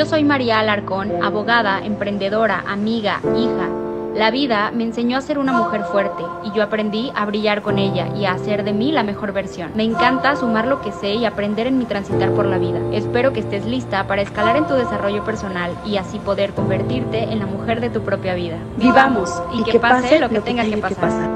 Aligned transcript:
Yo 0.00 0.06
soy 0.06 0.24
María 0.24 0.60
Alarcón, 0.60 1.22
abogada, 1.22 1.84
emprendedora, 1.84 2.64
amiga, 2.66 3.20
hija. 3.36 3.68
La 4.14 4.30
vida 4.30 4.70
me 4.70 4.84
enseñó 4.84 5.18
a 5.18 5.20
ser 5.20 5.38
una 5.38 5.52
mujer 5.52 5.84
fuerte 5.84 6.22
y 6.42 6.52
yo 6.52 6.62
aprendí 6.62 7.12
a 7.14 7.26
brillar 7.26 7.60
con 7.60 7.78
ella 7.78 8.08
y 8.16 8.24
a 8.24 8.32
hacer 8.32 8.64
de 8.64 8.72
mí 8.72 8.92
la 8.92 9.02
mejor 9.02 9.34
versión. 9.34 9.72
Me 9.74 9.84
encanta 9.84 10.36
sumar 10.36 10.66
lo 10.66 10.80
que 10.80 10.90
sé 10.90 11.16
y 11.16 11.26
aprender 11.26 11.66
en 11.66 11.76
mi 11.76 11.84
transitar 11.84 12.30
por 12.30 12.46
la 12.46 12.56
vida. 12.56 12.80
Espero 12.94 13.34
que 13.34 13.40
estés 13.40 13.66
lista 13.66 14.06
para 14.06 14.22
escalar 14.22 14.56
en 14.56 14.66
tu 14.66 14.72
desarrollo 14.72 15.22
personal 15.22 15.76
y 15.84 15.98
así 15.98 16.18
poder 16.18 16.52
convertirte 16.54 17.24
en 17.24 17.38
la 17.38 17.44
mujer 17.44 17.82
de 17.82 17.90
tu 17.90 18.00
propia 18.00 18.32
vida. 18.32 18.56
Vivamos 18.78 19.30
y, 19.52 19.64
que, 19.64 19.78
pase, 19.78 20.18
lo 20.18 20.30
que, 20.30 20.40
tenga, 20.40 20.64
que 20.64 20.78
pasar. 20.78 21.28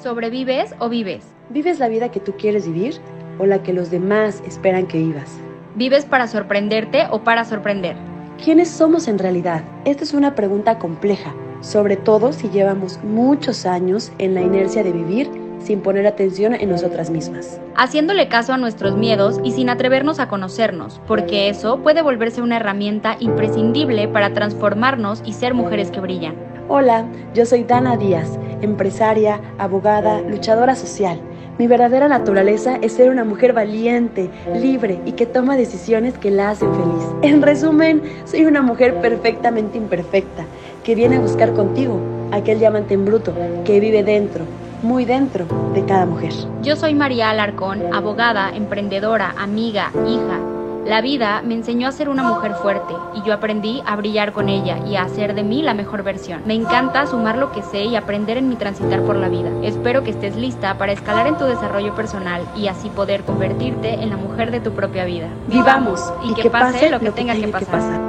¿Sobrevives 0.00 0.76
o 0.78 0.88
vives? 0.88 1.24
¿Vives 1.48 1.80
la 1.80 1.88
vida 1.88 2.12
que 2.12 2.20
tú 2.20 2.34
quieres 2.38 2.68
vivir 2.68 3.00
o 3.40 3.46
la 3.46 3.64
que 3.64 3.72
los 3.72 3.90
demás 3.90 4.44
esperan 4.46 4.86
que 4.86 4.98
vivas? 4.98 5.40
¿Vives 5.76 6.04
para 6.04 6.28
sorprenderte 6.28 7.08
o 7.10 7.24
para 7.24 7.44
sorprender? 7.44 7.96
¿Quiénes 8.42 8.70
somos 8.70 9.08
en 9.08 9.18
realidad? 9.18 9.64
Esta 9.84 10.04
es 10.04 10.14
una 10.14 10.36
pregunta 10.36 10.78
compleja, 10.78 11.34
sobre 11.62 11.96
todo 11.96 12.32
si 12.32 12.48
llevamos 12.48 13.00
muchos 13.02 13.66
años 13.66 14.12
en 14.18 14.34
la 14.34 14.40
inercia 14.40 14.84
de 14.84 14.92
vivir 14.92 15.28
sin 15.58 15.80
poner 15.80 16.06
atención 16.06 16.54
en 16.54 16.68
nosotras 16.68 17.10
mismas. 17.10 17.58
Haciéndole 17.74 18.28
caso 18.28 18.52
a 18.52 18.56
nuestros 18.56 18.96
miedos 18.96 19.40
y 19.42 19.50
sin 19.50 19.68
atrevernos 19.68 20.20
a 20.20 20.28
conocernos, 20.28 21.00
porque 21.08 21.48
eso 21.48 21.78
puede 21.78 22.02
volverse 22.02 22.40
una 22.40 22.58
herramienta 22.58 23.16
imprescindible 23.18 24.06
para 24.06 24.32
transformarnos 24.32 25.22
y 25.24 25.32
ser 25.32 25.54
mujeres 25.54 25.90
que 25.90 25.98
brillan. 25.98 26.36
Hola, 26.68 27.04
yo 27.34 27.46
soy 27.46 27.64
Dana 27.64 27.96
Díaz, 27.96 28.38
empresaria, 28.60 29.40
abogada, 29.58 30.20
luchadora 30.20 30.76
social 30.76 31.20
mi 31.58 31.66
verdadera 31.66 32.08
naturaleza 32.08 32.76
es 32.82 32.94
ser 32.94 33.10
una 33.10 33.24
mujer 33.24 33.52
valiente, 33.52 34.30
libre 34.60 34.98
y 35.04 35.12
que 35.12 35.26
toma 35.26 35.56
decisiones 35.56 36.18
que 36.18 36.30
la 36.30 36.50
hacen 36.50 36.74
feliz. 36.74 37.04
En 37.22 37.42
resumen, 37.42 38.02
soy 38.24 38.44
una 38.44 38.60
mujer 38.60 39.00
perfectamente 39.00 39.78
imperfecta, 39.78 40.44
que 40.82 40.94
viene 40.94 41.16
a 41.16 41.20
buscar 41.20 41.52
contigo 41.52 42.00
aquel 42.32 42.58
diamante 42.58 42.94
en 42.94 43.04
bruto 43.04 43.32
que 43.64 43.78
vive 43.78 44.02
dentro, 44.02 44.44
muy 44.82 45.04
dentro 45.04 45.46
de 45.74 45.84
cada 45.84 46.06
mujer. 46.06 46.32
Yo 46.62 46.74
soy 46.76 46.94
María 46.94 47.30
Alarcón, 47.30 47.94
abogada, 47.94 48.50
emprendedora, 48.54 49.34
amiga, 49.38 49.92
hija 50.06 50.53
la 50.86 51.00
vida 51.00 51.40
me 51.42 51.54
enseñó 51.54 51.88
a 51.88 51.92
ser 51.92 52.10
una 52.10 52.22
mujer 52.22 52.52
fuerte 52.54 52.92
y 53.14 53.22
yo 53.22 53.32
aprendí 53.32 53.82
a 53.86 53.96
brillar 53.96 54.32
con 54.32 54.50
ella 54.50 54.78
y 54.86 54.96
a 54.96 55.04
hacer 55.04 55.34
de 55.34 55.42
mí 55.42 55.62
la 55.62 55.72
mejor 55.72 56.02
versión. 56.02 56.42
Me 56.44 56.52
encanta 56.52 57.06
sumar 57.06 57.38
lo 57.38 57.52
que 57.52 57.62
sé 57.62 57.84
y 57.84 57.96
aprender 57.96 58.36
en 58.36 58.50
mi 58.50 58.56
transitar 58.56 59.00
por 59.02 59.16
la 59.16 59.30
vida. 59.30 59.50
Espero 59.62 60.04
que 60.04 60.10
estés 60.10 60.36
lista 60.36 60.76
para 60.76 60.92
escalar 60.92 61.26
en 61.26 61.38
tu 61.38 61.44
desarrollo 61.44 61.94
personal 61.94 62.42
y 62.54 62.68
así 62.68 62.90
poder 62.90 63.22
convertirte 63.22 63.94
en 63.94 64.10
la 64.10 64.18
mujer 64.18 64.50
de 64.50 64.60
tu 64.60 64.72
propia 64.72 65.06
vida. 65.06 65.28
Vivamos 65.48 66.12
y, 66.22 66.34
que, 66.34 66.50
pase, 66.50 66.90
lo 66.90 67.00
que, 67.00 67.10
tenga, 67.12 67.34
que, 67.34 67.48
pasar. 67.48 67.60
que 67.60 67.72
pasar. 67.72 68.00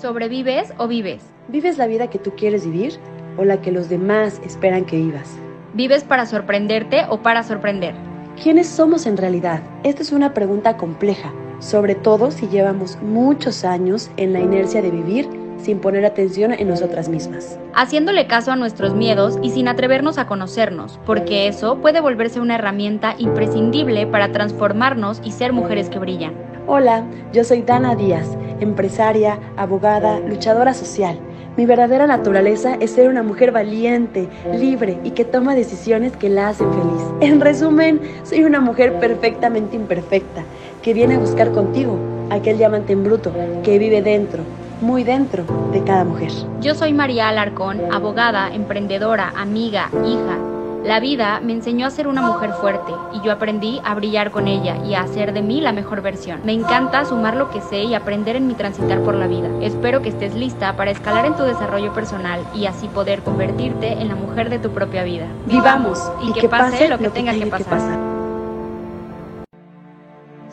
¿Sobrevives 0.00 0.74
o 0.76 0.88
vives? 0.88 1.22
¿Vives 1.46 1.78
la 1.78 1.86
vida 1.86 2.08
que 2.10 2.18
tú 2.18 2.32
quieres 2.36 2.64
vivir 2.64 2.98
o 3.36 3.44
la 3.44 3.60
que 3.60 3.70
los 3.70 3.88
demás 3.88 4.40
esperan 4.44 4.86
que 4.86 4.96
vivas? 4.96 5.38
¿Vives 5.74 6.02
para 6.02 6.26
sorprenderte 6.26 7.04
o 7.08 7.18
para 7.18 7.44
sorprender? 7.44 7.94
¿Quiénes 8.42 8.68
somos 8.68 9.06
en 9.06 9.16
realidad? 9.16 9.62
Esta 9.82 10.02
es 10.02 10.12
una 10.12 10.34
pregunta 10.34 10.76
compleja, 10.76 11.32
sobre 11.58 11.94
todo 11.94 12.30
si 12.30 12.46
llevamos 12.48 12.98
muchos 13.00 13.64
años 13.64 14.10
en 14.18 14.34
la 14.34 14.40
inercia 14.40 14.82
de 14.82 14.90
vivir 14.90 15.26
sin 15.56 15.78
poner 15.80 16.04
atención 16.04 16.52
en 16.52 16.68
nosotras 16.68 17.08
mismas. 17.08 17.58
Haciéndole 17.74 18.26
caso 18.26 18.52
a 18.52 18.56
nuestros 18.56 18.94
miedos 18.94 19.38
y 19.42 19.50
sin 19.50 19.68
atrevernos 19.68 20.18
a 20.18 20.26
conocernos, 20.26 21.00
porque 21.06 21.48
eso 21.48 21.78
puede 21.78 22.02
volverse 22.02 22.38
una 22.38 22.56
herramienta 22.56 23.14
imprescindible 23.16 24.06
para 24.06 24.30
transformarnos 24.32 25.22
y 25.24 25.32
ser 25.32 25.54
mujeres 25.54 25.88
que 25.88 25.98
brillan. 25.98 26.34
Hola, 26.66 27.06
yo 27.32 27.42
soy 27.42 27.62
Dana 27.62 27.96
Díaz, 27.96 28.36
empresaria, 28.60 29.40
abogada, 29.56 30.20
luchadora 30.20 30.74
social 30.74 31.18
mi 31.56 31.66
verdadera 31.66 32.06
naturaleza 32.06 32.74
es 32.80 32.90
ser 32.90 33.08
una 33.08 33.22
mujer 33.22 33.50
valiente, 33.52 34.28
libre 34.58 34.98
y 35.04 35.12
que 35.12 35.24
toma 35.24 35.54
decisiones 35.54 36.16
que 36.16 36.28
la 36.28 36.48
hacen 36.48 36.70
feliz. 36.70 37.02
En 37.20 37.40
resumen, 37.40 38.00
soy 38.24 38.44
una 38.44 38.60
mujer 38.60 38.98
perfectamente 39.00 39.76
imperfecta, 39.76 40.44
que 40.82 40.92
viene 40.92 41.14
a 41.14 41.18
buscar 41.18 41.52
contigo 41.52 41.98
aquel 42.30 42.58
diamante 42.58 42.92
en 42.92 43.04
bruto 43.04 43.32
que 43.62 43.78
vive 43.78 44.02
dentro, 44.02 44.42
muy 44.80 45.04
dentro 45.04 45.44
de 45.72 45.82
cada 45.82 46.04
mujer. 46.04 46.30
Yo 46.60 46.74
soy 46.74 46.92
María 46.92 47.28
Alarcón, 47.28 47.80
abogada, 47.90 48.52
emprendedora, 48.54 49.32
amiga, 49.36 49.88
hija 50.04 50.55
la 50.86 51.00
vida 51.00 51.40
me 51.40 51.52
enseñó 51.52 51.84
a 51.84 51.90
ser 51.90 52.06
una 52.06 52.22
mujer 52.22 52.52
fuerte 52.52 52.92
y 53.12 53.20
yo 53.20 53.32
aprendí 53.32 53.80
a 53.84 53.94
brillar 53.94 54.30
con 54.30 54.46
ella 54.46 54.76
y 54.84 54.94
a 54.94 55.00
hacer 55.00 55.32
de 55.32 55.42
mí 55.42 55.60
la 55.60 55.72
mejor 55.72 56.00
versión. 56.00 56.42
Me 56.44 56.52
encanta 56.52 57.04
sumar 57.04 57.34
lo 57.34 57.50
que 57.50 57.60
sé 57.60 57.82
y 57.82 57.94
aprender 57.94 58.36
en 58.36 58.46
mi 58.46 58.54
transitar 58.54 59.00
por 59.02 59.16
la 59.16 59.26
vida. 59.26 59.48
Espero 59.60 60.00
que 60.00 60.10
estés 60.10 60.36
lista 60.36 60.76
para 60.76 60.92
escalar 60.92 61.26
en 61.26 61.34
tu 61.34 61.42
desarrollo 61.42 61.92
personal 61.92 62.40
y 62.54 62.66
así 62.66 62.86
poder 62.86 63.22
convertirte 63.22 63.94
en 63.94 64.06
la 64.06 64.14
mujer 64.14 64.48
de 64.48 64.60
tu 64.60 64.70
propia 64.70 65.02
vida. 65.02 65.26
Vivamos 65.46 66.00
y, 66.22 66.32
que, 66.32 66.48
pase, 66.48 66.88
lo 66.88 66.98
que, 66.98 67.10
tenga, 67.10 67.32
que, 67.32 67.46
pasar. 67.46 67.98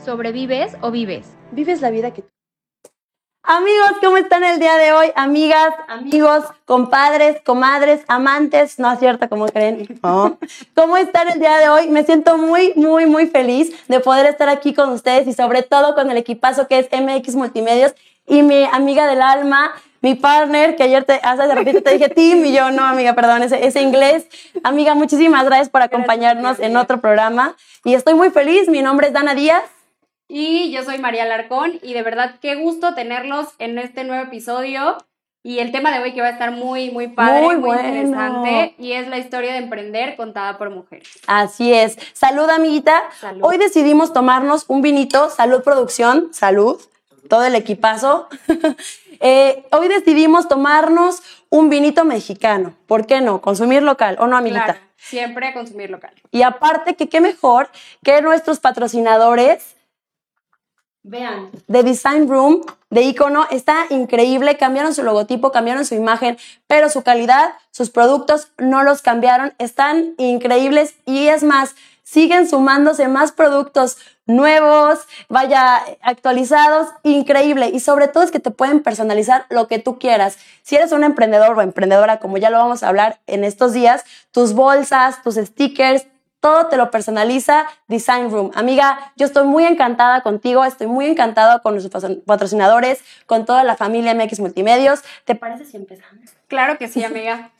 ¿Sobrevives 0.04 0.76
o 0.82 0.90
vives? 0.90 1.32
Vives 1.52 1.80
la 1.82 1.92
vida 1.92 2.12
que 2.12 2.24
Amigos, 3.46 3.98
¿cómo 4.02 4.16
están 4.16 4.46
el 4.46 4.58
día 4.58 4.78
de 4.78 4.94
hoy? 4.94 5.12
Amigas, 5.16 5.74
amigos, 5.90 6.46
compadres, 6.64 7.42
comadres, 7.44 8.00
amantes, 8.08 8.80
no 8.80 8.90
es 8.90 9.00
cierto, 9.00 9.28
¿cómo 9.28 9.48
creen? 9.48 10.00
¿Cómo 10.76 10.96
están 10.96 11.28
el 11.28 11.42
día 11.42 11.58
de 11.58 11.68
hoy? 11.68 11.90
Me 11.90 12.06
siento 12.06 12.38
muy, 12.38 12.72
muy, 12.78 13.06
muy 13.06 13.28
feliz 13.28 13.76
de 13.90 14.00
poder 14.00 14.28
estar 14.28 14.48
aquí 14.48 14.74
con 14.74 14.92
ustedes 14.92 15.28
y 15.28 15.34
sobre 15.34 15.62
todo 15.62 15.94
con 15.94 16.10
el 16.10 16.16
equipazo 16.16 16.70
que 16.70 16.80
es 16.80 16.88
MX 16.90 17.36
Multimedios 17.36 17.94
y 18.28 18.44
mi 18.44 18.64
amiga 18.64 19.08
del 19.08 19.22
alma, 19.22 19.74
mi 20.00 20.16
partner, 20.16 20.78
que 20.78 20.84
ayer 20.84 21.04
te, 21.04 21.20
hace 21.22 21.54
repente 21.54 21.82
te 21.82 21.92
dije 21.92 22.08
Tim 22.08 22.46
y 22.46 22.54
yo 22.54 22.72
no, 22.72 22.86
amiga, 22.86 23.14
perdón, 23.14 23.44
ese, 23.44 23.68
ese 23.68 23.82
inglés. 23.82 24.26
Amiga, 24.64 24.96
muchísimas 24.96 25.44
gracias 25.44 25.68
por 25.68 25.82
acompañarnos 25.82 26.62
en 26.62 26.78
otro 26.78 27.02
programa 27.02 27.58
y 27.84 27.94
estoy 27.94 28.14
muy 28.14 28.30
feliz. 28.30 28.70
Mi 28.70 28.82
nombre 28.82 29.08
es 29.08 29.14
Dana 29.14 29.36
Díaz. 29.36 29.64
Y 30.28 30.72
yo 30.72 30.84
soy 30.84 31.00
María 31.00 31.26
Larcón 31.26 31.80
y 31.82 31.94
de 31.94 32.02
verdad 32.02 32.36
qué 32.42 32.56
gusto 32.56 32.96
tenerlos 32.96 33.50
en 33.60 33.78
este 33.78 34.04
nuevo 34.04 34.24
episodio. 34.24 34.98
Y 35.46 35.60
el 35.60 35.74
tema 35.74 35.92
de 35.92 36.02
hoy 36.02 36.14
que 36.14 36.22
va 36.22 36.28
a 36.28 36.32
estar 36.32 36.52
muy, 36.52 36.90
muy 36.90 37.10
padre, 37.10 37.58
muy, 37.58 37.76
interesante, 37.76 38.76
y 38.78 38.94
es 38.94 39.10
la 39.10 39.18
historia 39.18 39.52
de 39.52 39.58
emprender 39.58 40.16
contada 40.16 40.58
por 40.58 40.70
mujeres. 40.70 41.10
Así 41.28 41.74
es. 41.74 41.98
Salud, 42.14 42.50
amiguita. 42.50 43.04
Hoy 43.42 43.58
decidimos 43.58 44.14
tomarnos 44.14 44.64
un 44.70 44.82
vinito, 44.82 45.30
salud 45.30 45.62
producción, 45.62 46.30
salud, 46.34 46.80
todo 47.30 47.44
el 47.44 47.56
equipazo. 47.56 48.28
Eh, 49.26 49.64
hoy 49.72 49.88
decidimos 49.88 50.50
tomarnos 50.50 51.22
un 51.50 51.70
vinito 51.70 52.04
mexicano. 52.04 52.74
¿Por 52.88 53.06
qué 53.06 53.22
no? 53.22 53.40
Consumir 53.40 53.82
local, 53.82 54.18
¿o 54.20 54.28
no, 54.28 54.36
amiguita? 54.36 54.66
Claro, 54.66 54.80
siempre 54.98 55.54
consumir 55.54 55.90
local. 55.90 56.12
Y 56.32 56.42
aparte, 56.42 56.96
que 56.96 57.08
qué 57.08 57.22
mejor 57.22 57.70
que 58.04 58.22
nuestros 58.22 58.60
patrocinadores 58.60 59.78
Vean, 61.04 61.52
The 61.70 61.84
Design 61.84 62.30
Room 62.30 62.62
de 62.90 63.02
icono 63.02 63.46
está 63.52 63.86
increíble. 63.90 64.56
Cambiaron 64.58 64.94
su 64.94 65.04
logotipo, 65.04 65.52
cambiaron 65.52 65.86
su 65.86 65.96
imagen, 65.96 66.38
pero 66.66 66.90
su 66.90 67.04
calidad, 67.04 67.56
sus 67.72 67.90
productos 67.90 68.52
no 68.58 68.84
los 68.84 69.02
cambiaron. 69.02 69.54
Están 69.58 70.14
increíbles 70.18 70.96
y 71.06 71.28
es 71.28 71.44
más, 71.44 71.76
siguen 72.04 72.48
sumándose 72.48 73.10
más 73.10 73.34
productos 73.34 73.98
nuevos, 74.26 75.00
vaya, 75.28 75.84
actualizados, 76.02 76.88
increíble. 77.04 77.70
Y 77.74 77.82
sobre 77.82 78.08
todo 78.08 78.24
es 78.24 78.32
que 78.32 78.40
te 78.40 78.52
pueden 78.52 78.82
personalizar 78.82 79.46
lo 79.50 79.68
que 79.68 79.80
tú 79.80 80.00
quieras. 80.00 80.38
Si 80.62 80.78
eres 80.78 80.94
un 80.94 81.04
emprendedor 81.04 81.58
o 81.58 81.62
emprendedora, 81.62 82.20
como 82.20 82.38
ya 82.38 82.50
lo 82.50 82.60
vamos 82.60 82.84
a 82.84 82.88
hablar 82.88 83.20
en 83.28 83.44
estos 83.44 83.74
días, 83.74 84.06
tus 84.32 84.54
bolsas, 84.54 85.22
tus 85.22 85.36
stickers, 85.36 86.06
todo 86.44 86.68
te 86.68 86.76
lo 86.76 86.92
personaliza 86.92 87.66
Design 87.88 88.30
Room. 88.30 88.52
Amiga, 88.54 89.14
yo 89.16 89.26
estoy 89.26 89.48
muy 89.48 89.64
encantada 89.64 90.20
contigo, 90.24 90.66
estoy 90.66 90.88
muy 90.88 91.06
encantada 91.06 91.60
con 91.60 91.74
nuestros 91.74 92.18
patrocinadores, 92.26 93.02
con 93.26 93.46
toda 93.46 93.64
la 93.64 93.78
familia 93.78 94.14
MX 94.14 94.42
Multimedios. 94.42 95.04
¿Te 95.24 95.36
parece 95.36 95.64
si 95.64 95.78
empezamos? 95.78 96.32
Claro 96.50 96.78
que 96.78 96.90
sí, 96.90 97.02
amiga. 97.02 97.52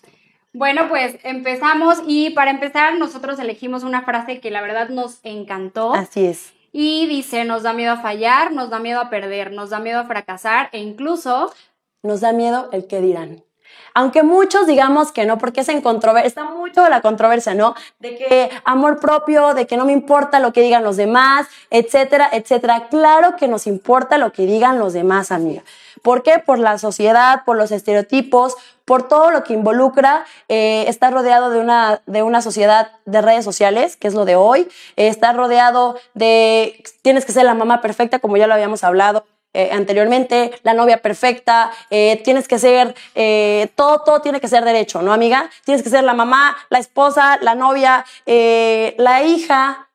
Bueno, 0.52 0.90
pues 0.90 1.16
empezamos 1.24 2.00
y 2.06 2.32
para 2.32 2.52
empezar 2.52 2.98
nosotros 2.98 3.40
elegimos 3.40 3.84
una 3.84 4.02
frase 4.02 4.42
que 4.42 4.52
la 4.52 4.62
verdad 4.62 4.90
nos 4.90 5.22
encantó. 5.24 5.94
Así 5.94 6.26
es. 6.26 6.52
Y 6.74 7.08
dice, 7.08 7.46
nos 7.46 7.64
da 7.64 7.72
miedo 7.72 7.94
a 7.94 8.02
fallar, 8.02 8.52
nos 8.52 8.70
da 8.70 8.80
miedo 8.80 9.00
a 9.00 9.10
perder, 9.10 9.54
nos 9.54 9.70
da 9.70 9.80
miedo 9.80 10.02
a 10.02 10.04
fracasar 10.04 10.68
e 10.74 10.80
incluso... 10.80 11.54
Nos 12.02 12.20
da 12.20 12.34
miedo 12.34 12.68
el 12.74 12.86
que 12.88 13.00
dirán. 13.00 13.44
Aunque 13.94 14.24
muchos 14.24 14.68
digamos 14.68 15.12
que 15.12 15.26
no, 15.26 15.38
porque 15.38 15.62
es 15.62 15.70
en 15.70 15.82
controversia, 15.82 16.28
está 16.28 16.44
mucho 16.46 16.88
la 16.90 17.02
controversia, 17.02 17.54
¿no? 17.54 17.76
De 18.00 18.16
que 18.16 18.50
amor 18.66 19.00
propio, 19.00 19.54
de 19.54 19.68
que 19.68 19.78
no 19.78 19.86
me 19.86 19.92
importa 19.92 20.40
lo 20.40 20.54
que 20.54 20.62
digan 20.62 20.84
los 20.84 20.98
demás, 20.98 21.48
etcétera, 21.70 22.30
etcétera. 22.32 22.88
Claro 22.90 23.36
que 23.36 23.48
nos 23.48 23.68
importa 23.68 24.18
lo 24.18 24.32
que 24.32 24.46
digan 24.46 24.80
los 24.80 24.94
demás, 24.94 25.32
amiga. 25.32 25.64
¿Por 26.02 26.22
qué? 26.22 26.40
Por 26.40 26.60
la 26.60 26.78
sociedad, 26.78 27.44
por 27.46 27.56
los 27.56 27.72
estereotipos, 27.72 28.56
por 28.86 29.08
todo 29.08 29.32
lo 29.32 29.44
que 29.44 29.54
involucra 29.54 30.26
eh, 30.50 30.86
estar 30.88 31.14
rodeado 31.14 31.50
de 31.50 31.60
una, 31.60 32.02
de 32.06 32.24
una 32.24 32.42
sociedad 32.42 32.92
de 33.06 33.22
redes 33.22 33.46
sociales, 33.46 33.96
que 33.96 34.08
es 34.08 34.14
lo 34.14 34.26
de 34.26 34.36
hoy, 34.36 34.68
eh, 34.98 35.08
estar 35.08 35.36
rodeado 35.36 35.96
de, 36.14 36.84
tienes 37.02 37.26
que 37.26 37.32
ser 37.32 37.46
la 37.46 37.54
mamá 37.54 37.82
perfecta, 37.82 38.20
como 38.20 38.38
ya 38.38 38.48
lo 38.48 38.54
habíamos 38.54 38.84
hablado, 38.84 39.26
eh, 39.54 39.70
anteriormente, 39.72 40.52
la 40.64 40.74
novia 40.74 41.02
perfecta, 41.02 41.72
eh, 41.90 42.22
tienes 42.24 42.48
que 42.48 42.60
ser, 42.60 42.96
eh, 43.16 43.70
todo, 43.76 44.00
todo 44.00 44.22
tiene 44.22 44.42
que 44.42 44.48
ser 44.48 44.66
derecho, 44.66 45.02
¿no, 45.02 45.14
amiga? 45.14 45.50
Tienes 45.64 45.84
que 45.84 45.90
ser 45.90 46.04
la 46.04 46.14
mamá, 46.14 46.58
la 46.70 46.80
esposa, 46.80 47.38
la 47.42 47.56
novia, 47.56 48.06
la 48.26 49.24
hija, 49.24 49.90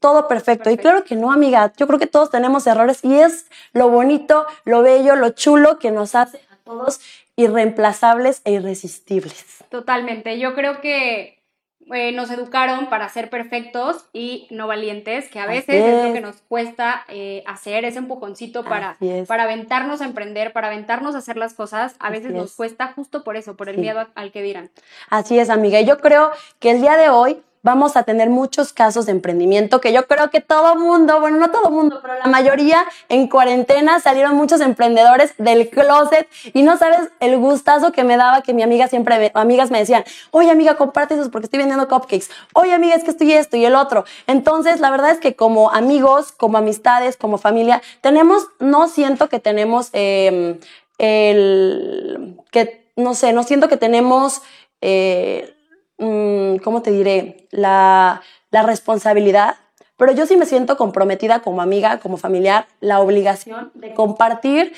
todo 0.00 0.28
perfecto. 0.28 0.70
Y 0.70 0.76
claro 0.76 1.04
que 1.04 1.16
no, 1.16 1.32
amiga, 1.32 1.72
yo 1.76 1.86
creo 1.86 1.98
que 1.98 2.06
todos 2.06 2.30
tenemos 2.30 2.66
errores 2.66 3.04
y 3.04 3.14
es 3.14 3.46
lo 3.72 3.88
bonito, 3.88 4.46
lo 4.64 4.82
bello, 4.82 5.16
lo 5.16 5.30
chulo 5.30 5.78
que 5.78 5.90
nos 5.90 6.14
hace 6.14 6.40
a 6.50 6.56
todos 6.64 7.00
irreemplazables 7.36 8.40
e 8.44 8.52
irresistibles. 8.52 9.64
Totalmente. 9.68 10.38
Yo 10.38 10.54
creo 10.54 10.80
que 10.80 11.42
eh, 11.92 12.12
nos 12.12 12.30
educaron 12.30 12.86
para 12.86 13.08
ser 13.08 13.28
perfectos 13.30 14.06
y 14.12 14.46
no 14.50 14.66
valientes, 14.66 15.28
que 15.28 15.38
a 15.40 15.46
veces 15.46 15.74
es. 15.84 16.06
lo 16.06 16.12
que 16.12 16.20
nos 16.20 16.36
cuesta 16.42 17.04
eh, 17.08 17.42
hacer, 17.46 17.84
ese 17.84 17.98
empujoncito 17.98 18.64
para, 18.64 18.96
es. 19.00 19.28
para 19.28 19.42
aventarnos 19.44 20.00
a 20.00 20.04
emprender, 20.04 20.52
para 20.52 20.68
aventarnos 20.68 21.14
a 21.14 21.18
hacer 21.18 21.36
las 21.36 21.54
cosas. 21.54 21.94
A 21.98 22.08
Así 22.08 22.16
veces 22.18 22.32
nos 22.32 22.50
es. 22.50 22.56
cuesta 22.56 22.92
justo 22.94 23.22
por 23.24 23.36
eso, 23.36 23.56
por 23.56 23.68
el 23.68 23.74
Sí. 23.74 23.80
miedo 23.82 24.06
al 24.14 24.32
que 24.32 24.42
dirán. 24.42 24.70
Así 25.10 25.38
es, 25.38 25.50
amiga. 25.50 25.80
Yo 25.82 25.98
creo 25.98 26.30
que 26.58 26.70
el 26.70 26.80
día 26.80 26.96
de 26.96 27.08
hoy 27.10 27.42
vamos 27.64 27.96
a 27.96 28.04
tener 28.04 28.30
muchos 28.30 28.72
casos 28.72 29.06
de 29.06 29.12
emprendimiento 29.12 29.80
que 29.80 29.92
yo 29.92 30.06
creo 30.06 30.30
que 30.30 30.40
todo 30.40 30.76
mundo, 30.76 31.18
bueno, 31.18 31.38
no 31.38 31.50
todo 31.50 31.70
mundo, 31.70 31.98
pero 32.00 32.14
la 32.14 32.26
mayoría 32.26 32.84
en 33.08 33.26
cuarentena 33.26 33.98
salieron 33.98 34.36
muchos 34.36 34.60
emprendedores 34.60 35.34
del 35.38 35.68
closet 35.70 36.28
y 36.52 36.62
no 36.62 36.76
sabes 36.76 37.10
el 37.20 37.36
gustazo 37.38 37.90
que 37.90 38.04
me 38.04 38.16
daba 38.16 38.42
que 38.42 38.54
mi 38.54 38.62
amiga 38.62 38.86
siempre, 38.86 39.18
me- 39.18 39.32
amigas 39.34 39.70
me 39.72 39.78
decían, 39.80 40.04
oye 40.30 40.50
amiga, 40.50 40.76
comparte 40.76 41.14
esos 41.14 41.30
porque 41.30 41.46
estoy 41.46 41.58
vendiendo 41.58 41.88
cupcakes. 41.88 42.28
Oye 42.52 42.72
amiga, 42.72 42.94
es 42.94 43.02
que 43.02 43.10
estoy 43.10 43.32
esto 43.32 43.56
y 43.56 43.64
el 43.64 43.74
otro. 43.74 44.04
Entonces, 44.26 44.78
la 44.80 44.90
verdad 44.90 45.10
es 45.10 45.18
que 45.18 45.34
como 45.34 45.70
amigos, 45.72 46.32
como 46.32 46.58
amistades, 46.58 47.16
como 47.16 47.38
familia, 47.38 47.80
tenemos, 48.02 48.46
no 48.60 48.88
siento 48.88 49.28
que 49.28 49.40
tenemos 49.40 49.88
eh, 49.94 50.60
el, 50.98 52.36
que, 52.50 52.90
no 52.96 53.14
sé, 53.14 53.32
no 53.32 53.42
siento 53.42 53.68
que 53.68 53.76
tenemos... 53.78 54.42
eh, 54.80 55.50
¿cómo 55.96 56.82
te 56.82 56.90
diré? 56.90 57.46
La, 57.50 58.22
la 58.50 58.62
responsabilidad, 58.62 59.56
pero 59.96 60.12
yo 60.12 60.26
sí 60.26 60.36
me 60.36 60.46
siento 60.46 60.76
comprometida 60.76 61.40
como 61.40 61.62
amiga, 61.62 62.00
como 62.00 62.16
familiar, 62.16 62.66
la 62.80 63.00
obligación 63.00 63.70
de 63.74 63.94
compartir, 63.94 64.72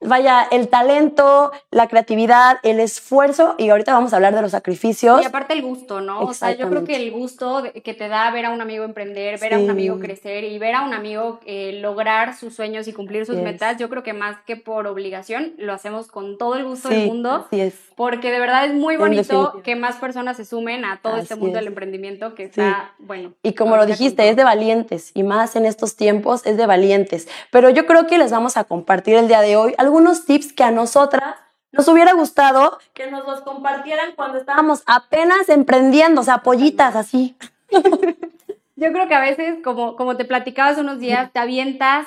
vaya, 0.00 0.46
el 0.50 0.68
talento, 0.68 1.52
la 1.70 1.88
creatividad, 1.88 2.58
el 2.62 2.80
esfuerzo, 2.80 3.54
y 3.58 3.70
ahorita 3.70 3.92
vamos 3.92 4.12
a 4.12 4.16
hablar 4.16 4.34
de 4.34 4.42
los 4.42 4.50
sacrificios. 4.52 5.22
Y 5.22 5.24
aparte 5.24 5.54
el 5.54 5.62
gusto, 5.62 6.00
¿no? 6.00 6.20
O 6.20 6.34
sea, 6.34 6.52
yo 6.52 6.68
creo 6.68 6.84
que 6.84 6.96
el 6.96 7.10
gusto 7.12 7.62
que 7.84 7.94
te 7.94 8.08
da 8.08 8.30
ver 8.30 8.46
a 8.46 8.50
un 8.50 8.60
amigo 8.60 8.84
emprender, 8.84 9.38
ver 9.40 9.54
a 9.54 9.58
un 9.58 9.64
Sí. 9.64 9.70
amigo 9.70 9.98
crecer 9.98 10.44
y 10.44 10.58
ver 10.58 10.74
a 10.74 10.82
un 10.82 10.92
amigo 10.94 11.40
eh, 11.46 11.78
lograr 11.80 12.36
sus 12.36 12.54
sueños 12.54 12.86
y 12.88 12.92
cumplir 12.92 13.24
sus 13.26 13.36
Así 13.36 13.44
es. 13.44 13.52
metas, 13.52 13.76
yo 13.78 13.88
creo 13.88 14.02
que 14.02 14.12
más 14.12 14.36
que 14.46 14.56
por 14.56 14.86
obligación, 14.86 15.54
lo 15.58 15.72
hacemos 15.72 16.08
con 16.08 16.38
todo 16.38 16.56
el 16.56 16.64
gusto 16.64 16.88
Sí, 16.88 16.94
del 16.94 17.06
mundo. 17.08 17.46
Así 17.46 17.60
es. 17.60 17.74
Porque 17.96 18.30
de 18.30 18.38
verdad 18.38 18.66
es 18.66 18.74
muy 18.74 18.96
bonito 18.98 19.62
que 19.64 19.74
más 19.76 19.96
personas 19.96 20.36
se 20.36 20.44
sumen 20.44 20.84
a 20.84 21.00
todo 21.02 21.16
este 21.16 21.34
Así 21.34 21.40
mundo 21.42 21.56
es. 21.58 21.62
del 21.64 21.68
emprendimiento 21.68 22.34
que 22.34 22.44
está, 22.44 22.92
bueno. 22.98 23.32
Y 23.42 23.54
como 23.54 23.76
lo 23.76 23.82
con 23.82 23.90
dijiste, 23.90 24.28
es 24.28 24.36
de 24.36 24.44
valientes 24.44 25.10
y 25.14 25.22
más 25.22 25.56
en 25.56 25.64
estos 25.64 25.96
tiempos 25.96 26.44
es 26.44 26.56
de 26.58 26.66
valientes. 26.66 27.26
Pero 27.50 27.70
yo 27.70 27.86
creo 27.86 28.06
que 28.06 28.18
les 28.18 28.30
vamos 28.30 28.56
a 28.58 28.64
compartir 28.64 29.16
el 29.16 29.28
día 29.28 29.40
de 29.40 29.56
hoy 29.56 29.74
algunos 29.86 30.24
tips 30.26 30.52
que 30.52 30.64
a 30.64 30.70
nosotras 30.70 31.36
nos 31.72 31.88
hubiera 31.88 32.12
gustado 32.12 32.78
que 32.94 33.10
nos 33.10 33.26
los 33.26 33.40
compartieran 33.42 34.12
cuando 34.16 34.38
estábamos 34.38 34.82
apenas 34.86 35.48
emprendiendo, 35.48 36.20
o 36.20 36.24
sea, 36.24 36.38
pollitas 36.38 36.96
así. 36.96 37.36
Yo 38.76 38.92
creo 38.92 39.08
que 39.08 39.14
a 39.14 39.20
veces, 39.20 39.56
como, 39.64 39.96
como 39.96 40.16
te 40.16 40.24
platicaba 40.26 40.70
hace 40.70 40.80
unos 40.82 40.98
días, 40.98 41.32
te 41.32 41.38
avientas 41.38 42.06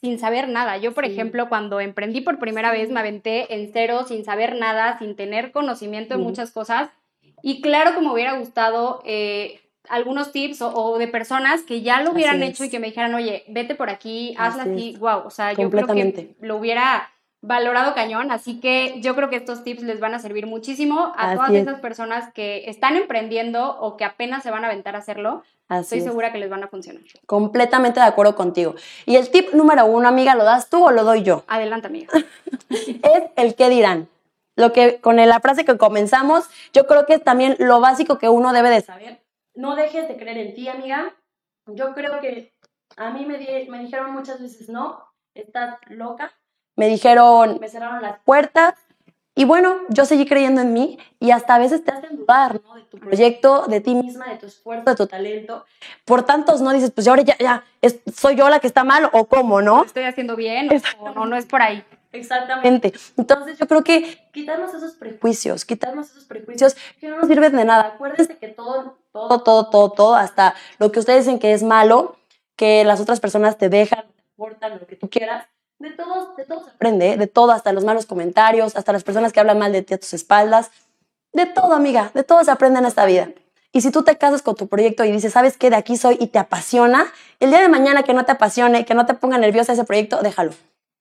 sin 0.00 0.18
saber 0.18 0.48
nada. 0.48 0.76
Yo, 0.78 0.92
por 0.92 1.04
Sí. 1.04 1.12
ejemplo, 1.12 1.48
cuando 1.48 1.78
emprendí 1.78 2.20
por 2.20 2.38
primera 2.38 2.72
vez, 2.72 2.90
me 2.90 3.00
aventé 3.00 3.54
en 3.54 3.70
cero, 3.72 4.04
sin 4.08 4.24
saber 4.24 4.56
nada, 4.56 4.98
sin 4.98 5.14
tener 5.14 5.52
conocimiento 5.52 6.16
de 6.16 6.22
muchas 6.22 6.50
cosas. 6.50 6.88
Y 7.42 7.60
claro 7.62 7.94
que 7.94 8.00
me 8.00 8.10
hubiera 8.12 8.32
gustado 8.38 9.02
eh, 9.04 9.60
algunos 9.90 10.32
tips 10.32 10.62
o, 10.62 10.74
o 10.74 10.98
de 10.98 11.08
personas 11.08 11.62
que 11.62 11.82
ya 11.82 12.00
lo 12.00 12.12
hubieran 12.12 12.42
hecho 12.42 12.64
y 12.64 12.70
que 12.70 12.78
me 12.78 12.86
dijeran, 12.88 13.14
oye, 13.14 13.44
vete 13.48 13.74
por 13.74 13.90
aquí, 13.90 14.34
hazla 14.38 14.62
Así. 14.62 14.96
Wow, 14.98 15.22
o 15.26 15.30
sea, 15.30 15.52
yo 15.52 15.68
creo 15.70 15.86
que 15.86 16.34
lo 16.40 16.56
hubiera 16.56 17.10
valorado 17.42 17.94
cañón, 17.94 18.30
así 18.30 18.60
que 18.60 19.00
yo 19.00 19.14
creo 19.14 19.30
que 19.30 19.36
estos 19.36 19.64
tips 19.64 19.82
les 19.82 19.98
van 19.98 20.14
a 20.14 20.18
servir 20.18 20.46
muchísimo 20.46 21.12
a 21.16 21.28
Así 21.28 21.36
todas 21.36 21.50
es. 21.52 21.62
esas 21.62 21.80
personas 21.80 22.32
que 22.34 22.68
están 22.68 22.96
emprendiendo 22.96 23.78
o 23.80 23.96
que 23.96 24.04
apenas 24.04 24.42
se 24.42 24.50
van 24.50 24.64
a 24.64 24.66
aventar 24.68 24.94
a 24.94 24.98
hacerlo. 24.98 25.42
Así 25.68 25.82
Estoy 25.82 25.98
es. 26.00 26.04
segura 26.04 26.32
que 26.32 26.38
les 26.38 26.50
van 26.50 26.64
a 26.64 26.68
funcionar. 26.68 27.02
Completamente 27.26 28.00
de 28.00 28.06
acuerdo 28.06 28.34
contigo. 28.34 28.74
Y 29.06 29.16
el 29.16 29.30
tip 29.30 29.54
número 29.54 29.86
uno, 29.86 30.08
amiga, 30.08 30.34
¿lo 30.34 30.44
das 30.44 30.68
tú 30.68 30.84
o 30.84 30.90
lo 30.90 31.04
doy 31.04 31.22
yo? 31.22 31.44
Adelante, 31.46 31.86
amiga. 31.86 32.12
es 32.70 33.22
el 33.36 33.54
qué 33.54 33.68
dirán. 33.70 34.08
Lo 34.56 34.72
que 34.72 35.00
con 35.00 35.16
la 35.16 35.40
frase 35.40 35.64
que 35.64 35.78
comenzamos, 35.78 36.50
yo 36.72 36.86
creo 36.86 37.06
que 37.06 37.14
es 37.14 37.24
también 37.24 37.56
lo 37.58 37.80
básico 37.80 38.18
que 38.18 38.28
uno 38.28 38.52
debe 38.52 38.68
de 38.68 38.82
saber. 38.82 39.20
No 39.60 39.76
dejes 39.76 40.08
de 40.08 40.16
creer 40.16 40.38
en 40.38 40.54
ti, 40.54 40.68
amiga. 40.70 41.14
Yo 41.66 41.92
creo 41.92 42.18
que 42.22 42.54
a 42.96 43.10
mí 43.10 43.26
me, 43.26 43.36
di- 43.36 43.68
me 43.68 43.78
dijeron 43.80 44.10
muchas 44.10 44.40
veces, 44.40 44.70
no, 44.70 45.04
estás 45.34 45.76
loca. 45.90 46.32
Me 46.76 46.88
dijeron, 46.88 47.58
me 47.60 47.68
cerraron 47.68 48.00
las 48.00 48.20
puertas. 48.20 48.74
Y 49.34 49.44
bueno, 49.44 49.76
yo 49.90 50.06
seguí 50.06 50.24
creyendo 50.26 50.62
en 50.62 50.72
mí 50.72 50.98
y 51.18 51.30
hasta 51.30 51.56
a 51.56 51.58
veces 51.58 51.84
te 51.84 51.90
hacen 51.92 52.16
dudar, 52.16 52.58
¿no? 52.62 52.74
De 52.74 52.84
tu 52.84 52.96
proyecto, 52.98 53.66
de 53.66 53.82
ti 53.82 53.94
misma, 53.94 54.28
de 54.30 54.36
tu 54.38 54.46
esfuerzo, 54.46 54.88
de 54.88 54.96
tu 54.96 55.06
talento. 55.06 55.66
Por 56.06 56.22
tantos 56.22 56.62
no 56.62 56.72
dices, 56.72 56.90
pues 56.90 57.04
ya 57.04 57.12
ahora 57.12 57.22
ya, 57.22 57.36
ya, 57.38 57.62
es- 57.82 58.00
soy 58.16 58.36
yo 58.36 58.48
la 58.48 58.60
que 58.60 58.66
está 58.66 58.82
mal 58.82 59.10
o 59.12 59.26
cómo, 59.26 59.60
¿no? 59.60 59.80
¿Lo 59.80 59.84
estoy 59.84 60.04
haciendo 60.04 60.36
bien 60.36 60.70
o 61.00 61.10
no, 61.10 61.26
no 61.26 61.36
es 61.36 61.44
por 61.44 61.60
ahí? 61.60 61.84
Exactamente. 62.12 62.92
Entonces 63.16 63.58
yo 63.58 63.68
creo 63.68 63.84
que 63.84 64.18
quitarnos 64.32 64.74
esos 64.74 64.94
prejuicios, 64.94 65.64
quitarnos 65.64 66.10
esos 66.10 66.24
prejuicios 66.24 66.76
que 66.98 67.08
no 67.08 67.18
nos 67.18 67.28
sirven 67.28 67.54
de 67.54 67.64
nada. 67.64 67.92
Acuérdense 67.94 68.36
que 68.36 68.48
todo, 68.48 68.98
todo, 69.12 69.42
todo, 69.42 69.70
todo, 69.70 69.90
todo, 69.92 70.14
hasta 70.16 70.54
lo 70.78 70.90
que 70.90 70.98
ustedes 70.98 71.24
dicen 71.24 71.38
que 71.38 71.52
es 71.52 71.62
malo, 71.62 72.16
que 72.56 72.84
las 72.84 73.00
otras 73.00 73.20
personas 73.20 73.58
te 73.58 73.68
dejan, 73.68 74.04
te 74.16 74.22
aportan, 74.34 74.78
lo 74.78 74.86
que 74.86 74.96
tú 74.96 75.08
quieras, 75.08 75.46
de 75.78 75.90
todos, 75.90 76.36
de 76.36 76.44
todos 76.44 76.64
se 76.64 76.70
aprende, 76.70 77.16
de 77.16 77.26
todo, 77.26 77.52
hasta 77.52 77.72
los 77.72 77.84
malos 77.84 78.06
comentarios, 78.06 78.76
hasta 78.76 78.92
las 78.92 79.04
personas 79.04 79.32
que 79.32 79.40
hablan 79.40 79.58
mal 79.58 79.72
de 79.72 79.82
ti 79.82 79.94
a 79.94 79.98
tus 79.98 80.12
espaldas, 80.12 80.70
de 81.32 81.46
todo, 81.46 81.74
amiga, 81.74 82.10
de 82.12 82.24
todo 82.24 82.42
se 82.44 82.50
aprende 82.50 82.80
en 82.80 82.86
esta 82.86 83.06
vida. 83.06 83.28
Y 83.72 83.82
si 83.82 83.92
tú 83.92 84.02
te 84.02 84.18
casas 84.18 84.42
con 84.42 84.56
tu 84.56 84.66
proyecto 84.66 85.04
y 85.04 85.12
dices, 85.12 85.32
¿sabes 85.32 85.56
qué? 85.56 85.70
De 85.70 85.76
aquí 85.76 85.96
soy 85.96 86.18
y 86.20 86.26
te 86.26 86.40
apasiona, 86.40 87.06
el 87.38 87.50
día 87.50 87.60
de 87.60 87.68
mañana 87.68 88.02
que 88.02 88.14
no 88.14 88.24
te 88.24 88.32
apasione, 88.32 88.84
que 88.84 88.94
no 88.94 89.06
te 89.06 89.14
ponga 89.14 89.38
nerviosa 89.38 89.74
ese 89.74 89.84
proyecto, 89.84 90.20
déjalo. 90.22 90.52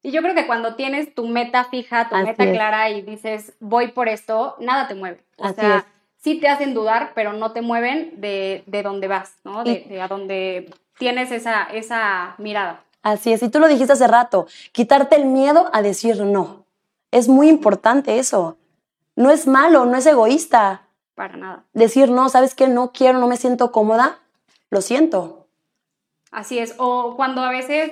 Y 0.02 0.12
yo 0.12 0.22
creo 0.22 0.34
que 0.36 0.48
cuando 0.48 0.76
tienes 0.76 1.14
tu 1.14 1.28
meta 1.28 1.66
fija, 1.66 2.08
tu 2.10 2.16
Así 2.16 2.26
meta 2.26 2.44
es. 2.46 2.52
clara 2.54 2.90
y 2.90 3.02
dices, 3.02 3.54
voy 3.60 3.90
por 3.90 4.08
esto, 4.08 4.56
nada 4.60 4.88
te 4.88 4.96
mueve. 4.96 5.24
O 5.38 5.46
Así 5.46 5.56
sea, 5.60 5.78
es. 5.78 5.84
sí 6.24 6.40
te 6.40 6.48
hacen 6.48 6.74
dudar, 6.74 7.12
pero 7.16 7.34
no 7.34 7.52
te 7.52 7.62
mueven 7.62 8.14
de, 8.22 8.64
de 8.66 8.84
dónde 8.84 9.08
vas, 9.08 9.36
¿no? 9.44 9.64
De, 9.64 9.86
de 9.90 10.02
a 10.02 10.08
dónde 10.08 10.74
tienes 10.98 11.32
esa, 11.32 11.64
esa 11.64 12.36
mirada. 12.38 12.82
Así 13.02 13.32
es, 13.34 13.42
y 13.44 13.50
tú 13.50 13.60
lo 13.60 13.68
dijiste 13.68 13.94
hace 13.94 14.08
rato, 14.08 14.48
quitarte 14.72 15.16
el 15.16 15.26
miedo 15.26 15.70
a 15.74 15.82
decir 15.82 16.22
no. 16.24 16.66
Es 17.12 17.28
muy 17.28 17.48
importante 17.50 18.20
eso. 18.20 18.58
No 19.16 19.32
es 19.32 19.48
malo, 19.48 19.86
no 19.86 19.98
es 19.98 20.06
egoísta. 20.06 20.84
Para 21.16 21.36
nada. 21.38 21.64
Decir 21.74 22.10
no, 22.10 22.30
¿sabes 22.30 22.56
qué? 22.56 22.68
No 22.68 22.92
quiero, 22.94 23.20
no 23.20 23.28
me 23.28 23.36
siento 23.38 23.72
cómoda. 23.72 24.20
Lo 24.70 24.82
siento. 24.82 25.48
Así 26.32 26.60
es. 26.60 26.76
O 26.78 27.16
cuando 27.18 27.42
a 27.42 27.50
veces 27.50 27.92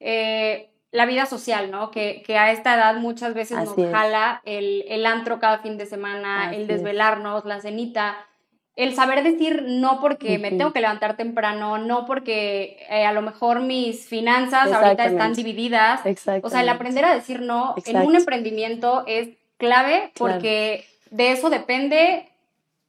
eh, 0.00 0.70
la 0.90 1.04
vida 1.06 1.26
social, 1.26 1.70
¿no? 1.70 1.90
Que, 1.90 2.22
que 2.26 2.38
a 2.38 2.50
esta 2.50 2.74
edad 2.74 2.96
muchas 2.96 3.34
veces 3.34 3.58
Así 3.58 3.68
nos 3.68 3.78
es. 3.78 3.92
jala 3.92 4.40
el, 4.44 4.84
el 4.88 5.04
antro 5.06 5.38
cada 5.38 5.58
fin 5.58 5.76
de 5.76 5.86
semana, 5.86 6.46
Así 6.46 6.56
el 6.56 6.62
es. 6.62 6.68
desvelarnos, 6.68 7.44
la 7.44 7.60
cenita. 7.60 8.16
El 8.74 8.94
saber 8.94 9.24
decir 9.24 9.64
no 9.66 10.00
porque 10.00 10.38
me 10.38 10.50
tengo 10.50 10.72
que 10.72 10.80
levantar 10.80 11.16
temprano, 11.16 11.78
no 11.78 12.06
porque 12.06 12.78
eh, 12.88 13.04
a 13.04 13.12
lo 13.12 13.22
mejor 13.22 13.60
mis 13.60 14.06
finanzas 14.08 14.72
ahorita 14.72 15.04
están 15.06 15.32
divididas. 15.34 16.06
Exacto. 16.06 16.46
O 16.46 16.50
sea, 16.50 16.60
el 16.60 16.68
aprender 16.68 17.04
a 17.04 17.12
decir 17.12 17.40
no 17.40 17.74
en 17.84 17.96
un 17.96 18.14
emprendimiento 18.14 19.02
es 19.08 19.30
clave 19.56 20.12
Claro. 20.14 20.34
porque 20.36 20.86
de 21.10 21.32
eso 21.32 21.50
depende 21.50 22.28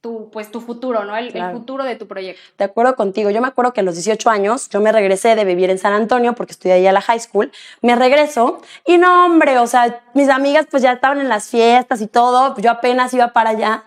tu, 0.00 0.30
pues, 0.30 0.50
tu 0.50 0.60
futuro, 0.60 1.04
¿no? 1.04 1.16
El, 1.16 1.36
el 1.36 1.52
futuro 1.52 1.84
de 1.84 1.96
tu 1.96 2.06
proyecto. 2.06 2.40
De 2.56 2.64
acuerdo 2.64 2.96
contigo. 2.96 3.30
Yo 3.30 3.40
me 3.40 3.48
acuerdo 3.48 3.72
que 3.72 3.80
a 3.80 3.82
los 3.82 3.94
18 3.94 4.30
años 4.30 4.68
yo 4.70 4.80
me 4.80 4.92
regresé 4.92 5.34
de 5.34 5.44
vivir 5.44 5.70
en 5.70 5.78
San 5.78 5.92
Antonio 5.92 6.34
porque 6.34 6.52
estudié 6.52 6.74
ahí 6.74 6.86
a 6.86 6.92
la 6.92 7.00
high 7.00 7.20
school. 7.20 7.52
Me 7.82 7.94
regreso 7.96 8.62
y 8.86 8.98
no, 8.98 9.26
hombre, 9.26 9.58
o 9.58 9.66
sea, 9.66 10.02
mis 10.14 10.28
amigas 10.28 10.66
pues 10.70 10.82
ya 10.82 10.92
estaban 10.92 11.20
en 11.20 11.28
las 11.28 11.48
fiestas 11.48 12.00
y 12.00 12.06
todo. 12.06 12.56
Yo 12.58 12.70
apenas 12.70 13.12
iba 13.12 13.28
para 13.32 13.50
allá. 13.50 13.84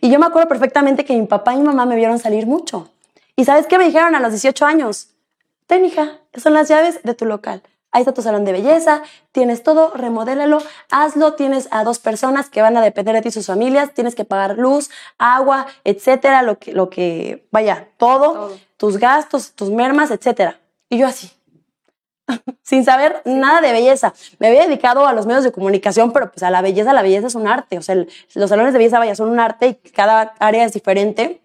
Y 0.00 0.10
yo 0.10 0.18
me 0.18 0.26
acuerdo 0.26 0.48
perfectamente 0.48 1.04
que 1.04 1.14
mi 1.14 1.26
papá 1.26 1.52
y 1.52 1.58
mi 1.58 1.64
mamá 1.64 1.84
me 1.84 1.96
vieron 1.96 2.18
salir 2.18 2.46
mucho. 2.46 2.90
¿Y 3.36 3.44
sabes 3.44 3.66
qué 3.66 3.76
me 3.76 3.84
dijeron 3.84 4.14
a 4.14 4.20
los 4.20 4.30
18 4.30 4.64
años? 4.64 5.08
Ten, 5.66 5.84
hija, 5.84 6.18
son 6.36 6.54
las 6.54 6.68
llaves 6.68 7.02
de 7.02 7.14
tu 7.14 7.26
local. 7.26 7.62
Ahí 7.92 8.02
está 8.02 8.12
tu 8.14 8.22
salón 8.22 8.44
de 8.44 8.52
belleza, 8.52 9.02
tienes 9.32 9.62
todo, 9.64 9.90
remodélalo, 9.94 10.58
hazlo, 10.90 11.34
tienes 11.34 11.66
a 11.72 11.82
dos 11.82 11.98
personas 11.98 12.48
que 12.48 12.62
van 12.62 12.76
a 12.76 12.82
depender 12.82 13.14
de 13.16 13.22
ti 13.22 13.30
sus 13.32 13.46
familias, 13.46 13.92
tienes 13.94 14.14
que 14.14 14.24
pagar 14.24 14.56
luz, 14.58 14.90
agua, 15.18 15.66
etcétera, 15.82 16.42
lo 16.42 16.58
que, 16.58 16.72
lo 16.72 16.88
que 16.88 17.48
vaya, 17.50 17.88
todo, 17.96 18.32
Todo. 18.32 18.58
tus 18.76 18.98
gastos, 18.98 19.52
tus 19.52 19.70
mermas, 19.70 20.10
etcétera. 20.12 20.60
Y 20.88 20.98
yo 20.98 21.06
así, 21.08 21.32
sin 22.62 22.84
saber 22.84 23.22
nada 23.24 23.60
de 23.60 23.72
belleza. 23.72 24.14
Me 24.38 24.46
había 24.48 24.66
dedicado 24.66 25.06
a 25.06 25.12
los 25.12 25.26
medios 25.26 25.42
de 25.44 25.50
comunicación, 25.52 26.12
pero 26.12 26.30
pues 26.30 26.42
a 26.44 26.50
la 26.50 26.62
belleza, 26.62 26.92
la 26.92 27.02
belleza 27.02 27.26
es 27.26 27.34
un 27.34 27.48
arte. 27.48 27.76
O 27.78 27.82
sea, 27.82 27.94
el- 27.94 28.08
los 28.34 28.50
salones 28.50 28.72
de 28.72 28.78
belleza, 28.78 28.98
vaya, 29.00 29.14
son 29.16 29.30
un 29.30 29.40
arte 29.40 29.66
y 29.82 29.90
cada 29.90 30.34
área 30.38 30.64
es 30.64 30.72
diferente. 30.72 31.40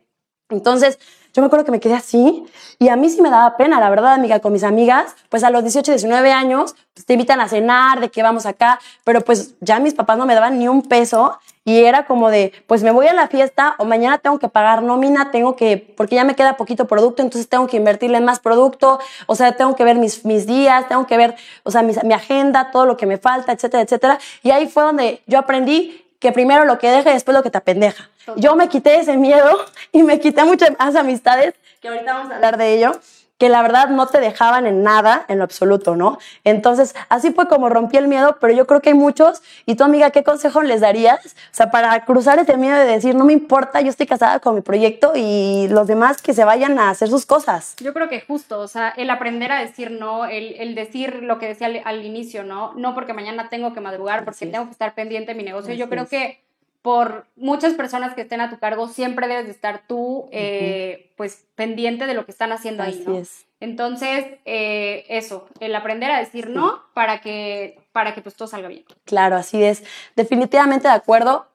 Entonces, 0.50 1.00
yo 1.36 1.42
me 1.42 1.48
acuerdo 1.48 1.66
que 1.66 1.72
me 1.72 1.82
quedé 1.82 1.96
así 1.96 2.46
y 2.80 2.88
a 2.88 2.96
mí 2.96 3.10
sí 3.10 3.22
me 3.22 3.30
daba 3.30 3.58
pena, 3.58 3.78
la 3.82 3.90
verdad, 3.90 4.14
amiga, 4.14 4.40
con 4.40 4.54
mis 4.54 4.64
amigas, 4.64 5.16
pues 5.28 5.44
a 5.44 5.50
los 5.50 5.64
18, 5.64 5.92
19 5.92 6.32
años, 6.32 6.76
pues 6.94 7.06
te 7.06 7.12
invitan 7.12 7.42
a 7.42 7.50
cenar, 7.50 8.00
de 8.00 8.10
que 8.10 8.24
vamos 8.24 8.46
acá, 8.46 8.80
pero 9.04 9.20
pues 9.20 9.56
ya 9.60 9.82
mis 9.82 9.94
papás 9.94 10.18
no 10.18 10.26
me 10.26 10.34
daban 10.34 10.58
ni 10.58 10.70
un 10.70 10.82
peso 10.82 11.38
y 11.66 11.84
era 11.84 12.06
como 12.06 12.30
de, 12.30 12.54
pues 12.68 12.84
me 12.84 12.92
voy 12.92 13.08
a 13.08 13.14
la 13.14 13.28
fiesta 13.28 13.76
o 13.80 13.86
mañana 13.86 14.18
tengo 14.20 14.40
que 14.40 14.48
pagar 14.48 14.82
nómina, 14.82 15.32
tengo 15.32 15.58
que, 15.58 15.94
porque 15.98 16.16
ya 16.16 16.24
me 16.24 16.36
queda 16.36 16.56
poquito 16.56 16.88
producto, 16.88 17.22
entonces 17.22 17.50
tengo 17.50 17.68
que 17.68 17.76
invertirle 17.76 18.18
en 18.18 18.24
más 18.24 18.40
producto, 18.40 19.00
o 19.26 19.36
sea, 19.36 19.58
tengo 19.58 19.76
que 19.76 19.84
ver 19.84 19.98
mis, 19.98 20.24
mis 20.24 20.48
días, 20.48 20.88
tengo 20.88 21.06
que 21.06 21.18
ver, 21.18 21.36
o 21.64 21.72
sea, 21.72 21.82
mi 21.82 22.14
agenda, 22.14 22.72
todo 22.72 22.86
lo 22.86 22.96
que 22.96 23.08
me 23.08 23.18
falta, 23.18 23.52
etcétera, 23.52 23.84
etcétera. 23.84 24.20
Y 24.42 24.52
ahí 24.52 24.68
fue 24.68 24.84
donde 24.84 25.22
yo 25.28 25.38
aprendí 25.38 26.05
que 26.20 26.32
primero 26.32 26.66
lo 26.66 26.78
que 26.78 26.90
deja 26.90 27.12
y 27.12 27.14
después 27.14 27.36
lo 27.36 27.44
que 27.44 27.52
te 27.52 27.58
apendeja. 27.58 28.10
Yo 28.36 28.56
me 28.56 28.70
quité 28.70 29.00
ese 29.00 29.18
miedo 29.18 29.66
y 29.92 30.04
me 30.04 30.20
quité 30.20 30.44
muchas 30.44 30.72
más 30.80 30.96
amistades, 30.96 31.54
que 31.82 31.90
ahorita 31.90 32.14
vamos 32.14 32.32
a 32.32 32.36
hablar 32.36 32.58
de 32.58 32.74
ello, 32.74 33.00
que 33.38 33.50
la 33.50 33.62
verdad 33.62 33.90
no 33.90 34.08
te 34.08 34.20
dejaban 34.20 34.66
en 34.66 34.84
nada, 34.84 35.26
en 35.28 35.40
lo 35.40 35.44
absoluto, 35.44 35.96
¿no? 35.96 36.18
Entonces, 36.44 36.96
así 37.10 37.32
fue 37.32 37.48
como 37.48 37.70
rompí 37.70 37.98
el 37.98 38.08
miedo, 38.08 38.38
pero 38.40 38.54
yo 38.54 38.66
creo 38.66 38.82
que 38.82 38.90
hay 38.90 38.96
muchos, 38.96 39.42
y 39.66 39.76
tú 39.76 39.84
amiga, 39.84 40.12
¿qué 40.12 40.24
consejo 40.24 40.64
les 40.64 40.82
darías? 40.82 41.26
O 41.26 41.30
sea, 41.52 41.70
para 41.72 42.06
cruzar 42.06 42.40
ese 42.40 42.56
miedo 42.58 42.78
de 42.78 42.86
decir, 42.86 43.16
no 43.16 43.26
me 43.26 43.34
importa, 43.34 43.82
yo 43.82 43.90
estoy 43.90 44.06
casada 44.06 44.40
con 44.40 44.56
mi 44.56 44.62
proyecto 44.62 45.14
y 45.16 45.68
los 45.70 45.88
demás 45.88 46.22
que 46.22 46.34
se 46.34 46.46
vayan 46.46 46.80
a 46.80 46.90
hacer 46.90 47.10
sus 47.10 47.26
cosas. 47.26 47.76
Yo 47.80 47.94
creo 47.94 48.08
que 48.08 48.22
justo, 48.22 48.60
o 48.60 48.68
sea, 48.68 48.90
el 48.90 49.10
aprender 49.10 49.52
a 49.52 49.60
decir 49.60 49.92
no, 49.92 50.26
el, 50.26 50.56
el 50.56 50.76
decir 50.76 51.22
lo 51.24 51.38
que 51.38 51.48
decía 51.48 51.68
al, 51.68 51.82
al 51.84 52.06
inicio, 52.06 52.44
¿no? 52.44 52.74
No 52.76 52.94
porque 52.94 53.14
mañana 53.14 53.50
tengo 53.50 53.74
que 53.74 53.82
madrugar, 53.82 54.24
porque 54.24 54.46
tengo 54.46 54.66
que 54.66 54.72
estar 54.72 54.96
pendiente 54.96 55.34
de 55.34 55.38
mi 55.38 55.44
negocio. 55.44 55.74
Yo 55.74 55.90
creo 55.90 56.08
que 56.08 56.45
por 56.86 57.26
muchas 57.36 57.74
personas 57.74 58.14
que 58.14 58.22
estén 58.22 58.42
a 58.42 58.52
tu 58.52 58.60
cargo, 58.60 58.88
siempre 58.88 59.28
debes 59.28 59.46
de 59.46 59.52
estar 59.54 59.88
tú, 59.88 60.30
eh, 60.32 61.12
pues, 61.18 61.44
pendiente 61.56 62.06
de 62.06 62.14
lo 62.14 62.26
que 62.26 62.32
están 62.32 62.52
haciendo 62.52 62.84
ahí, 62.84 63.04
¿no? 63.08 63.18
es. 63.18 63.48
Entonces, 63.60 64.24
eh, 64.46 65.04
eso, 65.10 65.48
el 65.60 65.74
aprender 65.74 66.12
a 66.12 66.20
decir 66.20 66.48
no 66.48 66.84
para 66.94 67.22
que, 67.22 67.80
para 67.92 68.14
que 68.14 68.22
pues 68.22 68.36
todo 68.36 68.48
salga 68.48 68.68
bien. 68.68 68.86
Claro, 69.04 69.36
así 69.36 69.64
es. 69.64 69.84
Definitivamente 70.16 70.88
de 70.88 70.94
acuerdo 70.94 71.48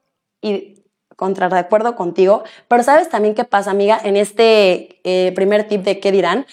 y 0.42 0.82
contra 1.14 1.48
de 1.48 1.60
acuerdo 1.60 1.94
contigo. 1.94 2.42
Pero 2.66 2.82
sabes 2.82 3.08
también 3.08 3.36
qué 3.36 3.44
pasa, 3.44 3.70
amiga, 3.70 4.00
en 4.02 4.16
este 4.16 4.98
eh, 5.04 5.30
primer 5.36 5.68
tip 5.68 5.82
de 5.82 6.00
qué 6.00 6.10
dirán. 6.10 6.44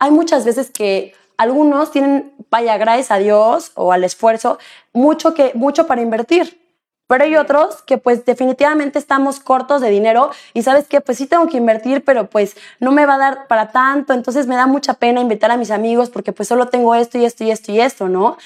Hay 0.00 0.10
muchas 0.10 0.44
veces 0.44 0.72
que 0.72 1.14
algunos 1.36 1.92
tienen, 1.92 2.32
vaya, 2.50 2.76
gracias 2.78 3.12
a 3.12 3.18
Dios 3.18 3.70
o 3.76 3.92
al 3.92 4.02
esfuerzo, 4.02 4.58
mucho, 4.92 5.34
que, 5.34 5.52
mucho 5.54 5.86
para 5.86 6.02
invertir. 6.02 6.63
Pero 7.06 7.24
hay 7.24 7.36
otros 7.36 7.82
que 7.82 7.98
pues 7.98 8.24
definitivamente 8.24 8.98
estamos 8.98 9.38
cortos 9.38 9.80
de 9.82 9.90
dinero 9.90 10.30
y 10.54 10.62
sabes 10.62 10.88
que 10.88 11.00
pues 11.00 11.18
sí 11.18 11.26
tengo 11.26 11.46
que 11.48 11.58
invertir, 11.58 12.02
pero 12.02 12.28
pues 12.30 12.56
no 12.80 12.92
me 12.92 13.04
va 13.04 13.14
a 13.14 13.18
dar 13.18 13.46
para 13.46 13.68
tanto, 13.68 14.14
entonces 14.14 14.46
me 14.46 14.56
da 14.56 14.66
mucha 14.66 14.94
pena 14.94 15.20
invitar 15.20 15.50
a 15.50 15.56
mis 15.56 15.70
amigos 15.70 16.08
porque 16.08 16.32
pues 16.32 16.48
solo 16.48 16.66
tengo 16.66 16.94
esto 16.94 17.18
y 17.18 17.24
esto 17.24 17.44
y 17.44 17.50
esto 17.50 17.72
y 17.72 17.80
esto, 17.80 18.08
¿no? 18.08 18.38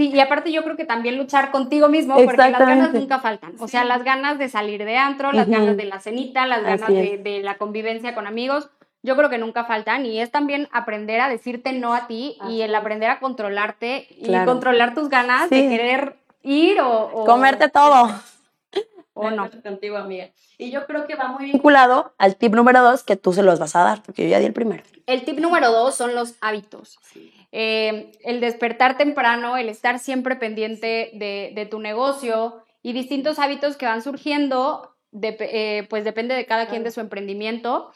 Sí, 0.00 0.10
y 0.14 0.20
aparte 0.20 0.50
yo 0.50 0.64
creo 0.64 0.76
que 0.76 0.86
también 0.86 1.18
luchar 1.18 1.50
contigo 1.50 1.90
mismo, 1.90 2.14
porque 2.14 2.34
las 2.34 2.58
ganas 2.58 2.94
nunca 2.94 3.18
faltan. 3.18 3.52
O 3.58 3.68
sea, 3.68 3.84
las 3.84 4.02
ganas 4.02 4.38
de 4.38 4.48
salir 4.48 4.82
de 4.86 4.96
antro, 4.96 5.30
las 5.30 5.46
ganas 5.46 5.76
de 5.76 5.84
la 5.84 6.00
cenita, 6.00 6.46
las 6.46 6.62
ganas 6.62 6.88
de, 6.88 7.40
la 7.44 7.58
convivencia 7.58 8.14
con 8.14 8.26
amigos, 8.26 8.70
yo 9.02 9.14
creo 9.14 9.28
que 9.28 9.36
nunca 9.36 9.64
faltan. 9.64 10.06
Y 10.06 10.18
es 10.22 10.30
también 10.30 10.68
aprender 10.72 11.20
a 11.20 11.28
decirte 11.28 11.74
no 11.74 11.92
a 11.92 12.06
ti 12.06 12.38
y 12.48 12.62
el 12.62 12.74
aprender 12.74 13.10
a 13.10 13.20
controlarte 13.20 14.06
y 14.08 14.32
controlar 14.46 14.94
tus 14.94 15.10
ganas 15.10 15.50
Sí. 15.50 15.60
de 15.60 15.68
querer 15.68 16.16
ir 16.42 16.80
o... 16.80 17.10
o- 17.22 17.24
Comerte 17.26 17.68
todo. 17.68 18.08
O 19.12 19.28
no. 19.30 19.50
Contigo, 19.62 19.96
amiga. 19.98 20.30
Y 20.56 20.70
yo 20.70 20.86
creo 20.86 21.06
que 21.06 21.14
va 21.16 21.28
muy 21.28 21.44
vinculado 21.46 22.14
al 22.16 22.36
tip 22.36 22.54
número 22.54 22.80
dos 22.82 23.02
que 23.02 23.16
tú 23.16 23.32
se 23.34 23.42
los 23.42 23.58
vas 23.58 23.74
a 23.76 23.82
dar, 23.82 24.02
porque 24.02 24.22
yo 24.22 24.28
ya 24.30 24.38
di 24.38 24.46
el 24.46 24.52
primero. 24.54 24.82
El 25.06 25.24
tip 25.24 25.38
número 25.40 25.70
dos 25.72 25.94
son 25.96 26.14
los 26.14 26.36
hábitos. 26.40 26.96
Eh, 27.52 28.12
el 28.24 28.40
despertar 28.40 28.96
temprano, 28.96 29.56
el 29.56 29.68
estar 29.68 29.98
siempre 29.98 30.36
pendiente 30.36 31.10
de, 31.14 31.52
de 31.54 31.66
tu 31.66 31.80
negocio 31.80 32.62
y 32.82 32.92
distintos 32.92 33.38
hábitos 33.40 33.76
que 33.76 33.84
van 33.86 34.00
surgiendo, 34.00 34.94
dep- 35.12 35.36
eh, 35.40 35.86
pues 35.90 36.04
depende 36.04 36.34
de 36.34 36.46
cada 36.46 36.66
quien 36.66 36.84
de 36.84 36.92
su 36.92 37.00
emprendimiento 37.00 37.90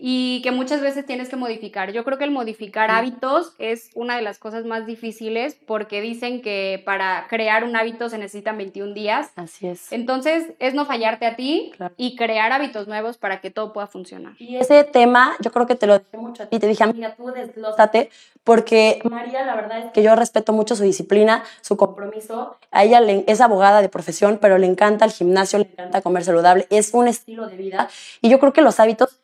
y 0.00 0.40
que 0.42 0.52
muchas 0.52 0.80
veces 0.80 1.04
tienes 1.04 1.28
que 1.28 1.34
modificar. 1.34 1.90
Yo 1.92 2.04
creo 2.04 2.18
que 2.18 2.24
el 2.24 2.30
modificar 2.30 2.88
hábitos 2.90 3.52
es 3.58 3.90
una 3.96 4.14
de 4.14 4.22
las 4.22 4.38
cosas 4.38 4.64
más 4.64 4.86
difíciles 4.86 5.56
porque 5.66 6.00
dicen 6.00 6.40
que 6.40 6.80
para 6.86 7.26
crear 7.28 7.64
un 7.64 7.74
hábito 7.74 8.08
se 8.08 8.16
necesitan 8.16 8.56
21 8.56 8.94
días. 8.94 9.32
Así 9.34 9.66
es. 9.66 9.90
Entonces 9.92 10.52
es 10.60 10.74
no 10.74 10.86
fallarte 10.86 11.26
a 11.26 11.34
ti 11.34 11.72
Claro. 11.76 11.94
y 11.96 12.14
crear 12.14 12.52
hábitos 12.52 12.86
nuevos 12.86 13.18
para 13.18 13.40
que 13.40 13.50
todo 13.50 13.72
pueda 13.72 13.88
funcionar. 13.88 14.34
Y 14.38 14.56
ese 14.56 14.84
tema, 14.84 15.34
yo 15.40 15.50
creo 15.50 15.66
que 15.66 15.74
te 15.74 15.88
lo 15.88 15.98
dije 15.98 16.16
mucho 16.16 16.44
a 16.44 16.46
ti. 16.46 16.58
Te 16.60 16.68
dije, 16.68 16.84
amiga, 16.84 17.14
tú 17.16 17.26
desglósate, 17.32 18.10
porque 18.44 19.00
María, 19.10 19.44
la 19.44 19.56
verdad 19.56 19.78
es 19.80 19.92
que 19.92 20.02
yo 20.04 20.14
respeto 20.14 20.52
mucho 20.52 20.76
su 20.76 20.84
disciplina, 20.84 21.42
su 21.60 21.76
compromiso. 21.76 22.56
A 22.70 22.84
ella 22.84 23.00
le- 23.00 23.24
es 23.26 23.40
abogada 23.40 23.82
de 23.82 23.88
profesión, 23.88 24.38
pero 24.40 24.58
le 24.58 24.66
encanta 24.66 25.04
el 25.04 25.10
gimnasio, 25.10 25.58
le 25.58 25.64
encanta 25.72 26.02
comer 26.02 26.22
saludable. 26.24 26.66
Es 26.70 26.94
un 26.94 27.08
estilo 27.08 27.48
de 27.48 27.56
vida. 27.56 27.88
Y 28.22 28.30
yo 28.30 28.38
creo 28.38 28.52
que 28.52 28.62
los 28.62 28.78
hábitos 28.78 29.18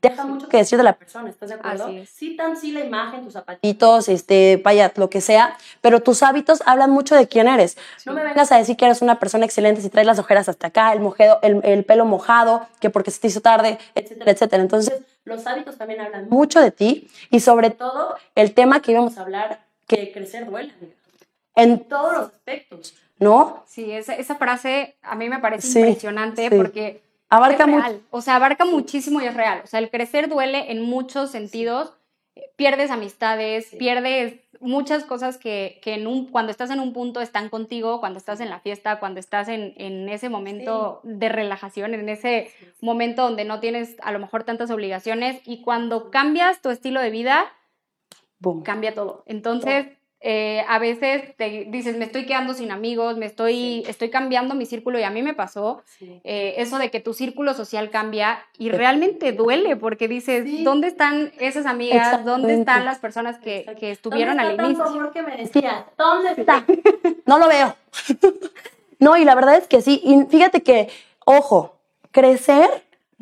dejan 0.00 0.30
mucho 0.30 0.48
que 0.48 0.58
decir 0.58 0.78
de 0.78 0.84
la 0.84 0.92
persona, 0.92 1.28
¿estás 1.28 1.48
de 1.48 1.56
acuerdo? 1.56 1.86
Así 1.86 1.98
es. 1.98 2.08
Sí, 2.10 2.36
tan 2.36 2.56
sí 2.56 2.70
la 2.70 2.80
imagen, 2.80 3.24
tus 3.24 3.32
zapatitos, 3.32 4.08
este, 4.08 4.60
vaya, 4.64 4.92
lo 4.96 5.10
que 5.10 5.20
sea, 5.20 5.56
pero 5.80 6.00
tus 6.00 6.22
hábitos 6.22 6.62
hablan 6.66 6.90
mucho 6.90 7.16
de 7.16 7.26
quién 7.26 7.48
eres. 7.48 7.76
No 8.06 8.12
me 8.12 8.22
vengas 8.22 8.52
a 8.52 8.58
decir 8.58 8.76
que 8.76 8.84
eres 8.84 9.02
una 9.02 9.18
persona 9.18 9.44
excelente 9.44 9.80
si 9.82 9.90
traes 9.90 10.06
las 10.06 10.20
ojeras 10.20 10.48
hasta 10.48 10.68
acá, 10.68 10.92
el, 10.92 11.00
mojedo, 11.00 11.40
el, 11.42 11.60
el 11.64 11.84
pelo 11.84 12.04
mojado, 12.04 12.66
que 12.80 12.90
porque 12.90 13.10
se 13.10 13.20
te 13.20 13.26
hizo 13.26 13.40
tarde, 13.40 13.78
etcétera, 13.96 14.30
etcétera. 14.30 14.62
Entonces, 14.62 15.00
los 15.24 15.46
hábitos 15.46 15.76
también 15.76 16.00
hablan 16.00 16.28
mucho 16.30 16.60
de 16.60 16.70
ti 16.70 17.08
y 17.30 17.40
sobre 17.40 17.70
todo 17.70 18.14
el 18.36 18.54
tema 18.54 18.80
que 18.80 18.92
íbamos 18.92 19.18
a 19.18 19.22
hablar, 19.22 19.64
que 19.88 20.12
crecer 20.12 20.46
duele, 20.46 20.72
en 21.56 21.80
todos 21.80 22.12
los 22.14 22.26
aspectos, 22.28 22.94
¿no? 23.18 23.64
Sí, 23.66 23.90
esa, 23.92 24.14
esa 24.14 24.36
frase 24.36 24.96
a 25.02 25.16
mí 25.16 25.28
me 25.28 25.38
parece 25.40 25.66
Sí, 25.66 25.80
impresionante 25.80 26.48
sí. 26.48 26.56
porque 26.56 27.02
Abarca 27.32 27.66
mucho. 27.66 28.00
O 28.10 28.20
sea, 28.20 28.36
abarca 28.36 28.64
muchísimo 28.64 29.20
y 29.20 29.24
es 29.24 29.34
real. 29.34 29.62
O 29.64 29.66
sea, 29.66 29.80
el 29.80 29.90
crecer 29.90 30.28
duele 30.28 30.70
en 30.70 30.82
muchos 30.82 31.30
sentidos. 31.30 31.94
Eh, 32.34 32.50
Pierdes 32.56 32.90
amistades, 32.90 33.68
pierdes 33.78 34.40
muchas 34.60 35.04
cosas 35.04 35.38
que, 35.38 35.80
que 35.82 35.94
en 35.94 36.06
un, 36.06 36.26
cuando 36.28 36.52
estás 36.52 36.70
en 36.70 36.78
un 36.78 36.92
punto 36.92 37.20
están 37.20 37.48
contigo, 37.48 38.00
cuando 38.00 38.18
estás 38.18 38.40
en 38.40 38.50
la 38.50 38.60
fiesta, 38.60 39.00
cuando 39.00 39.18
estás 39.18 39.48
en, 39.48 39.74
en 39.76 40.08
ese 40.08 40.28
momento 40.28 41.00
de 41.04 41.28
relajación, 41.28 41.94
en 41.94 42.08
ese 42.08 42.52
momento 42.80 43.22
donde 43.22 43.44
no 43.44 43.60
tienes 43.60 43.96
a 44.02 44.12
lo 44.12 44.18
mejor 44.18 44.44
tantas 44.44 44.70
obligaciones 44.70 45.40
y 45.44 45.62
cuando 45.62 46.10
cambias 46.10 46.60
tu 46.60 46.70
estilo 46.70 47.00
de 47.00 47.10
vida, 47.10 47.52
Boom. 48.38 48.62
cambia 48.62 48.94
todo. 48.94 49.24
Entonces, 49.26 49.86
eh, 50.24 50.64
a 50.68 50.78
veces 50.78 51.34
te 51.36 51.66
dices, 51.68 51.96
me 51.96 52.04
estoy 52.04 52.26
quedando 52.26 52.54
sin 52.54 52.70
amigos, 52.70 53.16
me 53.16 53.26
estoy, 53.26 53.82
estoy 53.88 54.08
cambiando 54.08 54.54
mi 54.54 54.66
círculo 54.66 54.98
y 54.98 55.02
a 55.02 55.10
mí 55.10 55.22
me 55.22 55.34
pasó 55.34 55.82
eh, 56.00 56.54
eso 56.58 56.78
de 56.78 56.90
que 56.92 57.00
tu 57.00 57.12
círculo 57.12 57.54
social 57.54 57.90
cambia 57.90 58.38
y 58.56 58.70
realmente 58.70 59.32
duele 59.32 59.74
porque 59.76 60.06
dices, 60.06 60.44
Sí. 60.44 60.62
¿dónde 60.62 60.86
están 60.88 61.32
esas 61.40 61.66
amigas? 61.66 62.24
¿Dónde 62.24 62.54
están 62.54 62.84
las 62.84 62.98
personas 62.98 63.38
que, 63.38 63.66
que 63.80 63.90
estuvieron 63.90 64.38
al 64.38 64.56
¿Dónde 64.56 64.62
está 64.62 64.66
inicio? 64.66 64.84
tanto 64.84 64.98
amor 65.00 65.12
que 65.12 65.22
me 65.22 65.36
decías? 65.36 65.84
¿Dónde 65.98 66.30
está? 66.36 66.64
No 67.26 67.38
lo 67.38 67.48
veo. 67.48 67.74
No, 68.98 69.16
y 69.16 69.24
la 69.24 69.34
verdad 69.34 69.56
es 69.56 69.66
que 69.66 69.82
sí. 69.82 70.00
Y 70.04 70.26
fíjate 70.30 70.62
que, 70.62 70.88
ojo, 71.24 71.74
crecer 72.12 72.68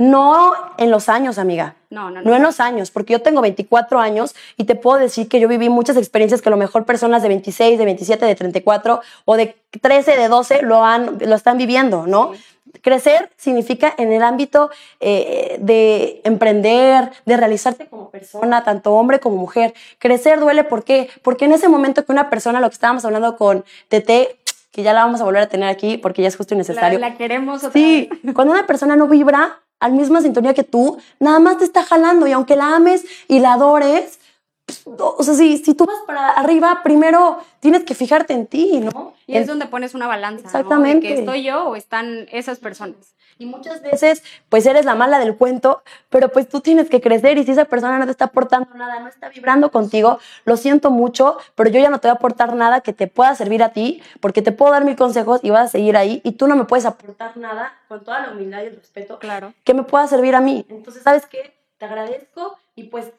no 0.00 0.54
en 0.78 0.90
los 0.90 1.10
años, 1.10 1.36
amiga. 1.36 1.76
No, 1.90 2.10
no, 2.10 2.22
No 2.22 2.30
no. 2.30 2.36
en 2.36 2.42
los 2.42 2.58
años, 2.58 2.90
porque 2.90 3.12
yo 3.12 3.20
tengo 3.20 3.42
24 3.42 4.00
años 4.00 4.34
y 4.56 4.64
te 4.64 4.74
puedo 4.76 4.98
decir 4.98 5.28
que 5.28 5.40
yo 5.40 5.46
viví 5.46 5.68
muchas 5.68 5.98
experiencias 5.98 6.40
que 6.40 6.48
a 6.48 6.50
lo 6.50 6.56
mejor 6.56 6.86
personas 6.86 7.20
de 7.22 7.28
26, 7.28 7.78
de 7.78 7.84
27, 7.84 8.24
de 8.24 8.34
34 8.34 9.00
o 9.26 9.36
de 9.36 9.56
13, 9.82 10.16
de 10.16 10.28
12 10.28 10.62
lo, 10.62 10.82
han, 10.84 11.18
lo 11.20 11.34
están 11.34 11.58
viviendo, 11.58 12.06
¿no? 12.06 12.32
Crecer 12.80 13.30
significa 13.36 13.92
en 13.98 14.10
el 14.12 14.22
ámbito 14.22 14.70
eh, 15.00 15.58
de 15.60 16.22
emprender, 16.24 17.10
de 17.26 17.36
realizarte 17.36 17.86
como 17.86 18.08
persona, 18.10 18.64
tanto 18.64 18.92
hombre 18.94 19.20
como 19.20 19.36
mujer. 19.36 19.74
Crecer 19.98 20.40
duele, 20.40 20.64
¿por 20.64 20.82
qué? 20.84 21.10
Porque 21.22 21.44
en 21.44 21.52
ese 21.52 21.68
momento 21.68 22.06
que 22.06 22.12
una 22.12 22.30
persona, 22.30 22.60
lo 22.60 22.70
que 22.70 22.74
estábamos 22.74 23.04
hablando 23.04 23.36
con 23.36 23.64
Tete, 23.88 24.38
que 24.70 24.82
ya 24.82 24.92
la 24.94 25.04
vamos 25.04 25.20
a 25.20 25.24
volver 25.24 25.42
a 25.42 25.48
tener 25.48 25.68
aquí 25.68 25.98
porque 25.98 26.22
ya 26.22 26.28
es 26.28 26.36
justo 26.36 26.54
y 26.54 26.56
La, 26.56 26.60
necesario. 26.60 26.98
la 27.00 27.16
queremos 27.16 27.58
otra 27.64 27.72
Sí, 27.72 28.08
vez. 28.22 28.34
cuando 28.34 28.52
una 28.54 28.66
persona 28.66 28.94
no 28.96 29.08
vibra 29.08 29.58
al 29.80 29.92
misma 29.92 30.20
sintonía 30.20 30.54
que 30.54 30.62
tú, 30.62 30.98
nada 31.18 31.40
más 31.40 31.58
te 31.58 31.64
está 31.64 31.82
jalando 31.82 32.26
y 32.26 32.32
aunque 32.32 32.54
la 32.54 32.76
ames 32.76 33.04
y 33.28 33.40
la 33.40 33.54
adores, 33.54 34.20
o 34.86 35.22
sea, 35.22 35.34
si, 35.34 35.58
si 35.58 35.74
tú 35.74 35.86
vas 35.86 35.98
para 36.06 36.28
arriba, 36.30 36.80
primero 36.84 37.38
tienes 37.60 37.84
que 37.84 37.94
fijarte 37.94 38.34
en 38.34 38.46
ti, 38.46 38.80
¿no? 38.80 39.14
Y 39.26 39.36
es 39.36 39.46
donde 39.46 39.66
pones 39.66 39.94
una 39.94 40.06
balanza. 40.06 40.44
Exactamente. 40.44 40.94
¿no? 40.94 41.08
De 41.08 41.14
que 41.14 41.20
estoy 41.20 41.42
yo 41.42 41.64
o 41.64 41.76
están 41.76 42.26
esas 42.30 42.58
personas. 42.58 43.14
Y 43.40 43.46
muchas 43.46 43.80
veces, 43.80 44.22
pues 44.50 44.66
eres 44.66 44.84
la 44.84 44.94
mala 44.94 45.18
del 45.18 45.34
cuento, 45.34 45.82
pero 46.10 46.28
pues 46.28 46.46
tú 46.46 46.60
tienes 46.60 46.90
que 46.90 47.00
crecer 47.00 47.38
y 47.38 47.44
si 47.44 47.52
esa 47.52 47.64
persona 47.64 47.98
no 47.98 48.04
te 48.04 48.10
está 48.10 48.26
aportando 48.26 48.68
nada, 48.74 49.00
no 49.00 49.08
está 49.08 49.30
vibrando 49.30 49.70
contigo, 49.70 50.18
lo 50.44 50.58
siento 50.58 50.90
mucho, 50.90 51.38
pero 51.54 51.70
yo 51.70 51.80
ya 51.80 51.88
no 51.88 52.00
te 52.00 52.08
voy 52.08 52.12
a 52.12 52.18
aportar 52.18 52.54
nada 52.54 52.82
que 52.82 52.92
te 52.92 53.06
pueda 53.06 53.34
servir 53.34 53.62
a 53.62 53.72
ti, 53.72 54.02
porque 54.20 54.42
te 54.42 54.52
puedo 54.52 54.72
dar 54.72 54.84
mil 54.84 54.94
consejos 54.94 55.40
y 55.42 55.48
vas 55.48 55.64
a 55.64 55.68
seguir 55.68 55.96
ahí 55.96 56.20
y 56.22 56.32
tú 56.32 56.48
no 56.48 56.54
me 56.54 56.66
puedes 56.66 56.84
aportar 56.84 57.38
nada, 57.38 57.72
con 57.88 58.04
toda 58.04 58.20
la 58.20 58.32
humildad 58.32 58.62
y 58.62 58.66
el 58.66 58.76
respeto, 58.76 59.18
claro. 59.18 59.54
que 59.64 59.72
me 59.72 59.84
pueda 59.84 60.06
servir 60.06 60.34
a 60.34 60.42
mí. 60.42 60.66
Entonces, 60.68 61.02
¿sabes 61.02 61.24
qué? 61.24 61.56
Te 61.78 61.86
agradezco 61.86 62.58
y 62.74 62.84
pues 62.84 63.10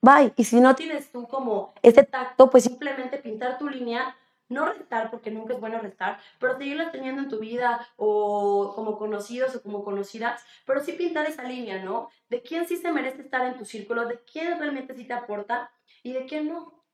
bye. 0.00 0.32
Y 0.36 0.44
si 0.44 0.60
no 0.60 0.76
tienes 0.76 1.10
tú 1.10 1.26
como 1.26 1.74
este 1.82 2.04
tacto, 2.04 2.48
pues 2.48 2.62
simplemente 2.62 3.18
pintar 3.18 3.58
tu 3.58 3.68
línea 3.68 4.14
no 4.48 4.66
restar, 4.66 5.10
porque 5.10 5.30
nunca 5.30 5.54
es 5.54 5.60
bueno 5.60 5.80
restar, 5.80 6.18
pero 6.38 6.56
seguirlas 6.56 6.92
teniendo 6.92 7.22
en 7.22 7.28
tu 7.28 7.38
vida 7.38 7.86
o 7.96 8.72
como 8.74 8.98
conocidos 8.98 9.56
o 9.56 9.62
como 9.62 9.84
conocidas, 9.84 10.42
pero 10.66 10.80
sí 10.80 10.92
pintar 10.92 11.26
esa 11.26 11.44
línea, 11.44 11.82
¿no? 11.82 12.10
De 12.28 12.42
quién 12.42 12.66
sí 12.66 12.76
se 12.76 12.92
merece 12.92 13.22
estar 13.22 13.46
en 13.46 13.56
tu 13.56 13.64
círculo, 13.64 14.06
de 14.06 14.20
quién 14.30 14.58
realmente 14.58 14.94
sí 14.94 15.04
te 15.04 15.14
aporta 15.14 15.70
y 16.02 16.12
de 16.12 16.26
quién 16.26 16.48
no. 16.48 16.84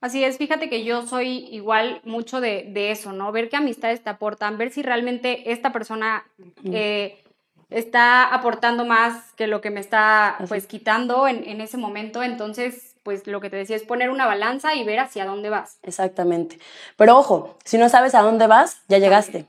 Así 0.00 0.22
es, 0.22 0.38
fíjate 0.38 0.70
que 0.70 0.84
yo 0.84 1.06
soy 1.06 1.48
igual 1.50 2.00
mucho 2.04 2.40
de, 2.40 2.90
eso, 2.90 3.12
¿no? 3.12 3.32
Ver 3.32 3.48
qué 3.48 3.56
amistades 3.56 4.02
te 4.02 4.10
aportan, 4.10 4.56
ver 4.56 4.70
si 4.70 4.82
realmente 4.82 5.50
esta 5.50 5.72
persona 5.72 6.24
eh, 6.64 7.24
está 7.68 8.32
aportando 8.32 8.84
más 8.84 9.32
que 9.32 9.48
lo 9.48 9.60
que 9.60 9.70
me 9.70 9.80
está 9.80 10.36
pues 10.48 10.68
quitando 10.68 11.26
en, 11.26 11.42
en 11.48 11.60
ese 11.60 11.78
momento, 11.78 12.22
entonces 12.22 12.87
pues 13.08 13.26
lo 13.26 13.40
que 13.40 13.48
te 13.48 13.56
decía 13.56 13.74
es 13.74 13.84
poner 13.84 14.10
una 14.10 14.26
balanza 14.26 14.74
y 14.74 14.84
ver 14.84 14.98
hacia 14.98 15.24
dónde 15.24 15.48
vas. 15.48 15.78
Exactamente. 15.82 16.58
Pero 16.98 17.16
ojo, 17.16 17.56
si 17.64 17.78
no 17.78 17.88
sabes 17.88 18.14
a 18.14 18.20
dónde 18.20 18.46
vas, 18.46 18.82
ya 18.86 18.98
llegaste. 18.98 19.46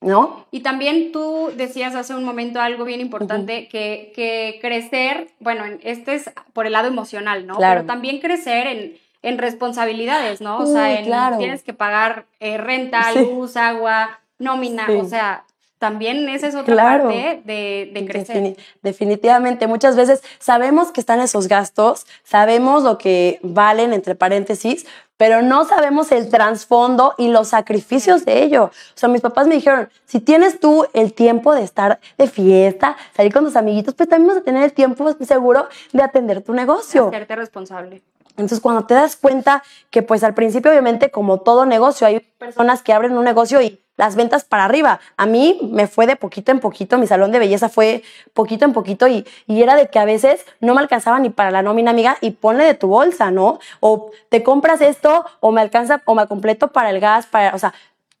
¿No? 0.00 0.46
Y 0.50 0.60
también 0.60 1.12
tú 1.12 1.52
decías 1.54 1.94
hace 1.94 2.14
un 2.14 2.24
momento 2.24 2.62
algo 2.62 2.86
bien 2.86 3.02
importante, 3.02 3.68
que, 3.68 4.12
que, 4.16 4.60
crecer, 4.62 5.28
bueno, 5.40 5.64
este 5.82 6.14
es 6.14 6.30
por 6.54 6.64
el 6.64 6.72
lado 6.72 6.88
emocional, 6.88 7.46
¿no? 7.46 7.56
Claro. 7.56 7.82
Pero 7.82 7.86
también 7.86 8.18
crecer 8.18 8.66
en, 8.66 8.98
en 9.20 9.36
responsabilidades, 9.36 10.40
¿no? 10.40 10.56
O 10.56 10.66
sea, 10.66 10.98
en, 10.98 11.36
tienes 11.36 11.62
que 11.62 11.74
pagar 11.74 12.24
eh, 12.40 12.56
renta, 12.56 13.12
luz, 13.12 13.58
agua, 13.58 14.20
nómina, 14.38 14.86
o 14.88 15.04
sea, 15.04 15.44
también 15.84 16.26
esa 16.30 16.46
es 16.46 16.54
otra 16.54 16.76
parte 16.76 17.42
de, 17.44 18.06
crecer. 18.08 18.56
definitivamente, 18.80 19.66
muchas 19.66 19.96
veces 19.96 20.22
sabemos 20.38 20.92
que 20.92 21.00
están 21.00 21.20
esos 21.20 21.46
gastos, 21.46 22.06
sabemos 22.22 22.84
lo 22.84 22.96
que 22.96 23.38
valen, 23.42 23.92
entre 23.92 24.14
paréntesis, 24.14 24.86
pero 25.18 25.42
no 25.42 25.66
sabemos 25.66 26.10
el 26.10 26.30
trasfondo 26.30 27.12
y 27.18 27.28
los 27.28 27.48
sacrificios 27.48 28.24
de 28.24 28.44
ello. 28.44 28.64
O 28.64 28.94
sea, 28.94 29.10
mis 29.10 29.20
papás 29.20 29.46
me 29.46 29.56
dijeron, 29.56 29.90
si 30.06 30.20
tienes 30.20 30.58
tú 30.58 30.86
el 30.94 31.12
tiempo 31.12 31.54
de 31.54 31.62
estar 31.62 32.00
de 32.16 32.28
fiesta, 32.28 32.96
salir 33.14 33.34
con 33.34 33.44
tus 33.44 33.56
amiguitos, 33.56 33.92
pues 33.94 34.08
también 34.08 34.28
vas 34.28 34.38
a 34.38 34.42
tener 34.42 34.62
el 34.62 34.72
tiempo 34.72 35.12
seguro 35.20 35.68
de 35.92 36.02
atender 36.02 36.40
tu 36.40 36.54
negocio. 36.54 37.08
Hacerte 37.08 37.36
responsable. 37.36 38.02
Entonces, 38.30 38.60
cuando 38.60 38.86
te 38.86 38.94
das 38.94 39.16
cuenta 39.16 39.62
que, 39.90 40.02
pues 40.02 40.24
al 40.24 40.32
principio, 40.32 40.70
obviamente, 40.70 41.10
como 41.10 41.40
todo 41.40 41.66
negocio, 41.66 42.06
hay 42.06 42.20
personas 42.20 42.82
que 42.82 42.94
abren 42.94 43.18
un 43.18 43.24
negocio 43.24 43.60
y 43.60 43.83
las 43.96 44.16
ventas 44.16 44.44
para 44.44 44.64
arriba. 44.64 45.00
A 45.16 45.26
mí 45.26 45.58
me 45.62 45.86
fue 45.86 46.06
de 46.06 46.16
poquito 46.16 46.52
en 46.52 46.60
poquito, 46.60 46.98
mi 46.98 47.06
salón 47.06 47.32
de 47.32 47.38
belleza 47.38 47.68
fue 47.68 48.02
poquito 48.32 48.64
en 48.64 48.72
poquito 48.72 49.06
y, 49.08 49.26
y, 49.46 49.62
era 49.62 49.76
de 49.76 49.88
que 49.88 49.98
a 49.98 50.04
veces 50.04 50.44
no 50.60 50.74
me 50.74 50.80
alcanzaba 50.80 51.18
ni 51.18 51.30
para 51.30 51.50
la 51.50 51.62
nómina, 51.62 51.90
amiga, 51.90 52.16
y 52.20 52.32
ponle 52.32 52.64
de 52.64 52.74
tu 52.74 52.88
bolsa, 52.88 53.30
¿no? 53.30 53.58
O 53.80 54.10
te 54.28 54.42
compras 54.42 54.80
esto 54.80 55.24
o 55.40 55.52
me 55.52 55.60
alcanza 55.60 56.02
o 56.04 56.14
me 56.14 56.26
completo 56.26 56.68
para 56.68 56.90
el 56.90 57.00
gas, 57.00 57.26
para, 57.26 57.54
o 57.54 57.58
sea, 57.58 57.74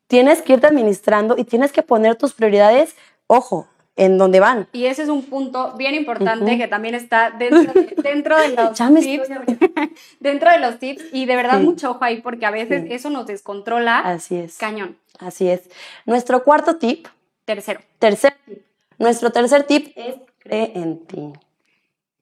tienes 0.06 0.42
que 0.42 0.54
irte 0.54 0.66
administrando 0.66 1.36
y 1.36 1.44
tienes 1.44 1.72
que 1.72 1.82
poner 1.82 2.16
tus 2.16 2.34
prioridades, 2.34 2.94
ojo, 3.26 3.66
en 3.96 4.18
dónde 4.18 4.40
van. 4.40 4.68
Y 4.72 4.86
ese 4.86 5.02
es 5.02 5.08
un 5.08 5.24
punto 5.24 5.74
bien 5.76 5.94
importante 5.94 6.58
que 6.58 6.66
también 6.66 6.94
está 6.94 7.30
dentro 7.30 7.72
de, 7.72 7.94
dentro 8.02 8.38
de 8.38 8.48
los 8.50 8.74
tips. 9.00 9.28
dentro 10.20 10.50
de 10.50 10.58
los 10.58 10.78
tips 10.78 11.04
y 11.12 11.26
de 11.26 11.36
verdad 11.36 11.60
mucho 11.60 11.92
ojo 11.92 12.04
ahí 12.04 12.20
porque 12.20 12.46
a 12.46 12.50
veces 12.50 12.86
eso 12.90 13.10
nos 13.10 13.26
descontrola. 13.26 14.00
Así 14.00 14.36
es. 14.36 14.58
Cañón. 14.58 14.96
Así 15.18 15.48
es. 15.48 15.70
Nuestro 16.06 16.42
cuarto 16.42 16.76
tip. 16.76 17.06
Tercero. 17.44 17.80
Tercer 17.98 18.34
tip. 18.44 18.62
Nuestro 18.98 19.30
tercer 19.30 19.64
tip 19.64 19.92
es 19.96 20.16
cree 20.38 20.72
en 20.74 21.06
ti. 21.06 21.32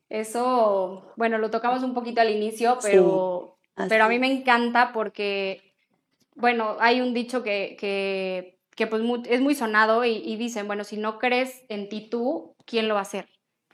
Eso, 0.09 1.13
bueno, 1.17 1.39
lo 1.39 1.51
tocamos 1.51 1.83
un 1.83 1.95
poquito 1.95 2.21
al 2.21 2.29
inicio, 2.29 2.79
pero, 2.83 3.57
pero 3.89 4.05
a 4.05 4.09
mí 4.09 4.19
me 4.19 4.31
encanta 4.31 4.93
porque, 4.93 5.73
bueno, 6.35 6.77
hay 6.81 7.01
un 7.01 7.15
dicho 7.15 7.43
que, 7.43 7.77
que 7.81 8.59
que 8.83 8.89
pues 8.89 9.03
es 9.29 9.41
muy 9.41 9.55
sonado 9.55 10.05
y, 10.05 10.37
dicen, 10.37 10.67
bueno, 10.67 10.83
si 10.83 10.97
no 10.97 11.19
crees 11.19 11.63
en 11.69 11.89
ti 11.89 12.09
tú, 12.11 12.57
¿quién 12.65 12.89
lo 12.89 12.95
va 12.95 13.01
a 13.01 13.03
hacer? 13.03 13.29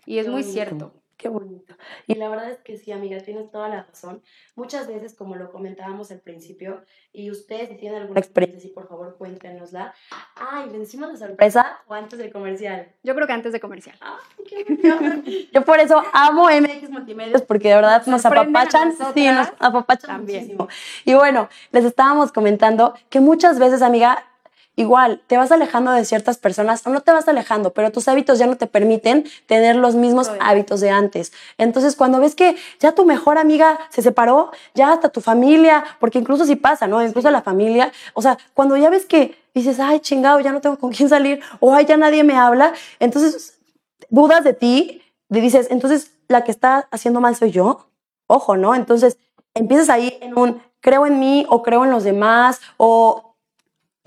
Y 0.05 0.19
es 0.19 0.29
muy 0.29 0.43
cierto. 0.43 0.93
Qué 1.17 1.29
bonito. 1.29 1.75
Y 2.07 2.15
la 2.15 2.29
verdad 2.29 2.49
es 2.49 2.59
que 2.59 2.77
sí, 2.77 2.93
amiga, 2.93 3.19
tienes 3.19 3.51
toda 3.51 3.69
la 3.69 3.83
razón. 3.83 4.23
Muchas 4.55 4.87
veces, 4.87 5.15
como 5.15 5.35
lo 5.35 5.51
comentábamos 5.51 6.13
al 6.13 6.21
principio, 6.21 6.85
y 7.13 7.33
ustedes 7.33 7.71
si 7.71 7.75
tienen 7.75 8.03
alguna 8.03 8.21
experiencia, 8.21 8.61
sí, 8.61 8.69
por 8.69 8.87
favor, 8.87 9.17
cuéntenosla. 9.19 9.93
Ay, 10.37 10.71
¿le 10.71 10.79
decimos 10.79 11.11
la 11.11 11.17
sorpresa 11.17 11.81
o 11.89 11.95
antes 11.95 12.21
del 12.21 12.31
comercial? 12.31 12.93
Yo 13.03 13.17
creo 13.17 13.27
que 13.27 13.33
antes 13.33 13.53
de 13.53 13.59
comercial. 13.59 13.99
qué 14.47 15.49
Yo 15.53 15.65
por 15.65 15.81
eso 15.81 16.01
amo 16.13 16.45
MX 16.45 16.89
Multimedios, 16.91 17.43
porque 17.43 17.71
de 17.71 17.75
verdad 17.75 18.07
nos, 18.07 18.25
apapachan. 18.25 18.93
Sí, 19.13 19.27
nos 19.27 19.49
apapachan 19.59 20.21
muchísimo. 20.21 20.69
Y 21.05 21.15
bueno, 21.15 21.49
les 21.73 21.85
estábamos 21.85 22.31
comentando 22.31 22.95
que 23.11 23.19
muchas 23.19 23.59
veces, 23.59 23.83
amiga, 23.83 24.25
Igual, 24.79 25.21
te 25.27 25.37
vas 25.37 25.51
alejando 25.51 25.91
de 25.91 26.05
ciertas 26.05 26.39
personas 26.39 26.87
o 26.87 26.91
no 26.91 27.01
te 27.01 27.11
vas 27.11 27.27
alejando, 27.27 27.73
pero 27.73 27.91
tus 27.91 28.07
hábitos 28.07 28.39
ya 28.39 28.47
no 28.47 28.57
te 28.57 28.69
permiten 28.69 29.25
tener 29.47 29.75
los 29.75 29.97
mismos 29.97 30.31
hábitos 30.39 30.79
de 30.79 30.89
antes. 30.89 31.33
Entonces, 31.59 31.97
cuando 31.97 32.21
ves 32.21 32.37
que 32.37 32.55
ya 32.79 32.93
tu 32.93 33.05
mejor 33.05 33.39
amiga 33.39 33.77
se 33.89 34.03
separó, 34.03 34.53
ya 34.77 34.93
hasta 34.93 35.09
tu 35.09 35.21
familia, 35.21 35.83
porque 35.99 36.21
incluso 36.21 36.45
si 36.45 36.55
pasa, 36.55 36.87
¿no? 36.87 37.03
Incluso 37.03 37.29
la 37.33 37.43
familia, 37.43 37.91
o 38.15 38.23
sea, 38.23 38.39
cuando 38.55 38.77
ya 38.77 38.89
ves 38.89 39.05
que 39.05 39.37
dices, 39.53 39.81
ay, 39.81 39.99
chingado, 39.99 40.39
ya 40.39 40.53
no 40.53 40.61
tengo 40.61 40.79
con 40.79 40.93
quién 40.93 41.09
salir, 41.09 41.41
o 41.59 41.75
ay, 41.75 41.85
ya 41.85 41.97
nadie 41.97 42.23
me 42.23 42.37
habla, 42.37 42.73
entonces 43.01 43.59
dudas 44.11 44.45
de 44.45 44.53
ti, 44.53 45.03
y 45.29 45.41
dices, 45.41 45.67
entonces 45.73 46.13
la 46.29 46.45
que 46.45 46.53
está 46.53 46.87
haciendo 46.93 47.21
mal 47.21 47.35
soy 47.35 47.51
yo. 47.51 47.89
Ojo, 48.29 48.57
¿no? 48.57 48.77
Entonces, 48.77 49.19
empiezas 49.55 49.89
ahí 49.89 50.17
en 50.21 50.39
un 50.39 50.63
creo 50.81 51.05
en 51.05 51.19
mí 51.19 51.47
o 51.49 51.65
creo 51.65 51.85
en 51.85 51.91
los 51.91 52.05
demás 52.05 52.61
o 52.77 53.28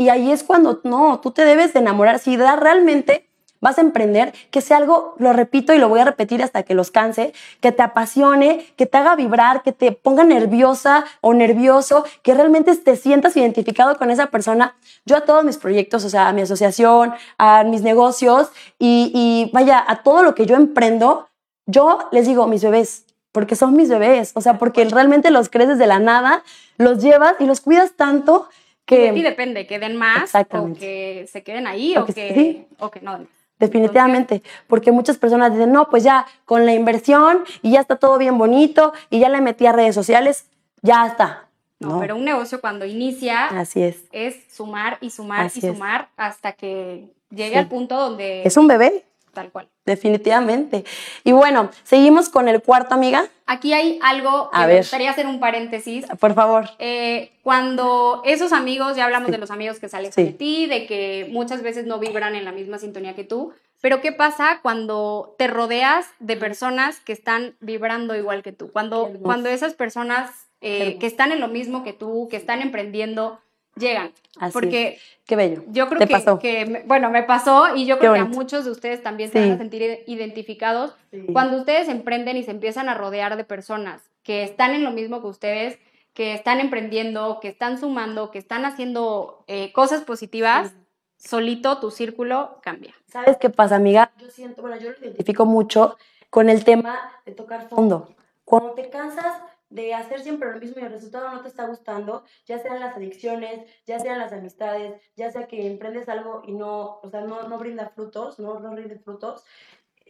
y 0.02 0.10
ahí 0.10 0.32
es 0.32 0.44
cuando, 0.44 0.82
no, 0.84 1.20
tú 1.20 1.30
te 1.30 1.46
debes 1.46 1.74
de 1.74 1.80
enamorar. 1.80 2.18
Si 2.18 2.36
realmente 2.36 3.30
vas 3.60 3.78
a 3.78 3.82
emprender, 3.82 4.34
que 4.50 4.60
sea 4.60 4.78
algo, 4.78 5.14
lo 5.20 5.32
repito 5.32 5.76
y 5.76 5.78
lo 5.78 5.90
voy 5.90 6.00
a 6.00 6.06
repetir 6.06 6.42
hasta 6.42 6.64
que 6.64 6.74
los 6.74 6.90
canse, 6.90 7.34
que 7.60 7.72
te 7.72 7.84
apasione, 7.84 8.66
que 8.78 8.88
te 8.88 8.98
haga 8.98 9.16
vibrar, 9.16 9.62
que 9.62 9.74
te 9.74 9.92
ponga 9.92 10.24
nerviosa 10.24 11.06
o 11.22 11.36
nervioso, 11.36 12.04
que 12.24 12.34
realmente 12.34 12.76
te 12.76 12.96
sientas 12.96 13.38
identificado 13.38 13.96
con 14.00 14.10
esa 14.10 14.32
persona. 14.32 14.76
Yo 15.06 15.18
a 15.18 15.22
todos 15.22 15.44
mis 15.44 15.58
proyectos, 15.58 16.04
o 16.04 16.10
sea, 16.10 16.30
a 16.30 16.34
mi 16.34 16.42
asociación, 16.42 17.14
a 17.38 17.64
mis 17.64 17.84
negocios 17.84 18.50
y, 18.80 19.12
y 19.14 19.52
vaya, 19.54 19.86
a 19.88 20.02
todo 20.02 20.24
lo 20.24 20.34
que 20.34 20.48
yo 20.48 20.56
emprendo, 20.56 21.28
yo 21.68 22.00
les 22.12 22.26
digo, 22.26 22.48
mis 22.48 22.64
bebés, 22.64 23.06
porque 23.32 23.56
son 23.56 23.76
mis 23.76 23.90
bebés, 23.90 24.32
o 24.34 24.42
sea, 24.42 24.58
porque 24.58 24.84
realmente 24.86 25.30
los 25.30 25.50
crees 25.50 25.78
de 25.78 25.86
la 25.86 26.00
nada, 26.00 26.44
los 26.78 27.04
llevas 27.04 27.36
y 27.40 27.46
los 27.46 27.62
cuidas 27.62 27.92
tanto 27.96 28.50
que... 28.96 29.14
Y 29.16 29.22
depende, 29.22 29.66
que 29.66 29.80
den 29.80 29.96
más 29.96 30.34
o 30.36 30.74
que 30.74 31.28
se 31.32 31.44
queden 31.44 31.68
ahí 31.68 31.96
o, 31.98 32.06
que, 32.06 32.66
o 32.80 32.92
que 32.92 33.02
no 33.02 33.26
Definitivamente, 33.60 34.42
porque 34.66 34.92
muchas 34.92 35.20
personas 35.20 35.52
dicen, 35.52 35.72
no, 35.72 35.88
pues 35.88 36.04
ya 36.04 36.26
con 36.46 36.66
la 36.66 36.74
inversión 36.74 37.44
y 37.62 37.74
ya 37.74 37.82
está 37.82 37.96
todo 37.96 38.18
bien 38.18 38.36
bonito 38.40 38.92
y 39.12 39.20
ya 39.20 39.30
le 39.30 39.40
metí 39.40 39.68
a 39.68 39.72
redes 39.72 39.94
sociales, 39.94 40.48
ya 40.82 41.06
está. 41.06 41.46
No, 41.80 42.00
pero 42.00 42.16
un 42.16 42.26
negocio 42.26 42.60
cuando 42.60 42.86
inicia 42.86 43.46
Así 43.48 43.84
es. 43.84 44.04
es 44.12 44.36
sumar 44.52 44.98
y 45.00 45.12
sumar 45.12 45.52
y 45.54 45.62
sumar 45.62 46.10
hasta 46.18 46.54
que 46.54 47.06
llegue 47.30 47.58
al 47.58 47.68
punto 47.68 47.98
donde... 47.98 48.42
Es 48.44 48.58
un 48.58 48.68
bebé. 48.68 49.04
Tal 49.34 49.52
cual. 49.52 49.70
Definitivamente. 49.86 50.84
Y 51.24 51.32
bueno, 51.32 51.70
seguimos 51.84 52.30
con 52.30 52.48
el 52.48 52.62
cuarto, 52.62 52.94
amiga. 52.96 53.30
Aquí 53.46 53.74
hay 53.74 53.98
algo 54.02 54.50
que 54.52 54.60
me 54.60 54.78
gustaría 54.78 55.10
hacer 55.10 55.26
un 55.26 55.40
paréntesis. 55.40 56.06
Por 56.20 56.34
favor. 56.34 56.70
Eh, 56.80 57.32
cuando 57.44 58.22
esos 58.26 58.52
amigos, 58.52 58.96
ya 58.96 59.06
hablamos 59.06 59.32
de 59.32 59.38
los 59.38 59.52
amigos 59.52 59.80
que 59.80 59.90
salen 59.90 60.12
de 60.12 60.32
ti, 60.34 60.68
de 60.68 60.86
que 60.86 61.30
muchas 61.32 61.64
veces 61.64 61.86
no 61.86 62.00
vibran 62.00 62.36
en 62.36 62.46
la 62.46 62.52
misma 62.52 62.78
sintonía 62.78 63.16
que 63.16 63.24
tú, 63.24 63.54
pero 63.82 64.00
¿qué 64.00 64.12
pasa 64.12 64.60
cuando 64.62 65.36
te 65.38 65.48
rodeas 65.48 66.06
de 66.20 66.38
personas 66.38 67.00
que 67.00 67.14
están 67.14 67.56
vibrando 67.60 68.16
igual 68.16 68.44
que 68.44 68.52
tú? 68.52 68.72
Cuando, 68.72 69.12
cuando 69.22 69.50
esas 69.50 69.74
personas 69.74 70.30
eh, 70.62 70.98
que 71.00 71.08
están 71.08 71.32
en 71.32 71.40
lo 71.40 71.48
mismo 71.48 71.84
que 71.84 71.92
tú, 71.92 72.28
que 72.30 72.38
están 72.38 72.62
emprendiendo, 72.62 73.40
llegan. 73.82 74.12
Así 74.38 74.54
porque 74.54 74.98
Qué 75.32 75.38
bello. 75.38 75.64
Yo 75.68 75.88
creo 75.88 76.40
que, 76.40 76.84
bueno, 76.88 77.10
me 77.10 77.24
pasó 77.24 77.74
y 77.74 77.86
yo 77.86 78.00
creo 78.00 78.16
que 78.16 78.20
a 78.20 78.26
muchos 78.26 78.66
de 78.66 78.72
ustedes 78.72 79.02
también 79.02 79.32
se 79.32 79.40
van 79.40 79.52
a 79.52 79.58
sentir 79.58 80.04
identificados 80.06 80.94
cuando 81.32 81.58
ustedes 81.58 81.88
emprenden 81.88 82.36
y 82.36 82.44
se 82.44 82.52
empiezan 82.52 82.90
a 82.90 82.96
rodear 82.96 83.38
de 83.38 83.46
personas 83.46 84.02
que 84.24 84.44
están 84.44 84.74
en 84.74 84.84
lo 84.84 84.92
mismo 84.92 85.22
que 85.22 85.28
ustedes, 85.28 85.80
que 86.14 86.34
están 86.34 86.60
emprendiendo, 86.60 87.40
que 87.40 87.48
están 87.48 87.80
sumando, 87.80 88.30
que 88.30 88.40
están 88.40 88.66
haciendo 88.66 89.46
eh, 89.48 89.72
cosas 89.72 90.02
positivas, 90.02 90.74
solito 91.18 91.80
tu 91.80 91.92
círculo 91.92 92.60
cambia. 92.62 92.94
¿Sabes 93.08 93.38
qué 93.38 93.50
pasa, 93.50 93.78
amiga? 93.78 94.12
Yo 94.18 94.30
siento, 94.30 94.62
bueno, 94.62 94.78
yo 94.78 94.92
lo 94.92 94.98
identifico 94.98 95.46
mucho 95.46 95.96
con 96.30 96.50
el 96.50 96.66
tema 96.66 97.00
de 97.26 97.32
tocar 97.32 97.70
fondo. 97.70 98.10
Cuando 98.44 98.72
te 98.72 98.90
cansas 98.90 99.38
de 99.72 99.94
hacer 99.94 100.22
siempre 100.22 100.52
lo 100.52 100.60
mismo 100.60 100.80
y 100.80 100.86
el 100.86 100.92
resultado 100.92 101.32
no 101.32 101.42
te 101.42 101.48
está 101.48 101.66
gustando, 101.66 102.24
ya 102.46 102.60
sean 102.60 102.80
las 102.80 102.96
adicciones, 102.96 103.68
ya 103.88 104.00
sean 104.00 104.20
las 104.20 104.34
amistades, 104.34 105.02
ya 105.16 105.32
sea 105.32 105.48
que 105.48 105.66
emprendes 105.66 106.10
algo 106.10 106.44
y 106.46 106.52
no, 106.52 107.00
o 107.02 107.10
sea, 107.10 107.22
no, 107.22 107.44
no 107.44 107.58
brinda 107.58 107.90
frutos, 107.90 108.38
no, 108.38 108.60
no 108.60 108.76
rinde 108.76 109.00
frutos, 109.00 109.46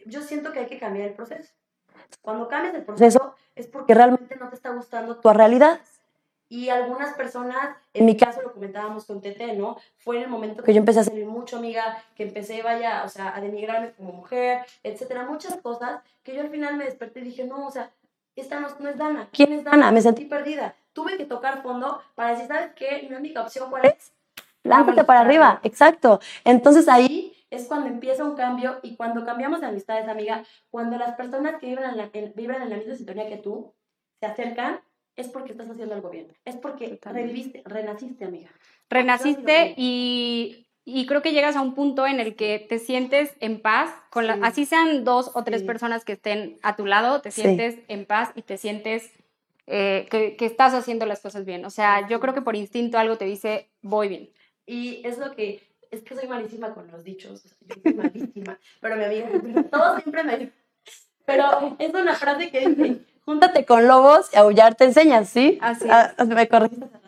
yo 0.04 0.20
siento 0.20 0.52
que 0.52 0.60
hay 0.60 0.66
que 0.66 0.78
cambiar 0.78 1.08
el 1.08 1.14
proceso. 1.14 1.52
Cuando 2.20 2.48
cambias 2.48 2.74
el 2.74 2.84
proceso 2.84 3.36
es 3.54 3.68
porque 3.68 3.94
realmente 3.94 4.36
no 4.36 4.48
te 4.48 4.56
está 4.56 4.70
gustando 4.70 5.16
tu 5.16 5.28
realidad. 5.32 5.80
Y 6.48 6.68
algunas 6.68 7.14
personas, 7.14 7.76
en 7.94 8.04
mi 8.04 8.14
caso 8.14 8.42
lo 8.42 8.52
comentábamos 8.52 9.06
con 9.06 9.22
Tete, 9.22 9.54
¿no? 9.54 9.78
Fue 9.96 10.18
en 10.18 10.24
el 10.24 10.28
momento 10.28 10.62
que 10.62 10.74
yo 10.74 10.80
empecé 10.80 11.00
a 11.00 11.04
salir 11.04 11.24
mucho, 11.24 11.56
amiga, 11.56 12.04
que 12.14 12.24
empecé, 12.24 12.62
vaya, 12.62 13.04
o 13.04 13.08
sea, 13.08 13.34
a 13.34 13.40
denigrarme 13.40 13.92
como 13.92 14.12
mujer, 14.12 14.58
etcétera, 14.82 15.24
muchas 15.24 15.56
cosas 15.62 16.02
que 16.22 16.34
yo 16.34 16.42
al 16.42 16.50
final 16.50 16.76
me 16.76 16.84
desperté 16.84 17.20
y 17.20 17.24
dije, 17.24 17.44
no, 17.44 17.66
o 17.68 17.70
sea, 17.70 17.90
esta 18.36 18.60
no, 18.60 18.68
no 18.78 18.88
es 18.88 18.98
Dana. 18.98 19.28
¿Quién 19.32 19.52
es 19.52 19.64
Dana? 19.64 19.92
Me 19.92 20.00
sentí 20.00 20.24
perdida. 20.24 20.74
Tuve 20.92 21.16
que 21.16 21.24
tocar 21.24 21.62
fondo 21.62 22.00
para 22.14 22.30
decir, 22.30 22.46
¿sabes 22.46 22.72
qué? 22.74 23.06
Mi 23.08 23.14
única 23.16 23.42
opción, 23.42 23.70
¿cuál 23.70 23.86
es? 23.86 24.12
Lánzate 24.62 25.04
para 25.04 25.20
arriba, 25.20 25.60
exacto. 25.64 26.20
Entonces 26.44 26.88
ahí 26.88 27.34
es 27.50 27.66
cuando 27.66 27.88
empieza 27.88 28.24
un 28.24 28.36
cambio 28.36 28.78
y 28.82 28.96
cuando 28.96 29.24
cambiamos 29.24 29.60
de 29.60 29.66
amistades, 29.66 30.08
amiga, 30.08 30.44
cuando 30.70 30.96
las 30.96 31.16
personas 31.16 31.60
que 31.60 31.66
vibran 31.66 31.90
en 31.90 31.96
la, 31.98 32.32
vibran 32.34 32.62
en 32.62 32.70
la 32.70 32.76
misma 32.76 32.94
sintonía 32.94 33.28
que 33.28 33.36
tú 33.36 33.74
se 34.20 34.26
acercan, 34.26 34.80
es 35.16 35.28
porque 35.28 35.52
estás 35.52 35.68
haciendo 35.68 35.94
algo 35.94 36.10
bien. 36.10 36.28
Es 36.44 36.56
porque 36.56 36.98
reviviste, 37.02 37.62
renaciste, 37.66 38.24
amiga. 38.24 38.50
Renaciste 38.88 39.74
y, 39.76 40.61
y, 40.84 41.06
creo 41.06 41.22
que 41.22 41.32
llegas 41.32 41.56
a 41.56 41.60
un 41.60 41.74
punto 41.74 42.06
en 42.06 42.20
el 42.20 42.36
que 42.36 42.58
te 42.58 42.78
sientes 42.78 43.34
en 43.40 43.60
paz, 43.60 43.90
con 44.10 44.26
la, 44.26 44.38
así 44.42 44.66
sean 44.66 45.04
dos 45.04 45.30
o 45.34 45.44
tres 45.44 45.62
personas 45.62 46.04
que 46.04 46.12
estén 46.12 46.58
a 46.62 46.76
tu 46.76 46.86
lado, 46.86 47.20
te 47.20 47.30
sientes 47.30 47.78
en 47.88 48.04
paz 48.06 48.30
y 48.34 48.42
te 48.42 48.56
sientes 48.56 49.10
eh, 49.66 50.06
que, 50.10 50.36
que, 50.36 50.46
estás 50.46 50.74
haciendo 50.74 51.06
las 51.06 51.20
cosas 51.20 51.44
bien. 51.44 51.64
O 51.64 51.70
sea, 51.70 52.08
yo 52.08 52.20
creo 52.20 52.34
que 52.34 52.42
por 52.42 52.56
instinto 52.56 52.98
algo 52.98 53.16
te 53.16 53.24
dice, 53.24 53.68
voy 53.80 54.08
bien. 54.08 54.30
Y 54.66 55.06
es 55.06 55.18
lo 55.18 55.34
que 55.34 55.62
es 55.90 56.02
que 56.02 56.14
soy 56.14 56.26
malísima 56.26 56.72
con 56.72 56.90
los 56.90 57.04
dichos, 57.04 57.44
yo 57.60 57.74
soy 57.82 57.94
malísima, 57.94 58.58
pero 58.80 58.96
mi 58.96 59.04
amiga, 59.04 59.28
todo 59.70 60.00
siempre 60.00 60.24
me 60.24 60.52
pero 61.24 61.76
es 61.78 61.94
una 61.94 62.14
frase 62.14 62.50
que 62.50 62.68
dice, 62.68 63.00
júntate 63.24 63.64
con 63.64 63.86
lobos 63.86 64.28
y 64.32 64.36
aullar 64.36 64.74
te 64.74 64.84
enseñas, 64.84 65.28
¿sí? 65.28 65.58
Así 65.60 65.86
ah, 65.88 66.12
me 66.26 66.48
corregiste. 66.48 67.01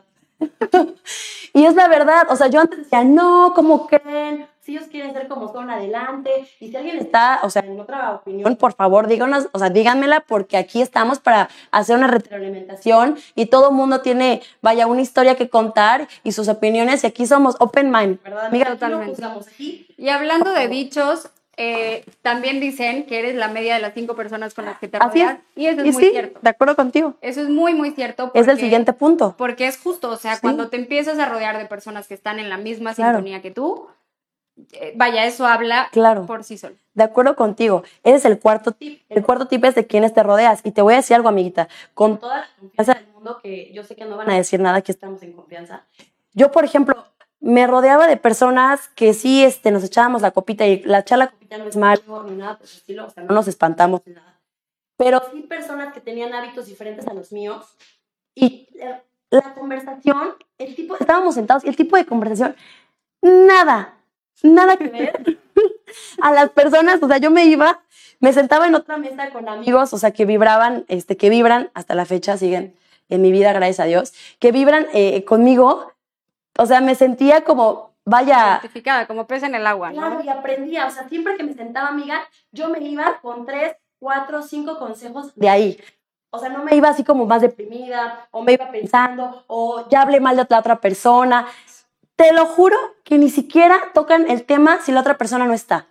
y 1.54 1.64
es 1.64 1.74
la 1.74 1.88
verdad, 1.88 2.26
o 2.30 2.36
sea, 2.36 2.48
yo 2.48 2.60
antes 2.60 2.78
decía, 2.78 3.04
no, 3.04 3.52
¿cómo 3.54 3.86
creen? 3.86 4.46
Si 4.60 4.72
ellos 4.72 4.88
quieren 4.90 5.12
ser 5.12 5.28
como 5.28 5.52
son, 5.52 5.68
adelante. 5.68 6.30
Y 6.58 6.70
si 6.70 6.76
alguien 6.76 6.96
está, 6.96 7.40
o 7.42 7.50
sea, 7.50 7.62
en 7.62 7.78
otra 7.78 8.12
opinión, 8.14 8.56
por 8.56 8.72
favor, 8.72 9.08
díganos, 9.08 9.48
o 9.52 9.58
sea, 9.58 9.68
díganmela 9.68 10.20
porque 10.20 10.56
aquí 10.56 10.80
estamos 10.80 11.18
para 11.18 11.50
hacer 11.70 11.98
una 11.98 12.06
retroalimentación 12.06 13.18
y 13.34 13.46
todo 13.46 13.72
mundo 13.72 14.00
tiene, 14.00 14.40
vaya, 14.62 14.86
una 14.86 15.02
historia 15.02 15.34
que 15.34 15.50
contar 15.50 16.08
y 16.22 16.32
sus 16.32 16.48
opiniones 16.48 17.04
y 17.04 17.08
aquí 17.08 17.26
somos 17.26 17.56
open 17.58 17.90
mind, 17.90 18.22
¿verdad? 18.22 18.46
Amiga, 18.46 18.70
Totalmente. 18.70 19.22
Y 19.98 20.08
hablando 20.08 20.50
de 20.50 20.68
dichos, 20.68 21.28
eh, 21.56 22.04
también 22.22 22.60
dicen 22.60 23.06
que 23.06 23.18
eres 23.18 23.34
la 23.34 23.48
media 23.48 23.74
de 23.74 23.80
las 23.80 23.94
cinco 23.94 24.14
personas 24.14 24.54
con 24.54 24.64
las 24.64 24.78
que 24.78 24.88
te 24.88 24.98
rodeas. 24.98 25.38
Y 25.56 25.66
eso 25.66 25.82
es 25.82 25.94
muy 25.94 26.10
cierto. 26.10 26.40
De 26.42 26.50
acuerdo 26.50 26.76
contigo. 26.76 27.14
Eso 27.20 27.42
es 27.42 27.48
muy, 27.48 27.74
muy 27.74 27.90
cierto. 27.92 28.30
es 28.34 28.48
el 28.48 28.58
siguiente 28.58 28.92
punto. 28.92 29.34
Porque 29.36 29.66
es 29.66 29.78
justo, 29.78 30.10
o 30.10 30.16
sea, 30.16 30.38
cuando 30.40 30.68
te 30.68 30.76
empiezas 30.76 31.18
a 31.18 31.26
rodear 31.26 31.58
de 31.58 31.66
personas 31.66 32.08
que 32.08 32.14
están 32.14 32.38
en 32.38 32.48
la 32.48 32.56
misma 32.56 32.94
sintonía 32.94 33.42
que 33.42 33.50
tú, 33.50 33.88
eh, 34.72 34.92
vaya, 34.94 35.24
eso 35.24 35.46
habla 35.46 35.88
claro. 35.90 36.26
por 36.26 36.44
sí 36.44 36.58
solo. 36.58 36.76
De 36.94 37.02
acuerdo 37.02 37.34
contigo. 37.34 37.82
Ese 38.04 38.16
es 38.16 38.24
el 38.24 38.38
cuarto 38.38 38.72
tip. 38.72 39.02
El 39.08 39.24
cuarto 39.24 39.46
tip 39.46 39.64
es 39.64 39.74
de 39.74 39.86
quiénes 39.86 40.14
te 40.14 40.22
rodeas. 40.22 40.60
Y 40.64 40.70
te 40.70 40.82
voy 40.82 40.94
a 40.94 40.96
decir 40.98 41.16
algo, 41.16 41.28
amiguita. 41.28 41.68
Con 41.92 42.18
toda 42.18 42.40
la 42.40 42.48
confianza 42.58 42.94
del 42.94 43.06
mundo, 43.08 43.40
que 43.42 43.72
yo 43.72 43.82
sé 43.82 43.96
que 43.96 44.04
no 44.04 44.16
van 44.16 44.30
a 44.30 44.34
decir 44.34 44.60
nada, 44.60 44.80
que 44.80 44.92
estamos 44.92 45.22
en 45.22 45.32
confianza. 45.32 45.84
Yo, 46.34 46.50
por 46.50 46.64
ejemplo, 46.64 47.04
me 47.44 47.66
rodeaba 47.66 48.06
de 48.06 48.16
personas 48.16 48.88
que 48.88 49.12
sí 49.12 49.44
este, 49.44 49.70
nos 49.70 49.84
echábamos 49.84 50.22
la 50.22 50.30
copita 50.30 50.66
y 50.66 50.82
la 50.84 51.00
echar 51.00 51.18
la 51.18 51.28
copita 51.28 51.58
no 51.58 51.66
es 51.66 51.76
malo 51.76 52.24
ni 52.26 52.36
nada 52.36 52.56
por 52.56 52.66
el 52.66 52.72
estilo, 52.72 53.06
o 53.06 53.10
sea, 53.10 53.22
no 53.22 53.34
nos 53.34 53.48
espantamos 53.48 54.00
ni 54.06 54.14
nada. 54.14 54.40
Pero 54.96 55.20
sí 55.30 55.42
personas 55.42 55.92
que 55.92 56.00
tenían 56.00 56.32
hábitos 56.32 56.64
diferentes 56.64 57.06
a 57.06 57.12
los 57.12 57.32
míos 57.32 57.76
y 58.34 58.66
la, 59.30 59.52
conversación, 59.54 60.36
el 60.56 60.74
tipo, 60.74 60.96
estábamos 60.98 61.34
sentados 61.34 61.64
y 61.64 61.68
el 61.68 61.76
tipo 61.76 61.98
de 61.98 62.06
conversación, 62.06 62.56
nada, 63.20 63.98
nada 64.42 64.78
que 64.78 64.88
ver 64.88 65.38
a 66.22 66.32
las 66.32 66.48
personas, 66.48 67.02
o 67.02 67.08
sea, 67.08 67.18
yo 67.18 67.30
me 67.30 67.44
iba, 67.44 67.82
me 68.20 68.32
sentaba 68.32 68.66
en 68.68 68.74
otra 68.74 68.96
mesa 68.96 69.28
con 69.30 69.50
amigos, 69.50 69.92
o 69.92 69.98
sea, 69.98 70.12
que 70.12 70.24
vibraban, 70.24 70.86
este, 70.88 71.18
que 71.18 71.28
vibran, 71.28 71.70
hasta 71.74 71.94
la 71.94 72.06
fecha 72.06 72.38
siguen 72.38 72.74
en 73.10 73.20
mi 73.20 73.32
vida, 73.32 73.52
gracias 73.52 73.80
a 73.80 73.84
Dios, 73.84 74.14
que 74.38 74.50
vibran 74.50 74.86
eh, 74.94 75.26
conmigo 75.26 75.93
o 76.58 76.66
sea, 76.66 76.80
me 76.80 76.94
sentía 76.94 77.42
como, 77.42 77.94
vaya... 78.04 78.60
Certificada, 78.60 79.06
como 79.06 79.26
pez 79.26 79.42
en 79.42 79.54
el 79.54 79.66
agua, 79.66 79.90
¿no? 79.90 79.96
Claro, 79.96 80.22
y 80.22 80.28
aprendía, 80.28 80.86
o 80.86 80.90
sea, 80.90 81.08
siempre 81.08 81.36
que 81.36 81.42
me 81.42 81.54
sentaba 81.54 81.88
amiga, 81.88 82.20
yo 82.52 82.68
me 82.68 82.78
iba 82.80 83.20
con 83.20 83.46
tres, 83.46 83.76
cuatro, 83.98 84.42
cinco 84.42 84.78
consejos 84.78 85.32
de 85.34 85.48
ahí. 85.48 85.80
O 86.30 86.38
sea, 86.38 86.48
no 86.48 86.64
me 86.64 86.74
iba 86.74 86.88
así 86.88 87.04
como 87.04 87.26
más 87.26 87.42
deprimida, 87.42 88.28
o 88.32 88.42
me 88.42 88.54
iba 88.54 88.70
pensando, 88.70 89.44
o 89.46 89.88
ya 89.88 90.02
hablé 90.02 90.18
mal 90.20 90.36
de 90.36 90.46
la 90.48 90.58
otra 90.58 90.80
persona. 90.80 91.46
Te 92.16 92.32
lo 92.32 92.46
juro 92.46 92.76
que 93.04 93.18
ni 93.18 93.30
siquiera 93.30 93.76
tocan 93.92 94.28
el 94.28 94.44
tema 94.44 94.78
si 94.80 94.90
la 94.90 95.00
otra 95.00 95.16
persona 95.16 95.46
no 95.46 95.52
está. 95.52 95.86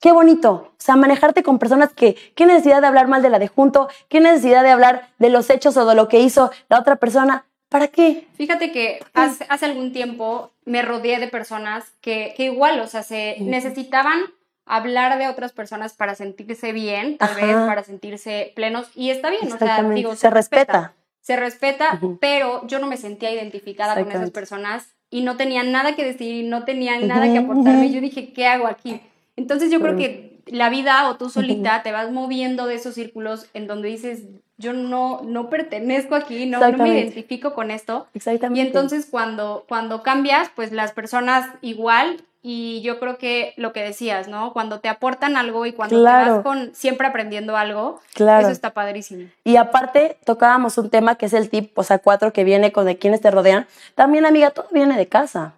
Qué 0.00 0.10
bonito. 0.10 0.72
O 0.72 0.74
sea, 0.78 0.96
manejarte 0.96 1.42
con 1.42 1.58
personas 1.58 1.92
que, 1.92 2.16
qué 2.34 2.46
necesidad 2.46 2.80
de 2.80 2.88
hablar 2.88 3.06
mal 3.06 3.22
de 3.22 3.30
la 3.30 3.38
de 3.38 3.48
junto, 3.48 3.88
qué 4.08 4.20
necesidad 4.20 4.62
de 4.62 4.70
hablar 4.70 5.08
de 5.18 5.30
los 5.30 5.48
hechos 5.50 5.76
o 5.76 5.84
de 5.84 5.94
lo 5.94 6.08
que 6.08 6.20
hizo 6.20 6.50
la 6.68 6.80
otra 6.80 6.96
persona. 6.96 7.46
¿Para 7.72 7.88
qué? 7.88 8.28
Fíjate 8.34 8.70
que 8.70 9.00
hace, 9.14 9.64
algún 9.64 9.92
tiempo 9.92 10.52
me 10.66 10.82
rodeé 10.82 11.18
de 11.18 11.28
personas 11.28 11.90
que, 12.02 12.34
que 12.36 12.44
igual, 12.44 12.78
o 12.80 12.86
sea, 12.86 13.02
se 13.02 13.36
necesitaban 13.40 14.20
hablar 14.66 15.18
de 15.18 15.26
otras 15.26 15.52
personas 15.52 15.94
para 15.94 16.14
sentirse 16.14 16.72
bien, 16.72 17.16
tal 17.16 17.34
vez 17.34 17.56
para 17.56 17.82
sentirse 17.82 18.52
plenos, 18.54 18.90
y 18.94 19.08
está 19.08 19.30
bien, 19.30 19.50
o 19.50 19.56
sea, 19.56 19.82
digo, 19.84 20.14
se, 20.16 20.28
respeta. 20.28 20.92
Se 21.22 21.36
respeta, 21.36 21.98
pero 22.20 22.66
yo 22.66 22.78
no 22.78 22.86
me 22.86 22.98
sentía 22.98 23.32
identificada 23.32 23.94
con 23.94 24.12
esas 24.12 24.30
personas 24.30 24.94
y 25.08 25.22
no 25.22 25.38
tenían 25.38 25.72
nada 25.72 25.96
que 25.96 26.04
decir, 26.04 26.44
no 26.44 26.66
tenían 26.66 27.08
nada 27.08 27.24
que 27.32 27.38
aportarme. 27.38 27.90
Yo 27.90 28.02
dije, 28.02 28.34
¿qué 28.34 28.46
hago 28.46 28.66
aquí? 28.66 29.00
Entonces 29.36 29.70
yo 29.70 29.80
creo 29.80 29.96
que 29.96 30.31
la 30.46 30.70
vida 30.70 31.08
o 31.08 31.16
tú 31.16 31.30
solita 31.30 31.82
te 31.82 31.92
vas 31.92 32.10
moviendo 32.10 32.66
de 32.66 32.74
esos 32.74 32.94
círculos 32.94 33.46
en 33.54 33.66
donde 33.66 33.88
dices, 33.88 34.24
yo 34.58 34.72
no, 34.72 35.20
no 35.22 35.50
pertenezco 35.50 36.14
aquí, 36.14 36.46
no, 36.46 36.58
no, 36.58 36.78
me 36.78 36.88
identifico 36.88 37.54
con 37.54 37.70
esto. 37.70 38.06
Exactamente. 38.14 38.62
Y 38.62 38.66
entonces 38.66 39.06
cuando, 39.10 39.64
cuando 39.68 40.02
cambias, 40.02 40.50
pues 40.54 40.72
las 40.72 40.92
personas 40.92 41.48
igual, 41.60 42.24
y 42.44 42.82
yo 42.82 42.98
creo 42.98 43.18
que 43.18 43.54
lo 43.56 43.72
que 43.72 43.84
decías, 43.84 44.26
¿no? 44.26 44.52
Cuando 44.52 44.80
te 44.80 44.88
aportan 44.88 45.36
algo 45.36 45.64
y 45.64 45.72
cuando 45.72 45.96
te 45.96 46.02
vas 46.02 46.42
con 46.42 46.74
siempre 46.74 47.06
aprendiendo 47.06 47.56
algo, 47.56 48.00
eso 48.16 48.48
está 48.48 48.74
padrísimo. 48.74 49.28
Y 49.44 49.56
aparte, 49.56 50.18
tocábamos 50.24 50.76
un 50.76 50.90
tema 50.90 51.14
que 51.14 51.26
es 51.26 51.34
el 51.34 51.48
tip, 51.48 51.78
o 51.78 51.84
sea, 51.84 51.98
cuatro 51.98 52.32
que 52.32 52.42
viene 52.42 52.72
con 52.72 52.84
de 52.84 52.98
quienes 52.98 53.20
te 53.20 53.30
rodean. 53.30 53.68
También, 53.94 54.26
amiga, 54.26 54.50
todo 54.50 54.66
viene 54.72 54.96
de 54.96 55.06
casa. 55.06 55.54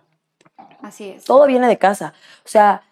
Así 0.82 1.08
es. 1.08 1.24
Todo 1.24 1.46
viene 1.46 1.68
de 1.68 1.78
casa. 1.78 2.12
O 2.44 2.48
sea, 2.48 2.82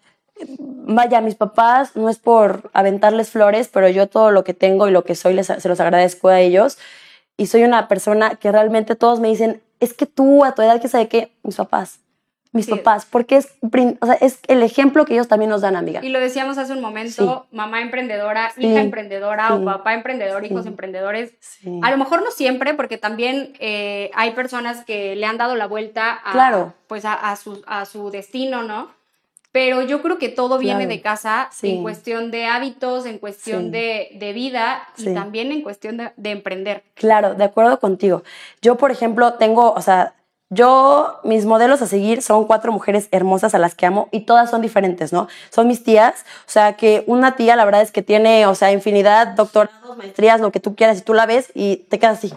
vaya, 0.47 1.21
mis 1.21 1.35
papás, 1.35 1.97
no 1.97 2.09
es 2.09 2.18
por 2.18 2.71
aventarles 2.73 3.31
flores, 3.31 3.68
pero 3.68 3.88
yo 3.88 4.09
todo 4.09 4.31
lo 4.31 4.45
que 4.45 4.55
tengo 4.55 4.88
y 4.88 4.90
lo 4.90 5.05
que 5.05 5.14
soy 5.14 5.35
les, 5.35 5.47
se 5.47 5.68
los 5.68 5.81
agradezco 5.81 6.29
a 6.29 6.40
ellos. 6.40 6.79
Y 7.37 7.47
soy 7.47 7.64
una 7.64 7.88
persona 7.88 8.37
que 8.37 8.53
realmente 8.53 8.95
todos 8.95 9.21
me 9.21 9.29
dicen, 9.29 9.62
es 9.81 9.95
que 9.95 10.07
tú 10.07 10.45
a 10.45 10.55
tu 10.55 10.62
edad, 10.62 10.81
que 10.81 10.88
sabe 10.88 11.09
qué, 11.09 11.33
mis 11.42 11.57
papás, 11.57 12.01
mis 12.53 12.68
papás, 12.68 13.07
porque 13.07 13.37
es, 13.37 13.49
o 13.62 14.07
sea, 14.07 14.14
es 14.21 14.38
el 14.47 14.62
ejemplo 14.62 15.07
que 15.07 15.14
ellos 15.14 15.27
también 15.27 15.51
nos 15.51 15.62
dan, 15.62 15.75
amiga. 15.75 16.01
Y 16.03 16.11
lo 16.11 16.21
decíamos 16.21 16.59
hace 16.59 16.75
un 16.75 16.83
momento, 16.83 17.47
mamá 17.51 17.81
emprendedora, 17.81 18.53
hija 18.59 18.83
emprendedora 18.83 19.55
o 19.55 19.64
papá 19.64 19.95
emprendedor, 19.95 20.45
hijos 20.45 20.66
emprendedores. 20.66 21.33
A 21.81 21.90
lo 21.90 21.97
mejor 21.97 22.23
no 22.23 22.31
siempre, 22.31 22.75
porque 22.75 22.99
también 22.99 23.55
eh, 23.59 24.11
hay 24.14 24.33
personas 24.33 24.85
que 24.85 25.16
le 25.16 25.25
han 25.25 25.38
dado 25.38 25.57
la 25.57 25.66
vuelta 25.66 26.21
a, 26.23 26.75
pues 26.88 27.07
a, 27.07 27.35
su, 27.37 27.62
a 27.66 27.87
su 27.87 28.11
destino, 28.11 28.62
¿no? 28.62 28.90
Pero 29.53 29.83
yo 29.83 30.01
creo 30.01 30.19
que 30.19 30.31
todo 30.31 30.59
viene 30.59 30.87
de 30.87 31.03
casa 31.03 31.51
en 31.61 31.83
cuestión 31.83 32.31
de 32.31 32.47
hábitos, 32.47 33.05
en 33.05 33.19
cuestión 33.19 33.71
de, 33.71 34.33
vida 34.35 34.88
y 34.97 35.12
también 35.12 35.53
en 35.53 35.62
cuestión 35.62 35.99
de, 35.99 36.31
emprender. 36.31 36.83
Claro, 36.95 37.35
de 37.35 37.45
acuerdo 37.45 37.79
contigo. 37.79 38.23
Yo, 38.62 38.77
por 38.77 38.91
ejemplo, 38.91 39.35
tengo, 39.35 39.73
o 39.73 39.83
sea, 39.83 40.15
Yo, 40.55 41.19
mis 41.25 41.47
modelos 41.47 41.81
a 41.81 41.87
seguir 41.87 42.21
son 42.21 42.47
cuatro 42.47 42.73
mujeres 42.73 43.09
hermosas 43.11 43.55
a 43.55 43.59
las 43.59 43.75
que 43.75 43.87
amo 43.87 44.09
y 44.11 44.21
todas 44.21 44.51
son 44.51 44.61
diferentes, 44.61 45.11
¿no? 45.11 45.29
Son 45.49 45.67
mis 45.67 45.83
tías, 45.83 46.27
o 46.47 46.51
sea, 46.51 46.75
que 46.75 47.05
una 47.07 47.37
tía 47.37 47.57
la 47.57 47.65
verdad 47.65 47.81
es 47.81 47.91
que 47.91 48.03
tiene, 48.03 48.45
o 48.47 48.55
sea, 48.55 48.71
infinidad, 48.71 49.29
doctorados, 49.29 49.97
maestrías, 49.97 50.43
lo 50.43 50.53
que 50.53 50.61
tú 50.61 50.75
quieras, 50.75 50.99
y 50.99 51.03
tú 51.03 51.15
la 51.15 51.25
ves 51.25 51.51
y 51.55 51.77
te 51.88 51.99
quedas 51.99 52.19
así, 52.19 52.35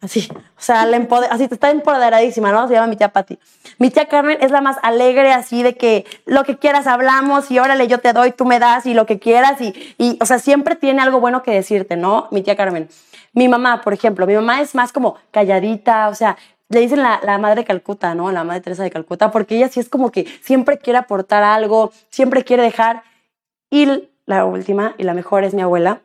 así, 0.00 0.28
o 0.32 0.60
sea, 0.60 0.86
la 0.86 0.96
empoder 0.96 1.30
así 1.32 1.44
está 1.50 1.70
empoderadísima, 1.70 2.52
¿no? 2.52 2.66
Se 2.68 2.74
llama 2.74 2.86
mi 2.86 2.96
tía 2.96 3.12
Patti. 3.12 3.38
Mi 3.78 3.90
tía 3.90 4.06
Carmen 4.06 4.38
es 4.40 4.50
la 4.50 4.60
más 4.60 4.76
alegre, 4.82 5.32
así 5.32 5.62
de 5.62 5.76
que 5.76 6.04
lo 6.26 6.44
que 6.44 6.58
quieras 6.58 6.86
hablamos 6.86 7.50
y 7.50 7.58
órale, 7.58 7.86
yo 7.86 7.98
te 7.98 8.12
doy, 8.12 8.32
tú 8.32 8.44
me 8.44 8.58
das 8.58 8.86
y 8.86 8.94
lo 8.94 9.06
que 9.06 9.18
quieras 9.18 9.60
y, 9.60 9.74
y, 9.98 10.18
o 10.20 10.26
sea, 10.26 10.38
siempre 10.38 10.76
tiene 10.76 11.02
algo 11.02 11.20
bueno 11.20 11.42
que 11.42 11.52
decirte, 11.52 11.96
¿no? 11.96 12.28
Mi 12.30 12.42
tía 12.42 12.56
Carmen. 12.56 12.88
Mi 13.32 13.48
mamá, 13.48 13.80
por 13.80 13.92
ejemplo, 13.92 14.26
mi 14.26 14.34
mamá 14.34 14.60
es 14.60 14.74
más 14.74 14.92
como 14.92 15.16
calladita, 15.30 16.08
o 16.08 16.14
sea, 16.14 16.36
le 16.68 16.80
dicen 16.80 17.02
la, 17.02 17.20
la, 17.22 17.38
madre 17.38 17.62
de 17.62 17.64
Calcuta, 17.66 18.14
¿no? 18.14 18.30
La 18.32 18.44
madre 18.44 18.60
Teresa 18.60 18.82
de 18.82 18.90
Calcuta, 18.90 19.30
porque 19.30 19.56
ella 19.56 19.68
sí 19.68 19.80
es 19.80 19.88
como 19.88 20.10
que 20.10 20.26
siempre 20.42 20.78
quiere 20.78 20.98
aportar 20.98 21.42
algo, 21.42 21.92
siempre 22.10 22.44
quiere 22.44 22.62
dejar. 22.62 23.02
Y 23.70 24.08
la 24.26 24.44
última 24.44 24.94
y 24.98 25.02
la 25.02 25.14
mejor 25.14 25.44
es 25.44 25.52
mi 25.52 25.62
abuela, 25.62 26.00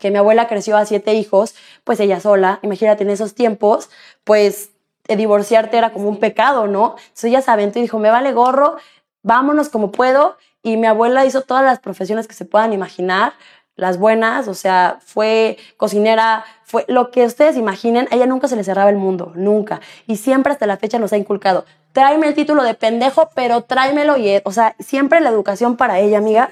que 0.00 0.10
mi 0.10 0.18
abuela 0.18 0.48
creció 0.48 0.76
a 0.76 0.84
siete 0.84 1.14
hijos, 1.14 1.54
pues 1.84 2.00
ella 2.00 2.18
sola, 2.18 2.58
imagínate 2.62 3.04
en 3.04 3.10
esos 3.10 3.34
tiempos, 3.34 3.90
pues 4.24 4.70
eh, 5.06 5.16
divorciarte 5.16 5.76
era 5.76 5.92
como 5.92 6.08
un 6.08 6.18
pecado, 6.18 6.66
¿no? 6.66 6.96
Entonces 6.98 7.24
ella 7.24 7.42
se 7.42 7.50
aventó 7.50 7.78
y 7.78 7.82
dijo, 7.82 7.98
me 7.98 8.10
vale 8.10 8.32
gorro, 8.32 8.76
vámonos 9.22 9.68
como 9.68 9.92
puedo. 9.92 10.36
Y 10.62 10.76
mi 10.76 10.86
abuela 10.86 11.24
hizo 11.24 11.42
todas 11.42 11.64
las 11.64 11.78
profesiones 11.80 12.28
que 12.28 12.34
se 12.34 12.44
puedan 12.44 12.72
imaginar, 12.72 13.32
las 13.76 13.98
buenas, 13.98 14.46
o 14.46 14.54
sea, 14.54 14.98
fue 15.00 15.56
cocinera, 15.78 16.44
fue 16.64 16.84
lo 16.86 17.10
que 17.10 17.24
ustedes 17.24 17.56
imaginen, 17.56 18.08
ella 18.10 18.26
nunca 18.26 18.46
se 18.46 18.56
le 18.56 18.62
cerraba 18.62 18.90
el 18.90 18.96
mundo, 18.96 19.32
nunca. 19.34 19.80
Y 20.06 20.16
siempre 20.16 20.52
hasta 20.52 20.66
la 20.66 20.76
fecha 20.76 20.98
nos 20.98 21.14
ha 21.14 21.16
inculcado, 21.16 21.64
tráeme 21.92 22.28
el 22.28 22.34
título 22.34 22.62
de 22.62 22.74
pendejo, 22.74 23.30
pero 23.34 23.62
tráemelo 23.62 24.18
y, 24.18 24.40
o 24.44 24.52
sea, 24.52 24.76
siempre 24.78 25.20
la 25.20 25.30
educación 25.30 25.76
para 25.76 25.98
ella, 25.98 26.18
amiga, 26.18 26.50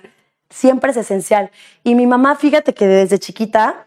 siempre 0.51 0.91
es 0.91 0.97
esencial. 0.97 1.51
Y 1.85 1.95
mi 1.95 2.07
mamá, 2.07 2.37
fíjate 2.37 2.75
que 2.75 2.87
desde 2.87 3.19
chiquita, 3.19 3.87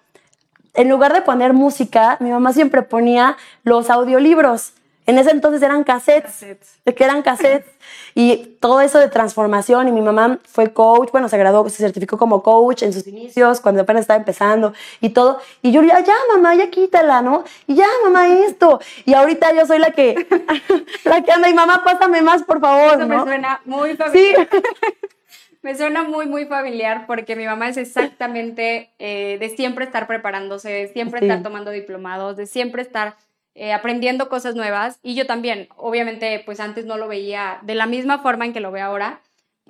en 0.73 0.89
lugar 0.89 1.13
de 1.13 1.21
poner 1.21 1.53
música, 1.53 2.17
mi 2.19 2.29
mamá 2.29 2.53
siempre 2.53 2.81
ponía 2.81 3.37
los 3.63 3.89
audiolibros. 3.89 4.73
En 5.07 5.17
ese 5.17 5.31
entonces 5.31 5.61
eran 5.63 5.83
cassettes, 5.83 6.31
cassettes. 6.31 6.95
que 6.95 7.03
eran 7.03 7.23
cassettes. 7.23 7.71
y 8.15 8.57
todo 8.59 8.81
eso 8.81 8.99
de 8.99 9.09
transformación. 9.09 9.87
Y 9.87 9.91
mi 9.91 10.01
mamá 10.01 10.39
fue 10.45 10.71
coach, 10.71 11.11
bueno, 11.11 11.27
se 11.27 11.37
graduó, 11.37 11.67
se 11.69 11.77
certificó 11.77 12.17
como 12.17 12.43
coach 12.43 12.83
en 12.83 12.93
sus 12.93 13.07
inicios, 13.07 13.59
cuando 13.61 13.81
apenas 13.81 14.01
estaba 14.01 14.17
empezando 14.17 14.73
y 15.01 15.09
todo. 15.09 15.39
Y 15.61 15.71
yo 15.71 15.81
ya, 15.81 15.99
ya, 16.01 16.15
mamá, 16.33 16.55
ya 16.55 16.69
quítala, 16.69 17.21
¿no? 17.21 17.43
Y 17.67 17.75
ya, 17.75 17.87
mamá, 18.03 18.27
esto. 18.29 18.79
Y 19.05 19.13
ahorita 19.13 19.53
yo 19.53 19.65
soy 19.65 19.79
la 19.79 19.91
que, 19.91 20.27
la 21.03 21.21
que 21.21 21.31
anda 21.31 21.49
y 21.49 21.53
mamá, 21.53 21.83
pásame 21.83 22.21
más, 22.21 22.43
por 22.43 22.59
favor. 22.59 22.93
Eso 22.93 23.05
¿no? 23.05 23.17
me 23.17 23.23
suena 23.23 23.59
muy 23.65 23.95
familiar. 23.95 24.47
Sí. 24.51 24.57
me 25.61 25.75
suena 25.75 26.03
muy, 26.03 26.25
muy 26.25 26.45
familiar 26.45 27.05
porque 27.07 27.35
mi 27.35 27.45
mamá 27.45 27.69
es 27.69 27.77
exactamente 27.77 28.91
eh, 28.99 29.37
de 29.39 29.49
siempre 29.49 29.85
estar 29.85 30.07
preparándose, 30.07 30.69
de 30.69 30.87
siempre 30.87 31.19
Sí. 31.19 31.25
estar 31.25 31.43
tomando 31.43 31.71
diplomados, 31.71 32.35
de 32.37 32.45
siempre 32.47 32.81
estar 32.81 33.15
eh, 33.53 33.73
aprendiendo 33.73 34.29
cosas 34.29 34.55
nuevas. 34.55 34.97
Y 35.03 35.13
yo 35.13 35.27
también, 35.27 35.67
obviamente, 35.75 36.41
pues 36.45 36.59
antes 36.59 36.85
no 36.85 36.97
lo 36.97 37.07
veía 37.07 37.59
de 37.63 37.75
la 37.75 37.85
misma 37.85 38.19
forma 38.19 38.45
en 38.45 38.53
que 38.53 38.59
lo 38.61 38.71
veo 38.71 38.85
ahora, 38.85 39.19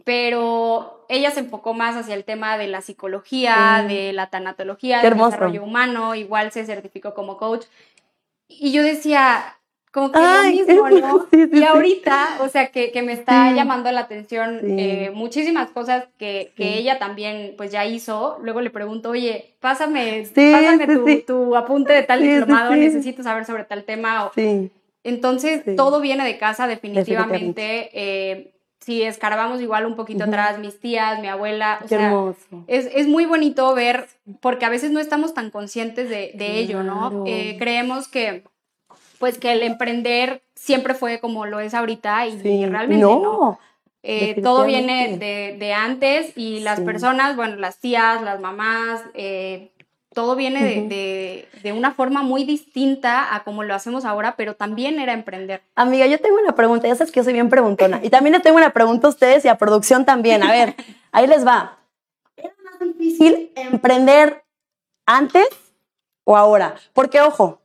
pero 0.05 1.05
ella 1.09 1.31
se 1.31 1.41
enfocó 1.41 1.73
más 1.73 1.95
hacia 1.95 2.15
el 2.15 2.23
tema 2.23 2.57
de 2.57 2.67
la 2.67 2.81
psicología, 2.81 3.81
Mm. 3.83 3.87
de 3.87 4.13
la 4.13 4.29
tanatología, 4.29 5.01
del 5.01 5.17
desarrollo 5.17 5.63
humano, 5.63 6.15
igual 6.15 6.51
se 6.51 6.65
certificó 6.65 7.13
como 7.13 7.37
coach. 7.37 7.65
Y 8.47 8.71
yo 8.71 8.83
decía, 8.83 9.57
como 9.91 10.11
que 10.11 10.19
Ay, 10.19 10.57
lo 10.59 10.65
mismo, 10.65 10.89
¿no? 11.01 11.27
sí, 11.31 11.43
sí, 11.43 11.49
y 11.53 11.57
sí. 11.57 11.63
ahorita, 11.65 12.37
o 12.41 12.47
sea, 12.49 12.67
que, 12.71 12.91
que 12.91 13.01
me 13.01 13.11
está 13.13 13.53
llamando 13.53 13.91
la 13.91 14.01
atención 14.01 14.59
eh, 14.63 15.11
muchísimas 15.13 15.69
cosas 15.71 16.05
que, 16.17 16.51
que 16.55 16.77
ella 16.77 16.97
también 16.97 17.55
pues 17.57 17.71
ya 17.71 17.85
hizo. 17.85 18.37
Luego 18.41 18.61
le 18.61 18.69
pregunto, 18.69 19.09
oye, 19.09 19.53
pásame, 19.59 20.25
pásame 20.33 20.87
tu, 20.87 21.21
tu 21.25 21.55
apunte 21.55 21.91
de 21.93 22.03
tal 22.03 22.21
diplomado, 22.21 22.75
necesito 22.75 23.21
saber 23.23 23.45
sobre 23.45 23.65
tal 23.65 23.83
tema. 23.83 24.25
o- 24.25 24.31
Sí. 24.33 24.71
Entonces, 25.03 25.63
todo 25.75 25.99
viene 25.99 26.23
de 26.23 26.37
casa 26.37 26.67
definitivamente. 26.67 27.89
Eh, 27.93 28.51
si 28.79 29.03
escarbamos 29.03 29.61
igual 29.61 29.85
un 29.85 29.95
poquito 29.95 30.23
atrás, 30.23 30.57
mis 30.57 30.79
tías, 30.79 31.19
mi 31.19 31.27
abuela, 31.27 31.77
o 31.79 31.83
Qué 31.83 31.89
sea, 31.89 32.07
hermoso. 32.07 32.63
es, 32.67 32.87
es 32.93 33.07
muy 33.07 33.25
bonito 33.25 33.73
ver, 33.75 34.07
porque 34.39 34.65
a 34.65 34.69
veces 34.69 34.91
no 34.91 34.99
estamos 34.99 35.33
tan 35.35 35.51
conscientes 35.51 36.09
de, 36.09 36.31
de 36.35 36.57
ello, 36.59 36.81
¿no? 36.81 37.23
Eh, 37.27 37.57
creemos 37.59 38.07
que, 38.07 38.43
pues, 39.19 39.37
que 39.37 39.51
el 39.51 39.63
emprender 39.63 40.41
siempre 40.55 40.93
fue 40.93 41.19
como 41.19 41.45
lo 41.45 41.59
es 41.59 41.73
ahorita 41.73 42.27
y, 42.27 42.39
Sí. 42.41 42.65
realmente 42.65 43.01
no. 43.05 43.19
no. 43.21 43.59
Eh, 44.03 44.41
todo 44.41 44.65
viene 44.65 45.17
de, 45.17 45.55
de 45.59 45.73
antes 45.73 46.35
y 46.35 46.61
las 46.61 46.79
Sí. 46.79 46.85
personas, 46.85 47.35
bueno, 47.35 47.55
las 47.57 47.77
tías, 47.79 48.21
las 48.23 48.39
mamás, 48.39 49.01
eh, 49.13 49.69
todo 50.13 50.35
viene 50.35 50.63
de, 50.63 50.87
de, 50.87 51.47
de 51.61 51.71
una 51.71 51.91
forma 51.93 52.21
muy 52.23 52.43
distinta 52.43 53.33
a 53.33 53.43
como 53.43 53.63
lo 53.63 53.73
hacemos 53.75 54.03
ahora, 54.03 54.35
pero 54.35 54.55
también 54.55 54.99
era 54.99 55.13
emprender. 55.13 55.61
Amiga, 55.75 56.05
yo 56.07 56.19
tengo 56.19 56.37
una 56.41 56.53
pregunta. 56.55 56.87
Ya 56.87 56.95
sabes 56.95 57.11
que 57.13 57.19
yo 57.19 57.23
soy 57.23 57.33
bien 57.33 57.47
preguntona. 57.49 57.99
Y 58.03 58.09
también 58.09 58.33
le 58.33 58.39
tengo 58.41 58.57
una 58.57 58.71
pregunta 58.73 59.07
a 59.07 59.11
ustedes 59.11 59.45
y 59.45 59.47
a 59.47 59.57
producción 59.57 60.03
también. 60.03 60.43
A 60.43 60.51
ver, 60.51 60.75
ahí 61.13 61.27
les 61.27 61.45
va. 61.47 61.77
¿Era 62.35 62.53
más 62.63 62.79
difícil 62.79 63.51
emprender 63.55 64.43
antes 65.05 65.47
o 66.25 66.35
ahora? 66.35 66.75
Porque, 66.91 67.21
ojo, 67.21 67.60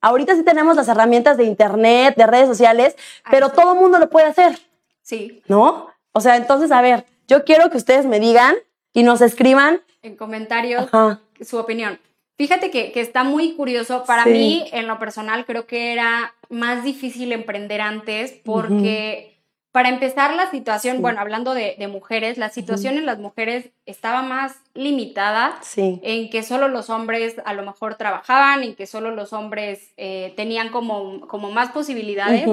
ahorita 0.00 0.34
sí 0.36 0.42
tenemos 0.44 0.76
las 0.76 0.88
herramientas 0.88 1.36
de 1.36 1.44
internet, 1.44 2.14
de 2.16 2.26
redes 2.26 2.48
sociales, 2.48 2.96
pero 3.30 3.50
todo 3.50 3.72
el 3.74 3.78
mundo 3.80 3.98
lo 3.98 4.08
puede 4.10 4.26
hacer, 4.26 4.58
Sí, 5.02 5.42
¿no? 5.48 5.88
O 6.12 6.20
sea, 6.20 6.36
entonces, 6.36 6.70
a 6.72 6.80
ver, 6.80 7.04
yo 7.28 7.44
quiero 7.44 7.70
que 7.70 7.76
ustedes 7.76 8.06
me 8.06 8.18
digan 8.20 8.54
y 8.92 9.02
nos 9.02 9.20
escriban. 9.20 9.80
en 10.02 10.16
comentarios 10.16 10.84
Ajá. 10.84 11.20
su 11.40 11.58
opinión. 11.58 11.98
Fíjate 12.38 12.70
que, 12.70 12.92
que 12.92 13.00
está 13.00 13.24
muy 13.24 13.54
curioso. 13.54 14.04
Para 14.04 14.24
Sí. 14.24 14.30
mí, 14.30 14.68
en 14.72 14.86
lo 14.86 14.98
personal, 14.98 15.44
creo 15.46 15.66
que 15.66 15.92
era 15.92 16.34
más 16.50 16.84
difícil 16.84 17.32
emprender 17.32 17.80
antes 17.80 18.32
porque, 18.44 19.38
para 19.72 19.88
empezar, 19.88 20.34
la 20.34 20.50
situación, 20.50 20.96
Sí. 20.96 21.02
bueno, 21.02 21.20
hablando 21.20 21.54
de, 21.54 21.74
de 21.78 21.88
mujeres, 21.88 22.36
la 22.38 22.48
situación 22.50 22.98
en 22.98 23.06
las 23.06 23.18
mujeres 23.18 23.70
estaba 23.86 24.22
más 24.22 24.54
limitada 24.76 25.56
Sí. 25.62 26.00
en 26.02 26.30
que 26.30 26.42
solo 26.42 26.68
los 26.68 26.90
hombres 26.90 27.36
a 27.44 27.52
lo 27.54 27.62
mejor 27.64 27.96
trabajaban, 27.96 28.62
en 28.62 28.74
que 28.74 28.86
solo 28.86 29.10
los 29.10 29.32
hombres 29.32 29.92
eh, 29.96 30.32
tenían 30.36 30.68
como, 30.70 31.26
como 31.26 31.50
más 31.50 31.70
posibilidades. 31.72 32.46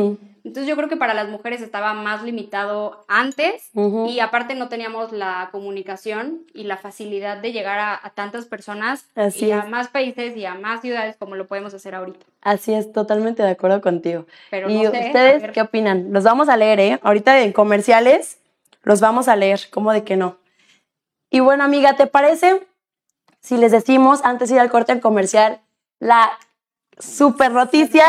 Entonces 0.45 0.67
yo 0.67 0.75
creo 0.75 0.89
que 0.89 0.97
para 0.97 1.13
las 1.13 1.29
mujeres 1.29 1.62
estaba 1.62 1.93
más 1.93 2.21
limitado 2.23 3.05
antes 3.07 3.69
y 4.09 4.19
aparte 4.19 4.55
no 4.55 4.67
teníamos 4.67 5.13
la 5.13 5.47
comunicación 5.53 6.41
y 6.53 6.63
la 6.63 6.75
facilidad 6.75 7.38
de 7.38 7.53
llegar 7.53 7.79
a, 7.79 7.99
a 8.03 8.09
tantas 8.09 8.45
personas 8.45 9.05
Así 9.15 9.45
y 9.45 9.51
a 9.51 9.63
más 9.65 9.88
países 9.88 10.36
y 10.36 10.45
a 10.45 10.55
más 10.55 10.81
ciudades 10.81 11.15
como 11.17 11.36
lo 11.36 11.47
podemos 11.47 11.73
hacer 11.73 11.95
ahorita. 11.95 12.25
Así 12.41 12.73
es, 12.73 12.91
totalmente 12.91 13.41
de 13.41 13.51
acuerdo 13.51 13.79
contigo. 13.79 14.25
Pero 14.49 14.69
¿Y 14.69 14.81
no 14.83 14.91
sé, 14.91 14.97
a 15.03 15.05
ustedes 15.07 15.51
qué 15.53 15.62
opinan? 15.62 16.12
Los 16.12 16.25
vamos 16.25 16.49
a 16.49 16.57
leer, 16.57 16.79
¿eh? 16.81 16.99
Ahorita 17.03 17.39
en 17.41 17.53
comerciales 17.53 18.39
los 18.83 18.99
vamos 18.99 19.29
a 19.29 19.38
leer, 19.38 19.62
¿cómo 19.71 19.93
de 19.93 20.03
que 20.03 20.17
no? 20.17 20.36
Y 21.33 21.39
bueno, 21.39 21.63
amiga, 21.63 21.95
¿te 21.95 22.05
parece 22.05 22.61
si 23.41 23.57
les 23.57 23.71
decimos, 23.71 24.21
antes 24.23 24.49
de 24.49 24.55
ir 24.55 24.61
al 24.61 24.69
corte 24.69 24.99
comercial, 24.99 25.59
la 25.99 26.31
super 26.99 27.51
noticia? 27.51 28.05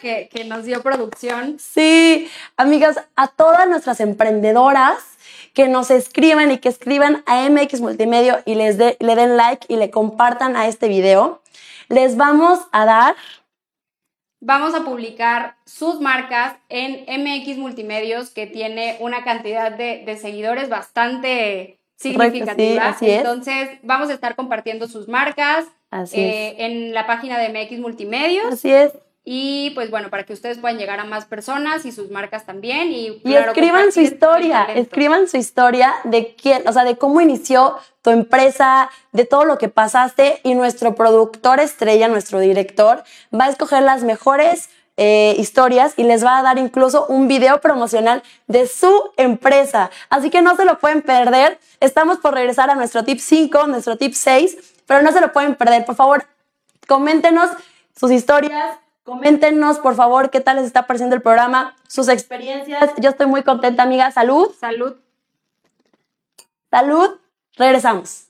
Que, 0.00 0.28
que 0.32 0.44
nos 0.44 0.62
dio 0.64 0.80
producción. 0.80 1.58
Sí, 1.58 2.30
amigas, 2.56 3.02
a 3.16 3.26
todas 3.26 3.68
nuestras 3.68 3.98
emprendedoras 3.98 4.96
que 5.54 5.66
nos 5.66 5.90
escriban 5.90 6.52
y 6.52 6.58
que 6.58 6.68
escriban 6.68 7.24
a 7.26 7.48
MX 7.50 7.80
Multimedia 7.80 8.44
y 8.46 8.54
les 8.54 8.78
de- 8.78 8.96
le 9.00 9.16
den 9.16 9.36
like 9.36 9.66
y 9.68 9.74
le 9.74 9.90
compartan 9.90 10.54
a 10.56 10.68
este 10.68 10.86
video, 10.86 11.42
les 11.88 12.16
vamos 12.16 12.60
a 12.70 12.84
dar 12.84 13.16
Vamos 14.40 14.72
a 14.72 14.84
publicar 14.84 15.56
sus 15.66 16.00
marcas 16.00 16.54
en 16.68 17.04
MX 17.08 17.58
Multimedios, 17.58 18.30
que 18.30 18.46
tiene 18.46 18.96
una 19.00 19.24
cantidad 19.24 19.72
de, 19.72 20.04
de 20.06 20.16
seguidores 20.16 20.68
bastante 20.68 21.77
significativa. 21.98 22.88
así 22.88 23.10
es. 23.10 23.18
Entonces, 23.18 23.70
vamos 23.82 24.08
a 24.10 24.14
estar 24.14 24.36
compartiendo 24.36 24.88
sus 24.88 25.08
marcas 25.08 25.66
Así 25.90 26.20
eh, 26.20 26.66
en 26.66 26.92
la 26.92 27.06
página 27.06 27.38
de 27.38 27.48
MX 27.48 27.80
Multimedios. 27.80 28.52
Así 28.52 28.70
es. 28.72 28.92
Y 29.30 29.72
pues 29.74 29.90
bueno, 29.90 30.08
para 30.08 30.24
que 30.24 30.32
ustedes 30.32 30.58
puedan 30.58 30.78
llegar 30.78 31.00
a 31.00 31.04
más 31.04 31.26
personas 31.26 31.84
y 31.84 31.92
sus 31.92 32.10
marcas 32.10 32.46
también. 32.46 32.90
Y, 32.90 33.08
Y 33.08 33.20
claro, 33.20 33.52
escriban 33.52 33.92
su 33.92 34.00
historia, 34.00 34.64
escriban 34.74 35.28
su 35.28 35.36
historia 35.36 35.92
de 36.04 36.34
quién, 36.34 36.66
o 36.66 36.72
sea, 36.72 36.84
de 36.84 36.96
cómo 36.96 37.20
inició 37.20 37.76
tu 38.00 38.08
empresa, 38.08 38.88
de 39.12 39.26
todo 39.26 39.44
lo 39.44 39.58
que 39.58 39.68
pasaste 39.68 40.40
y 40.44 40.54
nuestro 40.54 40.94
productor 40.94 41.60
estrella, 41.60 42.08
nuestro 42.08 42.40
director, 42.40 43.04
va 43.38 43.46
a 43.46 43.50
escoger 43.50 43.82
las 43.82 44.02
mejores 44.02 44.70
eh, 44.98 45.34
historias 45.38 45.94
y 45.96 46.02
les 46.02 46.24
va 46.24 46.38
a 46.38 46.42
dar 46.42 46.58
incluso 46.58 47.06
un 47.06 47.28
video 47.28 47.60
promocional 47.62 48.22
de 48.48 48.66
su 48.66 48.92
empresa. 49.16 49.90
Así 50.10 50.28
que 50.28 50.42
no 50.42 50.56
se 50.56 50.66
lo 50.66 50.78
pueden 50.78 51.00
perder. 51.00 51.58
Estamos 51.80 52.18
por 52.18 52.34
regresar 52.34 52.68
a 52.68 52.74
nuestro 52.74 53.04
tip 53.04 53.18
5, 53.18 53.68
nuestro 53.68 53.96
tip 53.96 54.12
6, 54.12 54.58
pero 54.86 55.00
no 55.02 55.12
se 55.12 55.20
lo 55.20 55.32
pueden 55.32 55.54
perder. 55.54 55.86
Por 55.86 55.94
favor, 55.94 56.26
coméntenos 56.86 57.48
sus 57.96 58.10
historias, 58.10 58.76
Coméntenos, 59.08 59.78
por 59.78 59.94
favor, 59.94 60.28
qué 60.28 60.38
tal 60.38 60.56
les 60.56 60.66
está 60.66 60.86
pareciendo 60.86 61.16
el 61.16 61.22
programa, 61.22 61.74
sus 61.88 62.08
experiencias. 62.08 62.90
Yo 62.98 63.08
estoy 63.08 63.26
muy 63.26 63.42
contenta, 63.42 63.82
amiga. 63.82 64.10
Salud. 64.10 64.54
Salud. 64.60 64.96
Salud. 66.70 67.18
Regresamos. 67.56 68.27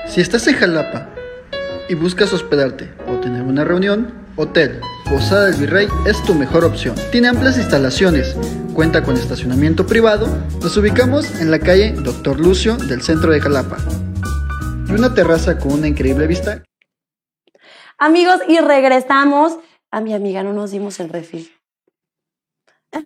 Si 0.09 0.21
estás 0.21 0.47
en 0.47 0.57
Jalapa 0.57 1.09
y 1.89 1.95
buscas 1.95 2.33
hospedarte 2.33 2.93
o 3.07 3.19
tener 3.19 3.43
una 3.43 3.65
reunión, 3.65 4.15
Hotel 4.37 4.81
Posada 5.11 5.47
del 5.47 5.57
Virrey 5.57 5.89
es 6.07 6.23
tu 6.25 6.35
mejor 6.35 6.65
opción. 6.65 6.95
Tiene 7.11 7.29
amplias 7.29 7.59
instalaciones, 7.59 8.37
cuenta 8.75 9.03
con 9.03 9.17
estacionamiento 9.17 9.87
privado, 9.87 10.29
nos 10.63 10.77
ubicamos 10.77 11.41
en 11.41 11.51
la 11.51 11.59
calle 11.59 11.93
Doctor 11.93 12.39
Lucio 12.39 12.77
del 12.77 13.03
centro 13.03 13.33
de 13.33 13.41
Jalapa 13.41 13.77
y 14.89 14.93
una 14.93 15.13
terraza 15.13 15.59
con 15.59 15.73
una 15.73 15.89
increíble 15.89 16.29
vista. 16.29 16.63
Amigos, 18.01 18.41
y 18.49 18.59
regresamos. 18.59 19.59
A 19.91 20.01
mi 20.01 20.15
amiga 20.15 20.43
no 20.43 20.55
nos 20.55 20.71
dimos 20.71 20.99
el 21.01 21.11
refil. 21.11 21.53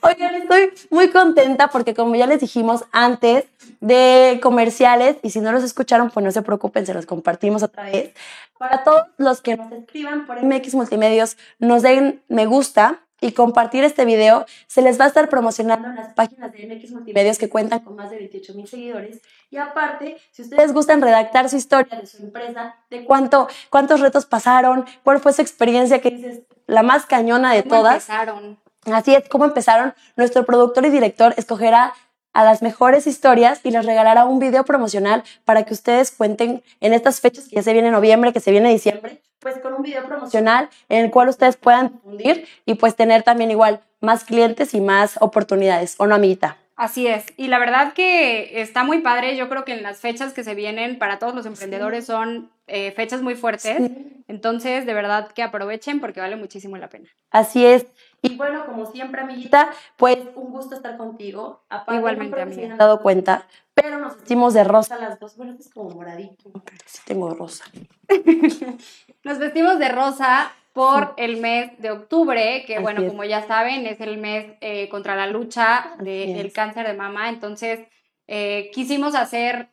Oigan, 0.00 0.34
estoy 0.34 0.72
muy 0.90 1.10
contenta 1.10 1.68
porque 1.68 1.94
como 1.94 2.16
ya 2.16 2.26
les 2.26 2.40
dijimos 2.40 2.84
antes 2.90 3.44
de 3.80 4.40
comerciales, 4.42 5.18
y 5.22 5.30
si 5.30 5.40
no 5.40 5.52
los 5.52 5.62
escucharon, 5.62 6.10
pues 6.10 6.24
no 6.24 6.32
se 6.32 6.42
preocupen, 6.42 6.84
se 6.84 6.94
los 6.94 7.06
compartimos 7.06 7.62
otra 7.62 7.84
vez. 7.84 8.12
Para 8.58 8.82
todos 8.82 9.02
los 9.18 9.40
que 9.40 9.56
nos 9.56 9.70
escriban 9.70 10.26
por 10.26 10.42
MX 10.42 10.74
Multimedios, 10.74 11.36
nos 11.60 11.82
den 11.82 12.24
me 12.26 12.46
gusta 12.46 13.06
y 13.20 13.32
compartir 13.32 13.84
este 13.84 14.04
video, 14.04 14.46
se 14.66 14.82
les 14.82 15.00
va 15.00 15.04
a 15.04 15.08
estar 15.08 15.28
promocionando 15.28 15.88
en 15.88 15.96
las 15.96 16.14
páginas 16.14 16.52
de 16.52 16.66
MX 16.66 16.92
Multimedios 16.92 17.38
que 17.38 17.48
cuentan 17.48 17.80
con 17.80 17.96
más 17.96 18.10
de 18.10 18.16
28 18.18 18.54
mil 18.54 18.68
seguidores. 18.68 19.20
Y 19.50 19.56
aparte, 19.56 20.18
si 20.30 20.42
ustedes 20.42 20.72
gustan 20.72 21.02
redactar 21.02 21.48
su 21.48 21.56
historia 21.56 21.98
de 21.98 22.06
su 22.06 22.18
empresa, 22.18 22.76
de 22.90 23.04
cuánto, 23.04 23.48
cuántos 23.70 24.00
retos 24.00 24.26
pasaron, 24.26 24.84
cuál 25.02 25.20
fue 25.20 25.32
su 25.32 25.42
experiencia, 25.42 26.00
que 26.00 26.10
dices, 26.10 26.42
la 26.66 26.82
más 26.82 27.06
cañona 27.06 27.52
de 27.54 27.62
¿Cómo 27.62 27.76
todas. 27.76 28.08
empezaron? 28.08 28.58
Así 28.92 29.14
es 29.14 29.28
como 29.28 29.44
empezaron. 29.44 29.94
Nuestro 30.16 30.44
productor 30.44 30.86
y 30.86 30.90
director 30.90 31.34
escogerá 31.36 31.94
a 32.38 32.44
las 32.44 32.62
mejores 32.62 33.08
historias 33.08 33.60
y 33.64 33.72
les 33.72 33.84
regalará 33.84 34.24
un 34.24 34.38
video 34.38 34.64
promocional 34.64 35.24
para 35.44 35.64
que 35.64 35.74
ustedes 35.74 36.12
cuenten 36.12 36.62
en 36.80 36.92
estas 36.92 37.20
fechas 37.20 37.48
que 37.48 37.56
ya 37.56 37.64
se 37.64 37.72
viene 37.72 37.90
noviembre, 37.90 38.32
que 38.32 38.38
se 38.38 38.52
viene 38.52 38.70
diciembre, 38.70 39.20
pues 39.40 39.58
con 39.58 39.74
un 39.74 39.82
video 39.82 40.04
promocional 40.04 40.68
en 40.88 41.04
el 41.04 41.10
cual 41.10 41.28
ustedes 41.30 41.56
puedan 41.56 41.94
difundir 41.94 42.46
y 42.64 42.74
pues 42.74 42.94
tener 42.94 43.24
también 43.24 43.50
igual 43.50 43.80
más 44.00 44.22
clientes 44.22 44.72
y 44.72 44.80
más 44.80 45.16
oportunidades, 45.20 45.96
¿o 45.98 46.06
no, 46.06 46.14
amiguita? 46.14 46.56
Así 46.76 47.08
es, 47.08 47.24
y 47.36 47.48
la 47.48 47.58
verdad 47.58 47.92
que 47.92 48.60
está 48.62 48.84
muy 48.84 49.00
padre, 49.00 49.36
yo 49.36 49.48
creo 49.48 49.64
que 49.64 49.72
en 49.72 49.82
las 49.82 49.98
fechas 49.98 50.32
que 50.32 50.44
se 50.44 50.54
vienen 50.54 50.96
para 50.96 51.18
todos 51.18 51.34
los 51.34 51.44
emprendedores 51.44 52.06
son 52.06 52.52
eh, 52.68 52.92
fechas 52.92 53.20
muy 53.20 53.34
fuertes, 53.34 53.80
entonces 54.28 54.86
de 54.86 54.94
verdad 54.94 55.32
que 55.32 55.42
aprovechen 55.42 55.98
porque 55.98 56.20
vale 56.20 56.36
muchísimo 56.36 56.76
la 56.76 56.88
pena. 56.88 57.08
Así 57.32 57.66
es. 57.66 57.86
Y 58.22 58.36
bueno, 58.36 58.66
como 58.66 58.86
siempre, 58.86 59.20
amiguita, 59.20 59.70
pues 59.96 60.18
un 60.34 60.50
gusto 60.50 60.74
estar 60.74 60.96
contigo. 60.96 61.62
Igualmente, 61.88 62.36
no 62.36 62.42
amiga. 62.42 62.62
Se 62.66 62.72
han 62.72 62.78
dado 62.78 63.00
cuenta, 63.00 63.46
pero 63.74 63.98
nos 63.98 64.16
vestimos 64.16 64.54
de 64.54 64.64
rosa 64.64 64.96
las 64.98 65.20
dos. 65.20 65.36
Bueno, 65.36 65.54
es 65.58 65.70
como 65.72 65.90
moradito, 65.90 66.50
sí 66.84 66.98
tengo 67.06 67.32
rosa. 67.34 67.64
Nos 69.24 69.38
vestimos 69.38 69.78
de 69.78 69.88
rosa 69.88 70.52
por 70.72 71.14
el 71.16 71.38
mes 71.38 71.72
de 71.80 71.90
octubre, 71.90 72.64
que 72.66 72.74
Así 72.76 72.82
bueno, 72.82 73.02
es. 73.02 73.08
como 73.08 73.24
ya 73.24 73.46
saben, 73.46 73.86
es 73.86 74.00
el 74.00 74.18
mes 74.18 74.56
eh, 74.60 74.88
contra 74.88 75.16
la 75.16 75.26
lucha 75.26 75.92
de- 75.98 76.34
del 76.36 76.52
cáncer 76.52 76.86
de 76.86 76.94
mama, 76.94 77.28
entonces 77.28 77.80
eh, 78.26 78.70
quisimos 78.72 79.14
hacer 79.14 79.70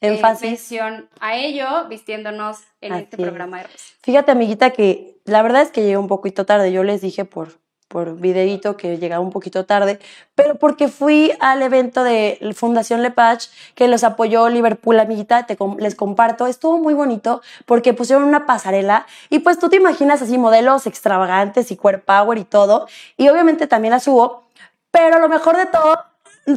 eh, 0.00 0.08
Énfasis. 0.14 0.72
a 1.20 1.36
ello 1.36 1.88
vistiéndonos 1.88 2.60
en 2.80 2.92
Así 2.92 3.02
este 3.04 3.16
es. 3.16 3.22
programa 3.22 3.58
de 3.58 3.64
rosa. 3.64 3.94
Fíjate, 4.02 4.30
amiguita, 4.32 4.70
que 4.70 5.18
la 5.24 5.42
verdad 5.42 5.62
es 5.62 5.70
que 5.70 5.82
llegué 5.82 5.96
un 5.98 6.08
poquito 6.08 6.46
tarde. 6.46 6.70
Yo 6.72 6.84
les 6.84 7.00
dije 7.00 7.24
por, 7.24 7.48
por 7.88 8.16
videíto 8.16 8.76
que 8.76 8.98
llegaba 8.98 9.20
un 9.24 9.30
poquito 9.30 9.64
tarde, 9.64 9.98
pero 10.34 10.56
porque 10.56 10.88
fui 10.88 11.32
al 11.40 11.62
evento 11.62 12.02
de 12.02 12.38
Fundación 12.56 13.02
Lepage 13.02 13.48
que 13.74 13.88
los 13.88 14.04
apoyó 14.04 14.48
Liverpool, 14.48 14.98
amiguita, 14.98 15.46
les 15.78 15.94
comparto. 15.94 16.46
Estuvo 16.46 16.78
muy 16.78 16.94
bonito 16.94 17.42
porque 17.64 17.94
pusieron 17.94 18.24
una 18.24 18.46
pasarela 18.46 19.06
y 19.30 19.38
pues 19.40 19.58
tú 19.58 19.68
te 19.68 19.76
imaginas 19.76 20.20
así 20.22 20.36
modelos 20.38 20.86
extravagantes 20.86 21.70
y 21.70 21.76
core 21.76 21.98
power 21.98 22.38
y 22.38 22.44
todo. 22.44 22.88
Y 23.16 23.28
obviamente 23.28 23.66
también 23.66 23.92
la 23.92 24.00
subo, 24.00 24.44
pero 24.90 25.18
lo 25.18 25.28
mejor 25.28 25.56
de 25.56 25.66
todo 25.66 26.04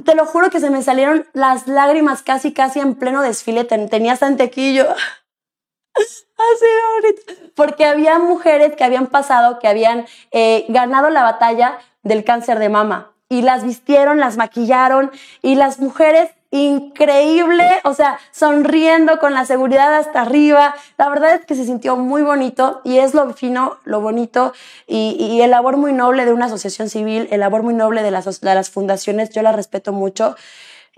te 0.06 0.14
lo 0.16 0.26
juro 0.26 0.50
que 0.50 0.60
se 0.60 0.70
me 0.70 0.84
salieron 0.84 1.28
las 1.34 1.68
lágrimas 1.68 2.22
casi, 2.22 2.54
casi 2.54 2.80
en 2.80 2.96
pleno 2.96 3.22
desfile. 3.22 3.64
Ten- 3.64 3.90
tenía 3.90 4.16
santequillo. 4.16 4.86
Así. 6.40 7.50
Porque 7.54 7.86
había 7.86 8.18
mujeres 8.18 8.76
que 8.76 8.84
habían 8.84 9.08
pasado, 9.08 9.60
que 9.60 9.68
habían 9.68 10.06
eh, 10.32 10.66
ganado 10.70 11.10
la 11.10 11.24
batalla 11.24 11.80
del 12.04 12.24
cáncer 12.24 12.60
de 12.60 12.70
mama. 12.70 13.12
Y 13.28 13.42
las 13.42 13.64
vistieron, 13.64 14.20
las 14.20 14.38
maquillaron. 14.38 15.12
Y 15.42 15.56
las 15.56 15.80
mujeres, 15.80 16.32
increíble, 16.52 17.70
o 17.84 17.94
sea, 17.94 18.20
sonriendo 18.32 19.20
con 19.20 19.34
la 19.34 19.46
seguridad 19.46 19.94
hasta 19.96 20.22
arriba. 20.22 20.74
La 20.98 21.10
verdad 21.10 21.36
es 21.36 21.46
que 21.46 21.56
se 21.56 21.66
sintió 21.66 21.98
muy 21.98 22.22
bonito. 22.22 22.82
Y 22.86 23.00
es 23.00 23.14
lo 23.14 23.34
fino, 23.34 23.78
lo 23.84 24.00
bonito. 24.00 24.54
Y, 24.88 25.18
y 25.20 25.42
el 25.42 25.52
labor 25.52 25.76
muy 25.76 25.92
noble 25.92 26.26
de 26.26 26.32
una 26.32 26.46
asociación 26.46 26.90
civil, 26.90 27.28
el 27.32 27.42
labor 27.42 27.64
muy 27.64 27.74
noble 27.74 28.02
de 28.02 28.12
las, 28.12 28.40
de 28.40 28.56
las 28.56 28.70
fundaciones. 28.70 29.30
Yo 29.32 29.42
la 29.42 29.52
respeto 29.52 29.92
mucho. 29.92 30.36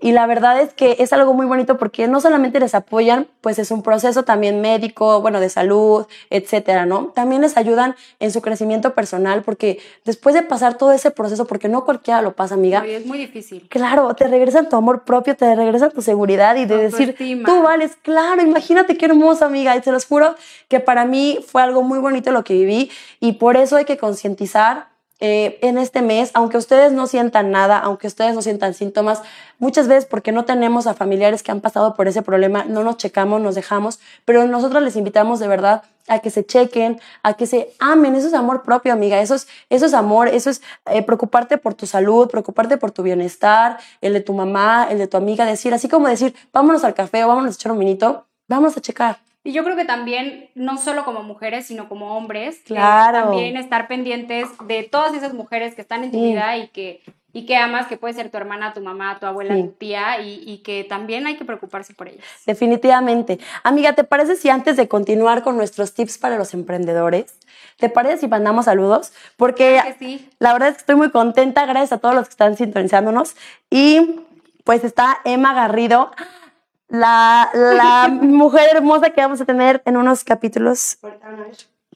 Y 0.01 0.13
la 0.13 0.25
verdad 0.25 0.59
es 0.59 0.73
que 0.73 0.95
es 0.99 1.13
algo 1.13 1.35
muy 1.35 1.45
bonito 1.45 1.77
porque 1.77 2.07
no 2.07 2.19
solamente 2.19 2.59
les 2.59 2.73
apoyan, 2.73 3.27
pues 3.39 3.59
es 3.59 3.69
un 3.69 3.83
proceso 3.83 4.23
también 4.23 4.59
médico, 4.59 5.21
bueno, 5.21 5.39
de 5.39 5.47
salud, 5.47 6.07
etcétera, 6.31 6.87
¿no? 6.87 7.11
También 7.13 7.43
les 7.43 7.55
ayudan 7.55 7.95
en 8.19 8.31
su 8.31 8.41
crecimiento 8.41 8.95
personal 8.95 9.43
porque 9.43 9.79
después 10.03 10.33
de 10.33 10.41
pasar 10.41 10.77
todo 10.77 10.91
ese 10.91 11.11
proceso, 11.11 11.45
porque 11.45 11.69
no 11.69 11.85
cualquiera 11.85 12.23
lo 12.23 12.33
pasa, 12.33 12.55
amiga, 12.55 12.83
es 12.85 13.05
muy 13.05 13.19
difícil. 13.19 13.67
Claro, 13.69 14.13
te 14.15 14.27
regresan 14.27 14.69
tu 14.69 14.75
amor 14.75 15.03
propio, 15.03 15.35
te 15.35 15.55
regresan 15.55 15.91
tu 15.91 16.01
seguridad 16.01 16.55
y 16.55 16.65
de 16.65 16.77
decir, 16.77 17.15
tú 17.45 17.61
vales, 17.61 17.95
claro, 18.01 18.41
imagínate 18.41 18.97
qué 18.97 19.05
hermosa 19.05 19.45
amiga. 19.45 19.75
Y 19.75 19.81
te 19.81 19.91
los 19.91 20.05
juro 20.05 20.35
que 20.67 20.79
para 20.79 21.05
mí 21.05 21.39
fue 21.45 21.61
algo 21.61 21.83
muy 21.83 21.99
bonito 21.99 22.31
lo 22.31 22.43
que 22.43 22.55
viví 22.55 22.89
y 23.19 23.33
por 23.33 23.55
eso 23.55 23.75
hay 23.75 23.85
que 23.85 23.97
concientizar 23.97 24.90
eh, 25.21 25.59
en 25.61 25.77
este 25.77 26.01
mes, 26.01 26.31
aunque 26.33 26.57
ustedes 26.57 26.91
no 26.91 27.05
sientan 27.05 27.51
nada, 27.51 27.77
aunque 27.77 28.07
ustedes 28.07 28.33
no 28.33 28.41
sientan 28.41 28.73
síntomas, 28.73 29.21
muchas 29.59 29.87
veces 29.87 30.05
porque 30.05 30.31
no 30.31 30.45
tenemos 30.45 30.87
a 30.87 30.95
familiares 30.95 31.43
que 31.43 31.51
han 31.51 31.61
pasado 31.61 31.93
por 31.93 32.07
ese 32.07 32.23
problema, 32.23 32.65
no 32.65 32.83
nos 32.83 32.97
checamos, 32.97 33.39
nos 33.39 33.53
dejamos, 33.53 33.99
pero 34.25 34.47
nosotros 34.47 34.81
les 34.81 34.95
invitamos 34.95 35.39
de 35.39 35.47
verdad 35.47 35.83
a 36.07 36.19
que 36.19 36.31
se 36.31 36.43
chequen, 36.43 36.99
a 37.21 37.35
que 37.35 37.45
se 37.45 37.71
amen, 37.77 38.15
eso 38.15 38.27
es 38.27 38.33
amor 38.33 38.63
propio, 38.63 38.91
amiga, 38.93 39.21
eso 39.21 39.35
es, 39.35 39.47
eso 39.69 39.85
es 39.85 39.93
amor, 39.93 40.27
eso 40.27 40.49
es 40.49 40.63
eh, 40.87 41.03
preocuparte 41.03 41.59
por 41.59 41.75
tu 41.75 41.85
salud, 41.85 42.27
preocuparte 42.27 42.77
por 42.77 42.89
tu 42.89 43.03
bienestar, 43.03 43.77
el 44.01 44.13
de 44.13 44.21
tu 44.21 44.33
mamá, 44.33 44.87
el 44.89 44.97
de 44.97 45.07
tu 45.07 45.17
amiga, 45.17 45.45
decir, 45.45 45.71
así 45.73 45.87
como 45.87 46.07
decir, 46.07 46.33
vámonos 46.51 46.83
al 46.83 46.95
café 46.95 47.23
o 47.23 47.27
vámonos 47.27 47.51
a 47.51 47.55
echar 47.55 47.71
un 47.71 47.79
vinito, 47.79 48.25
vamos 48.47 48.75
a 48.75 48.81
checar. 48.81 49.19
Y 49.43 49.53
yo 49.53 49.63
creo 49.63 49.75
que 49.75 49.85
también, 49.85 50.49
no 50.53 50.77
solo 50.77 51.03
como 51.03 51.23
mujeres, 51.23 51.65
sino 51.65 51.89
como 51.89 52.15
hombres, 52.15 52.61
Claro. 52.65 53.29
también 53.29 53.57
estar 53.57 53.87
pendientes 53.87 54.47
de 54.67 54.83
todas 54.83 55.13
esas 55.15 55.33
mujeres 55.33 55.73
que 55.73 55.81
están 55.81 56.03
en 56.03 56.11
tu 56.11 56.17
Sí. 56.19 56.23
vida 56.25 56.57
y 56.57 56.67
que, 56.67 57.01
y 57.33 57.45
que 57.47 57.55
amas, 57.55 57.87
que 57.87 57.97
puede 57.97 58.13
ser 58.13 58.29
tu 58.29 58.37
hermana, 58.37 58.73
tu 58.73 58.81
mamá, 58.81 59.17
tu 59.19 59.25
abuela, 59.25 59.55
Sí. 59.55 59.63
tu 59.63 59.69
tía, 59.71 60.21
y, 60.21 60.43
y 60.45 60.59
que 60.59 60.83
también 60.83 61.25
hay 61.25 61.37
que 61.37 61.45
preocuparse 61.45 61.93
por 61.95 62.07
ellas. 62.09 62.23
Definitivamente. 62.45 63.39
Amiga, 63.63 63.93
¿te 63.93 64.03
parece 64.03 64.35
si 64.35 64.49
antes 64.49 64.77
de 64.77 64.87
continuar 64.87 65.41
con 65.41 65.57
nuestros 65.57 65.93
tips 65.95 66.19
para 66.19 66.37
los 66.37 66.53
emprendedores, 66.53 67.33
te 67.77 67.89
parece 67.89 68.17
si 68.19 68.27
mandamos 68.27 68.65
saludos? 68.65 69.11
Porque 69.37 69.79
Claro 69.81 69.95
sí. 69.97 70.29
la 70.37 70.53
verdad 70.53 70.69
es 70.69 70.75
que 70.75 70.79
estoy 70.81 70.95
muy 70.95 71.09
contenta, 71.09 71.65
gracias 71.65 71.93
a 71.93 71.97
todos 71.97 72.13
los 72.13 72.25
que 72.27 72.31
están 72.31 72.55
sintonizándonos. 72.57 73.35
Y 73.71 74.19
pues 74.65 74.83
está 74.83 75.19
Emma 75.25 75.53
Garrido, 75.55 76.11
la, 76.91 77.49
la 77.53 78.07
mujer 78.11 78.69
hermosa 78.75 79.09
que 79.09 79.21
vamos 79.21 79.41
a 79.41 79.45
tener 79.45 79.81
en 79.85 79.97
unos 79.97 80.23
capítulos. 80.23 80.97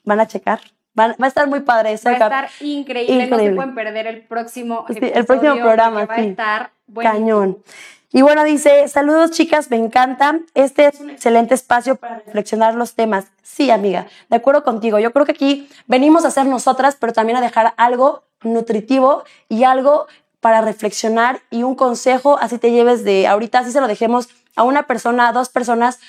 Van 0.03 0.19
a 0.19 0.27
checar. 0.27 0.59
Van- 0.93 1.15
va 1.21 1.25
a 1.25 1.27
estar 1.27 1.47
muy 1.47 1.59
padre 1.59 1.93
ese 1.93 2.07
Va 2.09 2.11
a 2.15 2.17
estar 2.17 2.49
increíble, 2.61 3.17
no 3.17 3.23
Increíble. 3.23 3.49
se 3.49 3.55
pueden 3.55 3.75
perder 3.75 4.07
el 4.07 4.21
próximo 4.21 4.85
Sí, 4.87 4.97
el 5.01 5.25
próximo 5.25 5.55
programa, 5.55 6.05
Va 6.05 6.15
sí. 6.15 6.21
a 6.21 6.23
estar 6.25 6.71
bueno. 6.87 7.11
Cañón. 7.11 7.57
Y 8.13 8.21
bueno, 8.21 8.45
dice, 8.45 8.87
saludos 8.87 9.31
chicas, 9.31 9.69
me 9.69 9.75
encanta. 9.75 10.39
Este 10.53 10.87
es 10.87 11.01
un 11.01 11.09
excelente 11.09 11.53
espacio 11.53 11.97
para 11.97 12.19
reflexionar 12.19 12.75
los 12.75 12.95
temas. 12.95 13.25
Sí, 13.43 13.71
amiga, 13.71 14.07
de 14.29 14.37
acuerdo 14.37 14.63
contigo. 14.63 14.97
Yo 14.99 15.11
creo 15.11 15.25
que 15.25 15.33
aquí 15.33 15.67
venimos 15.87 16.23
a 16.23 16.31
ser 16.31 16.45
nosotras, 16.45 16.95
pero 16.97 17.11
también 17.11 17.37
a 17.37 17.41
dejar 17.41 17.73
algo 17.75 18.23
nutritivo 18.43 19.25
y 19.49 19.65
algo 19.65 20.07
para 20.39 20.61
reflexionar 20.61 21.41
y 21.49 21.63
un 21.63 21.75
consejo, 21.75 22.37
así 22.39 22.57
te 22.57 22.71
lleves 22.71 23.03
de 23.03 23.27
ahorita, 23.27 23.59
así 23.59 23.71
se 23.71 23.81
lo 23.81 23.87
dejemos 23.87 24.29
a 24.55 24.63
una 24.63 24.83
persona, 24.83 25.27
a 25.27 25.31
dos 25.33 25.49
personas, 25.49 25.99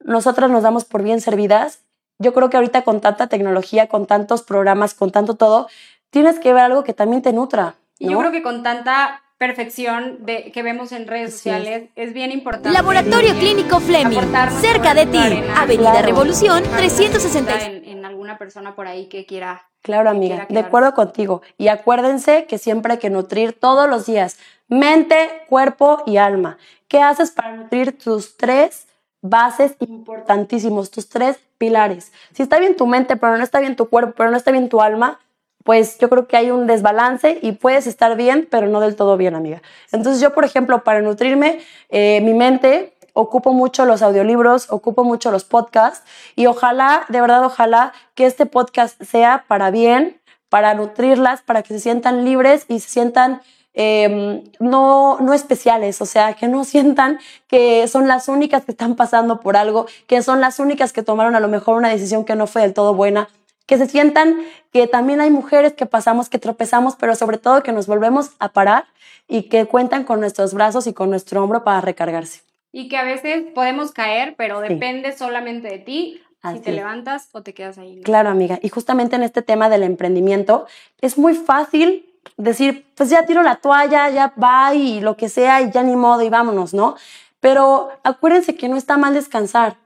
nosotras 0.00 0.50
nos 0.50 0.62
damos 0.62 0.84
por 0.84 1.02
bien 1.02 1.20
servidas. 1.20 1.80
Yo 2.18 2.32
creo 2.32 2.50
que 2.50 2.56
ahorita 2.56 2.82
con 2.82 3.00
tanta 3.00 3.26
tecnología, 3.26 3.88
con 3.88 4.06
tantos 4.06 4.42
programas, 4.42 4.94
con 4.94 5.10
tanto 5.10 5.34
todo, 5.34 5.68
tienes 6.10 6.38
que 6.38 6.52
ver 6.52 6.64
algo 6.64 6.84
que 6.84 6.94
también 6.94 7.22
te 7.22 7.32
nutra. 7.32 7.74
Y 7.98 8.10
yo 8.10 8.18
creo 8.18 8.32
que 8.32 8.42
con 8.42 8.62
tanta 8.62 9.22
perfección 9.38 10.24
de, 10.24 10.50
que 10.50 10.62
vemos 10.62 10.92
en 10.92 11.06
redes 11.06 11.34
sociales, 11.34 11.90
es. 11.94 12.14
bien 12.14 12.32
importante. 12.32 12.70
Laboratorio 12.70 13.34
Clínico 13.34 13.80
Fleming, 13.80 14.20
cerca 14.60 14.94
de 14.94 15.06
ti, 15.06 15.18
arena. 15.18 15.60
Avenida 15.60 15.90
Claro. 15.90 16.06
Revolución 16.06 16.62
Dejar 16.62 16.78
360. 16.78 17.66
en, 17.66 17.84
en 17.84 18.04
alguna 18.06 18.38
persona 18.38 18.74
por 18.74 18.86
ahí 18.86 19.08
que 19.08 19.26
quiera. 19.26 19.68
Claro, 19.82 20.10
que 20.10 20.16
amiga, 20.16 20.46
quiera 20.46 20.60
de 20.62 20.66
acuerdo 20.66 20.94
contigo. 20.94 21.42
Y 21.58 21.68
acuérdense 21.68 22.46
que 22.46 22.56
siempre 22.56 22.94
hay 22.94 22.98
que 22.98 23.10
nutrir 23.10 23.52
todos 23.52 23.88
los 23.90 24.06
días 24.06 24.38
mente, 24.68 25.44
cuerpo 25.48 26.02
y 26.06 26.16
alma. 26.16 26.58
¿Qué 26.88 27.00
haces 27.00 27.30
para 27.30 27.56
nutrir 27.56 27.98
tus 27.98 28.36
tres 28.36 28.86
bases 29.20 29.74
importantísimos, 29.80 30.90
tus 30.90 31.08
tres 31.08 31.38
pilares? 31.58 32.12
Si 32.32 32.42
está 32.42 32.58
bien 32.58 32.76
tu 32.76 32.86
mente, 32.86 33.16
pero 33.16 33.36
no 33.36 33.42
está 33.42 33.60
bien 33.60 33.76
tu 33.76 33.88
cuerpo, 33.88 34.14
pero 34.16 34.30
no 34.30 34.36
está 34.36 34.52
bien 34.52 34.68
tu 34.68 34.80
alma, 34.80 35.18
pues 35.64 35.98
yo 35.98 36.08
creo 36.08 36.28
que 36.28 36.36
hay 36.36 36.52
un 36.52 36.68
desbalance 36.68 37.40
y 37.42 37.52
puedes 37.52 37.88
estar 37.88 38.16
bien, 38.16 38.46
pero 38.48 38.68
no 38.68 38.78
del 38.78 38.94
todo 38.94 39.16
bien, 39.16 39.34
amiga. 39.34 39.62
Entonces 39.90 40.22
yo, 40.22 40.32
por 40.32 40.44
ejemplo, 40.44 40.84
para 40.84 41.02
nutrirme, 41.02 41.58
eh, 41.88 42.20
mi 42.22 42.34
mente 42.34 42.94
ocupo 43.14 43.52
mucho 43.52 43.84
los 43.84 44.02
audiolibros, 44.02 44.70
ocupo 44.70 45.02
mucho 45.02 45.32
los 45.32 45.42
podcasts 45.42 46.06
y 46.36 46.46
ojalá, 46.46 47.04
de 47.08 47.20
verdad, 47.20 47.44
ojalá 47.44 47.92
que 48.14 48.26
este 48.26 48.46
podcast 48.46 49.02
sea 49.02 49.44
para 49.48 49.72
bien, 49.72 50.20
para 50.48 50.74
nutrirlas, 50.74 51.42
para 51.42 51.62
que 51.62 51.74
se 51.74 51.80
sientan 51.80 52.24
libres 52.24 52.66
y 52.68 52.78
se 52.78 52.88
sientan 52.88 53.40
eh, 53.76 54.42
no, 54.58 55.18
no 55.20 55.34
especiales, 55.34 56.00
o 56.00 56.06
sea, 56.06 56.32
que 56.34 56.48
no 56.48 56.64
sientan 56.64 57.20
que 57.46 57.86
son 57.86 58.08
las 58.08 58.28
únicas 58.28 58.64
que 58.64 58.72
están 58.72 58.96
pasando 58.96 59.40
por 59.40 59.56
algo, 59.56 59.86
que 60.06 60.22
son 60.22 60.40
las 60.40 60.58
únicas 60.58 60.92
que 60.94 61.02
tomaron 61.02 61.36
a 61.36 61.40
lo 61.40 61.48
mejor 61.48 61.76
una 61.76 61.90
decisión 61.90 62.24
que 62.24 62.34
no 62.34 62.46
fue 62.46 62.62
del 62.62 62.72
todo 62.74 62.94
buena, 62.94 63.28
que 63.66 63.76
se 63.76 63.86
sientan 63.86 64.38
que 64.72 64.86
también 64.86 65.20
hay 65.20 65.30
mujeres 65.30 65.74
que 65.74 65.86
pasamos, 65.86 66.28
que 66.30 66.38
tropezamos, 66.38 66.96
pero 66.96 67.14
sobre 67.14 67.36
todo 67.36 67.62
que 67.62 67.72
nos 67.72 67.86
volvemos 67.86 68.30
a 68.38 68.48
parar 68.48 68.86
y 69.28 69.42
que 69.44 69.66
cuentan 69.66 70.04
con 70.04 70.20
nuestros 70.20 70.54
brazos 70.54 70.86
y 70.86 70.94
con 70.94 71.10
nuestro 71.10 71.44
hombro 71.44 71.62
para 71.62 71.80
recargarse. 71.82 72.40
Y 72.72 72.88
que 72.88 72.96
a 72.96 73.04
veces 73.04 73.44
podemos 73.54 73.92
caer, 73.92 74.34
pero 74.36 74.62
Sí. 74.62 74.68
depende 74.68 75.12
solamente 75.16 75.68
de 75.68 75.78
ti 75.78 76.22
Así 76.42 76.58
si 76.58 76.64
te 76.64 76.72
levantas 76.72 77.28
o 77.32 77.42
te 77.42 77.54
quedas 77.54 77.76
ahí. 77.76 78.00
Claro, 78.02 78.30
amiga. 78.30 78.58
Y 78.62 78.68
justamente 78.68 79.16
en 79.16 79.22
este 79.22 79.42
tema 79.42 79.68
del 79.68 79.82
emprendimiento, 79.82 80.66
es 81.00 81.18
muy 81.18 81.34
fácil 81.34 82.06
decir, 82.36 82.86
pues 82.96 83.10
ya 83.10 83.26
tiro 83.26 83.42
la 83.42 83.56
toalla, 83.56 84.10
ya 84.10 84.32
va 84.42 84.74
y 84.74 85.00
lo 85.00 85.16
que 85.16 85.28
sea, 85.28 85.62
y 85.62 85.70
ya 85.70 85.82
ni 85.82 85.96
modo, 85.96 86.22
y 86.22 86.30
vámonos, 86.30 86.74
¿no? 86.74 86.96
Pero 87.40 87.90
acuérdense 88.02 88.56
que 88.56 88.68
no 88.68 88.76
está 88.76 88.96
mal 88.96 89.14
descansar. 89.14 89.76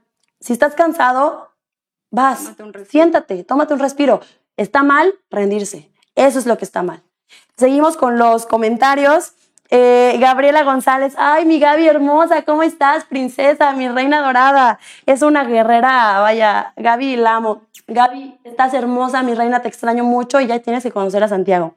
Si 0.41 0.53
estás 0.53 0.75
cansado, 0.75 1.51
vas, 2.11 2.57
Tómate 2.57 2.85
siéntate, 2.87 3.45
tómate 3.45 3.75
un 3.75 3.81
respiro. 3.81 4.21
Está 4.57 4.83
mal 4.83 5.15
rendirse. 5.31 5.91
Eso 6.15 6.39
es 6.39 6.47
lo 6.47 6.59
que 6.59 6.65
está 6.65 6.83
mal. 6.83 7.03
Seguimos 7.57 7.97
con 7.97 8.19
los 8.19 8.47
comentarios. 8.47 9.35
Eh, 9.73 10.17
Gabriela 10.19 10.65
González, 10.65 11.15
ay, 11.17 11.47
mi 11.47 11.61
Gaby 11.61 11.87
hermosa, 11.87 12.43
¿cómo 12.43 12.65
estás, 12.65 13.05
princesa, 13.05 13.73
mi 13.73 13.89
reina 13.89 14.21
dorada? 14.21 14.81
Es 15.07 15.23
una 15.23 15.45
guerrera, 15.45 16.19
vaya, 16.19 16.73
Gaby 16.77 17.15
la 17.15 17.37
amo. 17.37 17.63
Gaby, 17.87 18.41
estás 18.43 18.75
hermosa, 18.75 19.23
mi 19.23 19.35
reina, 19.35 19.63
te 19.63 19.69
extraño 19.69 20.03
mucho 20.03 20.41
y 20.41 20.49
ya 20.49 20.59
tienes 20.59 20.83
que 20.83 20.91
conocer 20.91 21.23
a 21.23 21.29
Santiago. 21.29 21.77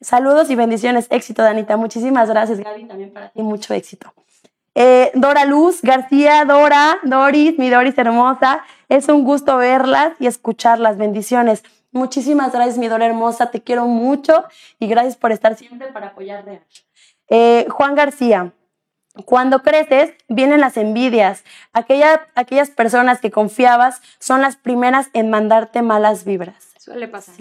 Saludos 0.00 0.48
y 0.50 0.54
bendiciones, 0.54 1.06
éxito, 1.10 1.42
Danita. 1.42 1.76
Muchísimas 1.76 2.28
gracias, 2.30 2.58
Gaby, 2.60 2.86
también 2.86 3.12
para 3.12 3.28
ti, 3.28 3.42
mucho 3.42 3.74
éxito. 3.74 4.14
Eh, 4.74 5.10
Dora 5.14 5.44
Luz 5.44 5.82
García, 5.82 6.44
Dora, 6.46 6.98
Doris, 7.02 7.58
mi 7.58 7.68
Doris 7.68 7.98
hermosa, 7.98 8.64
es 8.88 9.08
un 9.08 9.24
gusto 9.24 9.58
verlas 9.58 10.12
y 10.18 10.26
escucharlas. 10.26 10.96
Bendiciones. 10.96 11.62
Muchísimas 11.92 12.52
gracias, 12.52 12.78
mi 12.78 12.88
Dora 12.88 13.04
hermosa, 13.04 13.50
te 13.50 13.62
quiero 13.62 13.86
mucho 13.86 14.44
y 14.78 14.86
gracias 14.86 15.16
por 15.16 15.32
estar 15.32 15.56
siempre 15.56 15.88
para 15.88 16.08
apoyarme. 16.08 16.62
Eh, 17.28 17.66
Juan 17.68 17.94
García, 17.94 18.52
cuando 19.26 19.62
creces, 19.62 20.14
vienen 20.28 20.60
las 20.60 20.76
envidias. 20.76 21.44
aquellas 21.72 22.70
personas 22.70 23.20
que 23.20 23.30
confiabas 23.30 24.00
son 24.18 24.40
las 24.40 24.56
primeras 24.56 25.10
en 25.12 25.30
mandarte 25.30 25.82
malas 25.82 26.24
vibras. 26.24 26.72
Suele 26.78 27.08
pasar. 27.08 27.34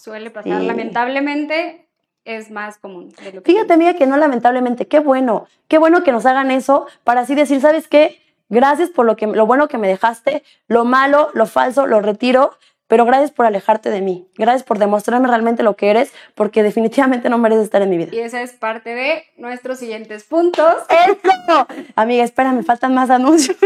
Suele 0.00 0.30
pasar. 0.30 0.62
Lamentablemente 0.62 1.88
es 2.24 2.50
más 2.50 2.78
común. 2.78 3.12
Fíjate, 3.44 3.72
amiga, 3.72 3.94
que 3.94 4.06
no 4.06 4.16
lamentablemente. 4.16 4.86
Qué 4.86 5.00
bueno. 5.00 5.46
Qué 5.68 5.78
bueno 5.78 6.02
que 6.02 6.12
nos 6.12 6.26
hagan 6.26 6.50
eso 6.50 6.86
para 7.04 7.22
así 7.22 7.34
decir, 7.34 7.60
¿sabes 7.60 7.88
qué? 7.88 8.20
Gracias 8.48 8.90
por 8.90 9.06
lo, 9.06 9.16
que, 9.16 9.26
lo 9.26 9.46
bueno 9.46 9.68
que 9.68 9.78
me 9.78 9.88
dejaste, 9.88 10.42
lo 10.66 10.84
malo, 10.84 11.30
lo 11.34 11.46
falso, 11.46 11.86
lo 11.86 12.00
retiro 12.00 12.52
pero 12.90 13.04
gracias 13.04 13.30
por 13.30 13.46
alejarte 13.46 13.88
de 13.88 14.00
mí, 14.00 14.26
gracias 14.34 14.64
por 14.64 14.80
demostrarme 14.80 15.28
realmente 15.28 15.62
lo 15.62 15.76
que 15.76 15.90
eres, 15.90 16.12
porque 16.34 16.64
definitivamente 16.64 17.30
no 17.30 17.38
mereces 17.38 17.66
estar 17.66 17.80
en 17.82 17.88
mi 17.88 17.96
vida. 17.96 18.08
Y 18.12 18.18
esa 18.18 18.42
es 18.42 18.52
parte 18.52 18.96
de 18.96 19.22
nuestros 19.36 19.78
siguientes 19.78 20.24
puntos. 20.24 20.74
¡Eso! 20.88 21.68
Amiga, 21.94 22.24
espera, 22.24 22.50
me 22.50 22.64
faltan 22.64 22.92
más 22.92 23.08
anuncios. 23.10 23.56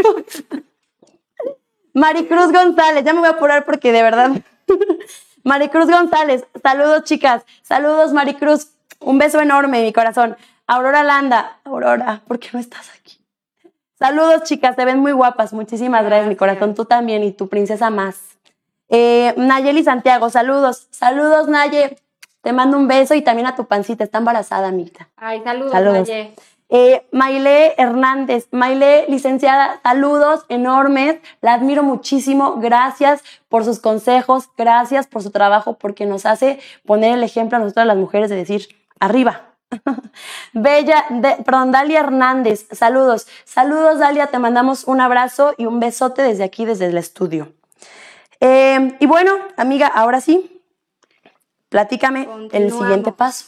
Maricruz 1.95 2.51
González, 2.51 3.03
ya 3.03 3.13
me 3.13 3.19
voy 3.21 3.29
a 3.29 3.31
apurar 3.31 3.65
porque 3.65 3.91
de 3.91 4.03
verdad. 4.03 4.29
Maricruz 5.45 5.89
González, 5.89 6.45
saludos 6.61 7.05
chicas, 7.05 7.45
saludos 7.61 8.11
Maricruz, 8.11 8.71
un 8.99 9.17
beso 9.17 9.39
enorme 9.39 9.79
en 9.79 9.85
mi 9.85 9.93
corazón. 9.93 10.35
Aurora 10.67 11.03
Landa, 11.03 11.59
Aurora, 11.63 12.21
¿por 12.27 12.39
qué 12.39 12.49
no 12.51 12.59
estás 12.59 12.89
aquí? 12.99 13.19
Saludos 13.97 14.43
chicas, 14.43 14.75
te 14.75 14.83
ven 14.83 14.99
muy 14.99 15.13
guapas, 15.13 15.53
muchísimas 15.53 16.03
gracias, 16.03 16.27
mi 16.27 16.35
corazón, 16.35 16.75
tú 16.75 16.85
también 16.85 17.23
y 17.23 17.31
tu 17.31 17.47
princesa 17.47 17.89
más. 17.89 18.35
Eh, 18.89 19.33
Nayeli 19.37 19.83
Santiago, 19.83 20.29
saludos. 20.29 20.87
Saludos, 20.91 21.47
Naye. 21.47 21.97
Te 22.41 22.53
mando 22.53 22.77
un 22.77 22.87
beso 22.87 23.15
y 23.15 23.21
también 23.21 23.47
a 23.47 23.55
tu 23.55 23.65
pancita. 23.65 24.03
Está 24.03 24.19
embarazada, 24.19 24.67
amiga. 24.67 25.09
Ay, 25.15 25.41
saludos, 25.43 25.71
saludos. 25.71 26.07
Naye. 26.07 26.35
Eh, 26.69 27.05
Maile 27.11 27.75
Hernández, 27.77 28.47
Maile, 28.51 29.05
licenciada, 29.07 29.79
saludos 29.83 30.45
enormes, 30.49 31.19
la 31.41 31.53
admiro 31.53 31.83
muchísimo, 31.83 32.55
gracias 32.55 33.23
por 33.49 33.63
sus 33.63 33.79
consejos, 33.79 34.49
gracias 34.57 35.05
por 35.05 35.21
su 35.21 35.29
trabajo, 35.29 35.77
porque 35.77 36.07
nos 36.07 36.25
hace 36.25 36.59
poner 36.85 37.13
el 37.13 37.23
ejemplo 37.23 37.57
a 37.57 37.61
nosotras 37.61 37.85
las 37.85 37.97
mujeres 37.97 38.31
de 38.31 38.37
decir, 38.37 38.67
arriba. 38.99 39.51
Bella, 40.53 41.05
perdón, 41.45 41.71
Dalia 41.71 41.99
Hernández, 41.99 42.67
saludos, 42.71 43.27
saludos 43.43 43.99
Dalia, 43.99 44.27
te 44.27 44.39
mandamos 44.39 44.85
un 44.85 45.01
abrazo 45.01 45.53
y 45.57 45.67
un 45.67 45.79
besote 45.79 46.23
desde 46.23 46.43
aquí, 46.43 46.65
desde 46.65 46.87
el 46.87 46.97
estudio. 46.97 47.53
Eh, 48.39 48.97
y 48.99 49.05
bueno, 49.05 49.33
amiga, 49.55 49.87
ahora 49.87 50.19
sí, 50.19 50.61
platícame 51.69 52.27
el 52.51 52.71
siguiente 52.71 53.11
paso. 53.11 53.45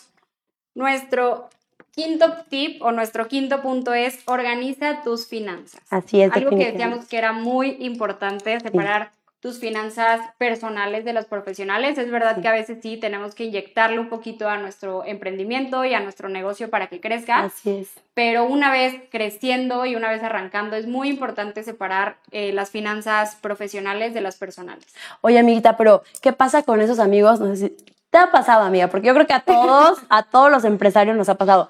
Nuestro 0.75 1.49
quinto 1.97 2.31
tip 2.47 2.79
o 2.83 2.91
nuestro 2.91 3.27
quinto 3.27 3.63
punto 3.63 3.91
es 3.91 4.19
organiza 4.25 5.01
tus 5.01 5.25
finanzas. 5.25 5.81
Así 5.89 6.21
es. 6.21 6.31
Algo 6.31 6.51
que 6.51 6.71
decíamos 6.71 7.07
que 7.07 7.17
era 7.17 7.33
muy 7.33 7.75
importante, 7.79 8.59
separar 8.59 9.09
tus 9.39 9.59
finanzas 9.59 10.21
personales 10.37 11.05
de 11.05 11.13
las 11.13 11.25
profesionales. 11.25 11.97
Es 11.97 12.11
verdad 12.11 12.39
que 12.39 12.47
a 12.47 12.51
veces 12.51 12.79
sí 12.83 12.97
tenemos 12.97 13.33
que 13.33 13.45
inyectarle 13.45 13.97
un 13.97 14.09
poquito 14.09 14.47
a 14.47 14.57
nuestro 14.57 15.05
emprendimiento 15.05 15.85
y 15.85 15.95
a 15.95 15.99
nuestro 15.99 16.29
negocio 16.29 16.69
para 16.69 16.85
que 16.85 16.99
crezca. 16.99 17.45
Así 17.45 17.71
es. 17.71 17.89
Pero 18.13 18.45
una 18.45 18.71
vez 18.71 18.93
creciendo 19.09 19.85
y 19.87 19.95
una 19.95 20.09
vez 20.09 20.21
arrancando, 20.21 20.75
es 20.75 20.85
muy 20.85 21.09
importante 21.09 21.63
separar 21.63 22.17
eh, 22.29 22.51
las 22.53 22.69
finanzas 22.69 23.37
profesionales 23.41 24.13
de 24.13 24.21
las 24.21 24.37
personales. 24.37 24.85
Oye, 25.21 25.39
amiguita, 25.39 25.77
pero 25.77 26.03
¿qué 26.21 26.31
pasa 26.31 26.61
con 26.61 26.79
esos 26.79 26.99
amigos? 26.99 27.39
No 27.39 27.55
sé 27.55 27.69
si 27.69 27.75
te 28.09 28.17
ha 28.17 28.31
pasado, 28.31 28.63
amiga, 28.63 28.87
porque 28.87 29.07
yo 29.07 29.13
creo 29.13 29.27
que 29.27 29.33
a 29.33 29.41
todos, 29.41 29.99
a 30.09 30.23
todos 30.23 30.51
los 30.51 30.63
empresarios 30.63 31.15
nos 31.15 31.29
ha 31.29 31.35
pasado. 31.35 31.69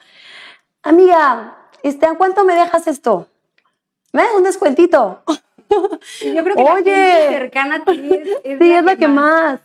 Amiga, 0.84 1.58
este, 1.84 2.06
¿a 2.06 2.16
cuánto 2.16 2.44
me 2.46 2.56
dejas 2.56 2.88
esto? 2.88 3.28
¿Me 4.14 4.24
das 4.24 4.32
un 4.36 4.44
descuentito? 4.44 5.24
Yo 5.68 6.44
creo 6.44 6.56
que 6.56 6.64
Oye, 6.64 7.32
la 7.32 7.38
cercana 7.38 7.76
a 7.76 7.86
ti 7.86 8.10
es, 8.44 8.58
sí, 8.60 8.72
es 8.72 8.84
la 8.84 8.96
que 8.96 9.08
más. 9.08 9.60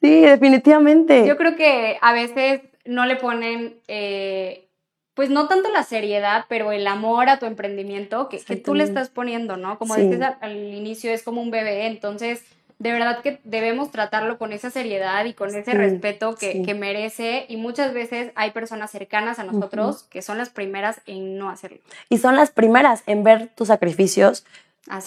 Sí, 0.00 0.20
definitivamente. 0.22 1.26
Yo 1.26 1.36
creo 1.36 1.56
que 1.56 1.98
a 2.00 2.12
veces 2.12 2.62
no 2.84 3.06
le 3.06 3.16
ponen, 3.16 3.80
eh, 3.86 4.68
pues 5.14 5.30
no 5.30 5.46
tanto 5.46 5.70
la 5.70 5.82
seriedad, 5.82 6.46
pero 6.48 6.72
el 6.72 6.86
amor 6.86 7.28
a 7.28 7.38
tu 7.38 7.46
emprendimiento 7.46 8.28
que, 8.28 8.38
que 8.38 8.56
tú 8.56 8.74
le 8.74 8.84
estás 8.84 9.10
poniendo, 9.10 9.56
¿no? 9.56 9.78
Como 9.78 9.94
dices 9.94 10.20
al, 10.40 10.56
inicio, 10.56 11.12
es 11.12 11.22
como 11.22 11.42
un 11.42 11.50
bebé, 11.50 11.86
entonces 11.86 12.44
de 12.80 12.92
verdad 12.92 13.20
que 13.20 13.40
debemos 13.44 13.90
tratarlo 13.90 14.38
con 14.38 14.54
esa 14.54 14.70
seriedad 14.70 15.26
y 15.26 15.34
con 15.34 15.54
ese 15.54 15.74
respeto 15.74 16.34
que, 16.34 16.62
que, 16.62 16.74
merece. 16.74 17.44
Y 17.48 17.58
muchas 17.58 17.92
veces 17.92 18.32
hay 18.36 18.52
personas 18.52 18.90
cercanas 18.90 19.38
a 19.38 19.44
nosotros 19.44 20.04
que 20.04 20.22
son 20.22 20.38
las 20.38 20.48
primeras 20.48 21.02
en 21.04 21.36
no 21.36 21.50
hacerlo. 21.50 21.78
Y 22.08 22.16
son 22.16 22.36
las 22.36 22.50
primeras 22.50 23.02
en 23.06 23.22
ver 23.22 23.48
tus 23.54 23.68
sacrificios, 23.68 24.46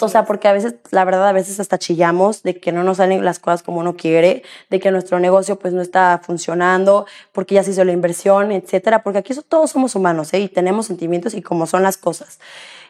o 0.00 0.08
sea, 0.08 0.24
porque 0.24 0.46
a 0.46 0.52
veces, 0.52 0.76
la 0.92 1.04
verdad, 1.04 1.28
a 1.28 1.32
veces 1.32 1.58
hasta 1.58 1.78
chillamos 1.78 2.44
de 2.44 2.58
que 2.58 2.70
no 2.70 2.84
nos 2.84 2.98
salen 2.98 3.24
las 3.24 3.40
cosas 3.40 3.64
como 3.64 3.80
uno 3.80 3.96
quiere, 3.96 4.44
de 4.70 4.78
que 4.78 4.92
nuestro 4.92 5.18
negocio 5.18 5.58
pues 5.58 5.74
no 5.74 5.82
está 5.82 6.20
funcionando, 6.24 7.06
porque 7.32 7.56
ya 7.56 7.64
se 7.64 7.72
hizo 7.72 7.84
la 7.84 7.92
inversión, 7.92 8.52
etcétera, 8.52 9.02
porque 9.02 9.18
aquí 9.18 9.34
todos 9.48 9.72
somos 9.72 9.96
humanos, 9.96 10.32
¿eh? 10.32 10.38
Y 10.38 10.48
tenemos 10.48 10.86
sentimientos 10.86 11.34
y 11.34 11.42
como 11.42 11.66
son 11.66 11.82
las 11.82 11.96
cosas. 11.96 12.38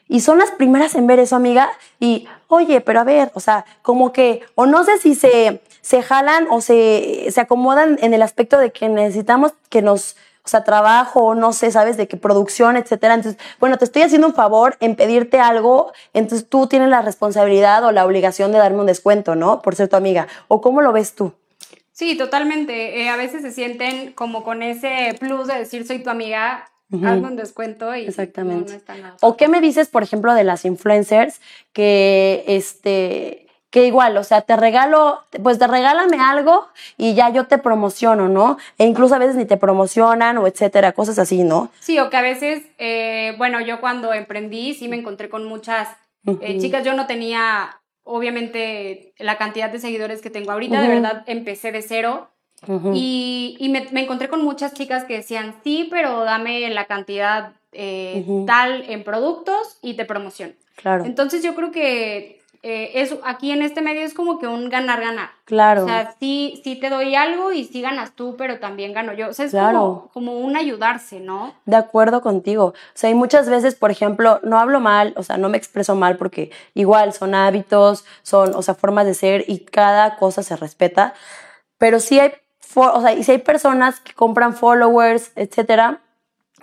Y 0.08 0.20
son 0.20 0.38
las 0.38 0.50
primeras 0.50 0.94
en 0.94 1.06
ver 1.06 1.18
eso, 1.18 1.36
amiga, 1.36 1.70
y, 1.98 2.28
oye, 2.48 2.80
pero 2.80 3.00
a 3.00 3.04
ver, 3.04 3.30
o 3.34 3.40
sea, 3.40 3.64
como 3.82 4.12
que, 4.12 4.42
o 4.54 4.66
no 4.66 4.84
sé 4.84 4.98
si 4.98 5.14
se, 5.14 5.62
se 5.80 6.02
jalan 6.02 6.46
o 6.50 6.60
se, 6.60 7.26
se 7.30 7.40
acomodan 7.40 7.98
en 8.02 8.12
el 8.14 8.22
aspecto 8.22 8.58
de 8.58 8.70
que 8.70 8.88
necesitamos 8.88 9.52
que 9.70 9.82
nos 9.82 10.16
o 10.44 10.48
sea, 10.48 10.62
trabajo, 10.62 11.34
no 11.34 11.54
sé, 11.54 11.70
sabes, 11.70 11.96
de 11.96 12.06
qué 12.06 12.18
producción, 12.18 12.76
etcétera. 12.76 13.14
Entonces, 13.14 13.40
bueno, 13.60 13.78
te 13.78 13.86
estoy 13.86 14.02
haciendo 14.02 14.26
un 14.26 14.34
favor 14.34 14.76
en 14.80 14.94
pedirte 14.94 15.40
algo, 15.40 15.92
entonces 16.12 16.46
tú 16.46 16.66
tienes 16.66 16.90
la 16.90 17.00
responsabilidad 17.00 17.82
o 17.84 17.92
la 17.92 18.04
obligación 18.04 18.52
de 18.52 18.58
darme 18.58 18.80
un 18.80 18.86
descuento, 18.86 19.36
¿no? 19.36 19.62
Por 19.62 19.74
ser 19.74 19.88
tu 19.88 19.96
amiga. 19.96 20.28
¿O 20.48 20.60
cómo 20.60 20.82
lo 20.82 20.92
ves 20.92 21.14
tú? 21.14 21.32
Sí, 21.92 22.18
totalmente. 22.18 23.00
Eh, 23.00 23.08
a 23.08 23.16
veces 23.16 23.40
se 23.40 23.52
sienten 23.52 24.12
como 24.12 24.44
con 24.44 24.62
ese 24.62 25.16
plus 25.18 25.46
de 25.46 25.60
decir 25.60 25.86
soy 25.86 26.00
tu 26.00 26.10
amiga, 26.10 26.68
hazme 26.92 27.28
un 27.28 27.36
descuento 27.36 27.94
y 27.94 28.06
Exactamente. 28.06 28.70
no 28.70 28.76
está 28.76 28.94
nada. 28.96 29.16
¿O 29.20 29.36
qué 29.36 29.48
me 29.48 29.60
dices, 29.60 29.88
por 29.88 30.02
ejemplo, 30.02 30.34
de 30.34 30.44
las 30.44 30.64
influencers 30.64 31.40
que, 31.72 32.44
este, 32.46 33.44
que 33.70 33.86
igual, 33.86 34.16
o 34.16 34.22
sea, 34.22 34.42
te 34.42 34.56
regalo, 34.56 35.24
pues 35.42 35.58
te 35.58 35.66
regálame 35.66 36.18
algo 36.20 36.68
y 36.96 37.14
ya 37.14 37.30
yo 37.30 37.46
te 37.48 37.58
promociono, 37.58 38.28
¿no? 38.28 38.56
E 38.78 38.86
incluso 38.86 39.16
a 39.16 39.18
veces 39.18 39.34
ni 39.34 39.46
te 39.46 39.56
promocionan 39.56 40.38
o 40.38 40.46
etcétera, 40.46 40.92
cosas 40.92 41.18
así, 41.18 41.42
¿no? 41.42 41.70
Sí, 41.80 41.98
o 41.98 42.08
que 42.08 42.16
a 42.16 42.22
veces, 42.22 42.62
eh, 42.78 43.34
bueno, 43.36 43.60
yo 43.60 43.80
cuando 43.80 44.12
emprendí 44.12 44.74
sí 44.74 44.86
me 44.86 44.96
encontré 44.96 45.28
con 45.28 45.44
muchas 45.44 45.88
eh, 46.40 46.58
chicas, 46.60 46.84
yo 46.84 46.94
no 46.94 47.06
tenía, 47.08 47.80
obviamente, 48.04 49.12
la 49.18 49.38
cantidad 49.38 49.70
de 49.70 49.80
seguidores 49.80 50.22
que 50.22 50.30
tengo 50.30 50.52
ahorita, 50.52 50.80
de 50.80 50.88
verdad 50.88 51.24
empecé 51.26 51.72
de 51.72 51.82
cero. 51.82 52.30
Y, 52.94 53.56
y 53.58 53.68
me, 53.68 53.86
me, 53.92 54.02
encontré 54.02 54.28
con 54.28 54.42
muchas 54.42 54.74
chicas 54.74 55.04
que 55.04 55.16
decían, 55.16 55.54
sí, 55.64 55.88
pero 55.90 56.24
dame 56.24 56.68
la 56.70 56.86
cantidad 56.86 57.52
eh, 57.72 58.24
tal 58.46 58.84
en 58.88 59.04
productos 59.04 59.78
y 59.82 59.94
te 59.94 60.04
promociono. 60.04 60.54
Claro. 60.76 61.04
Entonces 61.04 61.42
yo 61.42 61.54
creo 61.54 61.70
que 61.70 62.40
eh, 62.66 63.10
aquí 63.24 63.50
en 63.50 63.60
este 63.60 63.82
medio 63.82 64.00
es 64.00 64.14
como 64.14 64.38
que 64.38 64.46
un 64.46 64.70
ganar-ganar. 64.70 65.28
Claro. 65.44 65.84
O 65.84 65.86
sea, 65.86 66.14
sí, 66.18 66.62
sí 66.64 66.76
te 66.76 66.88
doy 66.88 67.14
algo 67.14 67.52
y 67.52 67.64
sí 67.64 67.82
ganas 67.82 68.12
tú, 68.12 68.36
pero 68.38 68.58
también 68.58 68.94
gano 68.94 69.12
yo. 69.12 69.28
O 69.28 69.32
sea, 69.34 69.44
es 69.44 69.52
como, 69.52 70.08
como, 70.14 70.38
un 70.38 70.56
ayudarse, 70.56 71.20
¿no? 71.20 71.52
De 71.66 71.76
acuerdo 71.76 72.22
contigo. 72.22 72.68
O 72.68 72.74
sea, 72.94 73.08
hay 73.08 73.14
muchas 73.14 73.50
veces, 73.50 73.74
por 73.74 73.90
ejemplo, 73.90 74.40
no 74.44 74.58
hablo 74.58 74.80
mal, 74.80 75.12
o 75.18 75.22
sea, 75.22 75.36
no 75.36 75.50
me 75.50 75.58
expreso 75.58 75.94
mal 75.94 76.16
porque 76.16 76.52
igual 76.72 77.12
son 77.12 77.34
hábitos, 77.34 78.06
son, 78.22 78.54
o 78.54 78.62
sea, 78.62 78.74
formas 78.74 79.04
de 79.04 79.12
ser 79.12 79.44
y 79.46 79.58
cada 79.58 80.16
cosa 80.16 80.42
se 80.42 80.56
respeta. 80.56 81.12
Pero 81.76 82.00
sí 82.00 82.18
hay, 82.18 82.32
o 82.74 83.00
sea, 83.00 83.12
y 83.12 83.22
si 83.24 83.32
hay 83.32 83.38
personas 83.38 84.00
que 84.00 84.12
compran 84.14 84.54
followers, 84.54 85.30
etcétera, 85.36 86.00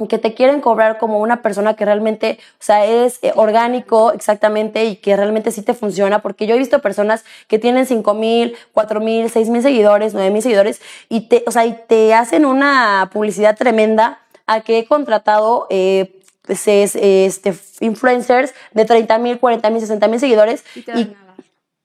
que 0.09 0.17
te 0.17 0.33
quieren 0.33 0.61
cobrar 0.61 0.97
como 0.97 1.19
una 1.19 1.41
persona 1.43 1.75
que 1.75 1.85
realmente, 1.85 2.39
o 2.53 2.63
sea, 2.63 2.85
es 2.85 3.19
eh, 3.21 3.33
orgánico 3.35 4.11
exactamente 4.13 4.85
y 4.85 4.95
que 4.95 5.15
realmente 5.15 5.51
sí 5.51 5.61
te 5.61 5.73
funciona, 5.75 6.19
porque 6.23 6.47
yo 6.47 6.55
he 6.55 6.57
visto 6.57 6.79
personas 6.79 7.23
que 7.47 7.59
tienen 7.59 7.85
5 7.85 8.13
mil, 8.15 8.55
4 8.73 8.99
mil, 8.99 9.29
6 9.29 9.49
mil 9.49 9.61
seguidores, 9.61 10.13
9 10.15 10.31
mil 10.31 10.41
seguidores 10.41 10.81
y 11.07 11.27
te, 11.27 11.43
o 11.45 11.51
sea, 11.51 11.65
y 11.65 11.77
te 11.87 12.13
hacen 12.15 12.45
una 12.45 13.09
publicidad 13.13 13.55
tremenda 13.57 14.19
a 14.47 14.61
que 14.61 14.79
he 14.79 14.85
contratado 14.85 15.67
eh, 15.69 16.19
es- 16.47 16.95
este, 16.95 17.53
influencers 17.81 18.53
de 18.71 18.85
30 18.85 19.17
mil, 19.19 19.39
40 19.39 19.69
mil, 19.69 19.81
60 19.81 20.07
mil 20.07 20.19
seguidores 20.19 20.63
Y 20.75 20.81
te 20.81 20.91
dan 20.93 20.99
y 21.01 21.05
nada. 21.05 21.35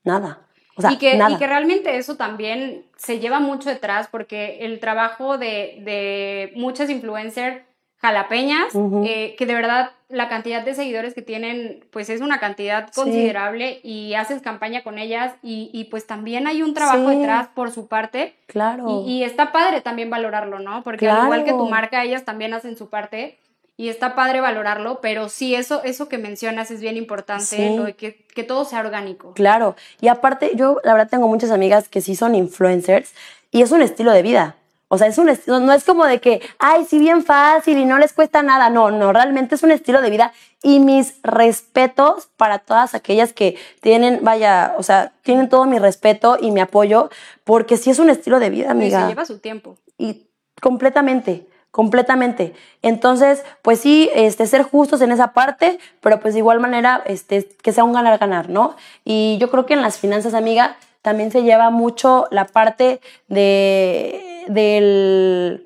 nada. 0.05 0.39
O 0.77 0.83
sea, 0.83 0.93
y, 0.93 0.99
que, 0.99 1.17
nada. 1.17 1.35
y 1.35 1.39
que 1.39 1.47
realmente 1.47 1.97
eso 1.97 2.17
también 2.17 2.85
se 2.97 3.19
lleva 3.19 3.41
mucho 3.41 3.69
detrás 3.71 4.09
porque 4.09 4.59
el 4.61 4.79
trabajo 4.79 5.39
de, 5.39 5.79
de 5.85 6.53
muchas 6.55 6.91
influencers 6.91 7.63
jalapeñas, 7.99 8.75
eh, 9.07 9.35
que 9.39 9.47
de 9.47 9.55
verdad 9.55 9.91
la 10.09 10.29
cantidad 10.29 10.63
de 10.63 10.75
seguidores 10.75 11.15
que 11.15 11.23
tienen, 11.23 11.85
pues 11.91 12.11
es 12.11 12.21
una 12.21 12.39
cantidad 12.39 12.89
Sí. 12.93 13.01
considerable 13.01 13.81
y 13.83 14.15
haces 14.15 14.43
campaña 14.43 14.83
con 14.85 14.99
ellas 14.99 15.35
y, 15.43 15.71
y 15.73 15.85
pues 15.85 16.07
también 16.07 16.47
hay 16.47 16.63
un 16.63 16.75
trabajo 16.75 17.11
Sí. 17.11 17.17
detrás 17.17 17.49
por 17.49 17.71
su 17.73 17.89
parte 17.89 18.35
Claro. 18.47 19.03
y, 19.07 19.11
y 19.21 19.25
está 19.25 19.51
padre 19.51 19.81
también 19.81 20.11
valorarlo, 20.11 20.59
¿no? 20.59 20.83
Porque 20.85 21.09
al 21.09 21.25
igual 21.25 21.45
que 21.45 21.53
tu 21.53 21.67
marca, 21.69 22.05
ellas 22.05 22.25
también 22.25 22.53
hacen 22.55 22.77
su 22.77 22.89
parte 22.91 23.39
y 23.77 23.89
está 23.91 24.15
padre 24.15 24.41
valorarlo, 24.41 25.01
pero 25.03 25.29
sí, 25.29 25.55
eso, 25.55 25.83
eso 25.85 26.09
que 26.09 26.19
mencionas 26.19 26.71
es 26.71 26.81
bien 26.81 26.97
importante, 26.97 27.45
Sí. 27.45 27.93
que, 27.99 28.25
que 28.35 28.43
todo 28.43 28.65
sea 28.65 28.81
orgánico. 28.81 29.33
Claro. 29.35 29.77
Y 30.01 30.09
aparte, 30.09 30.53
yo 30.55 30.81
la 30.85 30.95
verdad 30.95 31.11
tengo 31.11 31.29
muchas 31.29 31.51
amigas 31.51 31.89
que 31.89 32.01
sí 32.01 32.17
son 32.17 32.35
influencers 32.35 33.13
y 33.51 33.63
es 33.63 33.71
un 33.73 33.83
estilo 33.83 34.13
de 34.13 34.23
vida. 34.23 34.57
O 34.89 34.99
sea, 34.99 35.09
es 35.09 35.19
un 35.19 35.27
no 35.49 35.73
es 35.73 35.83
como 35.85 36.05
de 36.07 36.21
que, 36.21 36.41
ay, 36.61 36.87
sí, 36.89 37.01
bien 37.01 37.25
fácil 37.25 37.77
y 37.77 37.85
no 37.85 37.99
les 37.99 38.13
cuesta 38.13 38.43
nada. 38.45 38.71
No, 38.71 38.93
no, 38.93 39.13
realmente 39.13 39.57
es 39.57 39.65
un 39.65 39.73
estilo 39.73 40.01
de 40.01 40.11
vida. 40.11 40.33
Y 40.63 40.79
mis 40.79 41.17
respetos 41.25 42.29
para 42.37 42.61
todas 42.61 42.95
aquellas 42.95 43.33
que 43.33 43.57
tienen, 43.81 44.21
vaya, 44.23 44.75
o 44.79 44.85
sea, 44.85 45.13
tienen 45.23 45.49
todo 45.49 45.65
mi 45.67 45.79
respeto 45.81 46.39
y 46.41 46.53
mi 46.53 46.61
apoyo, 46.61 47.11
porque 47.43 47.77
sí 47.79 47.91
es 47.91 47.99
un 47.99 48.11
estilo 48.11 48.39
de 48.39 48.49
vida, 48.51 48.67
Y 48.67 48.67
se 48.67 48.71
amiga. 48.71 49.09
lleva 49.09 49.25
su 49.25 49.39
tiempo. 49.41 49.77
y 49.99 50.29
completamente, 50.63 51.47
completamente. 51.77 52.55
Entonces, 52.81 53.45
pues 53.61 53.81
sí, 53.81 54.09
este, 54.15 54.47
ser 54.47 54.63
justos 54.63 55.03
en 55.03 55.13
esa 55.13 55.35
parte, 55.35 55.79
pero 56.01 56.21
pues 56.21 56.33
de 56.33 56.39
igual 56.41 56.59
manera, 56.59 57.03
este, 57.05 57.47
que 57.61 57.71
sea 57.71 57.85
un 57.85 57.93
ganar-ganar, 57.93 58.49
¿no? 58.49 58.77
Y 59.05 59.37
yo 59.39 59.51
creo 59.51 59.67
que 59.67 59.75
en 59.75 59.83
las 59.83 59.99
finanzas, 59.99 60.33
amiga, 60.33 60.79
también 61.03 61.31
se 61.31 61.43
lleva 61.43 61.69
mucho 61.69 62.29
la 62.31 62.47
parte 62.47 63.03
de, 63.29 64.47
del, 64.49 65.66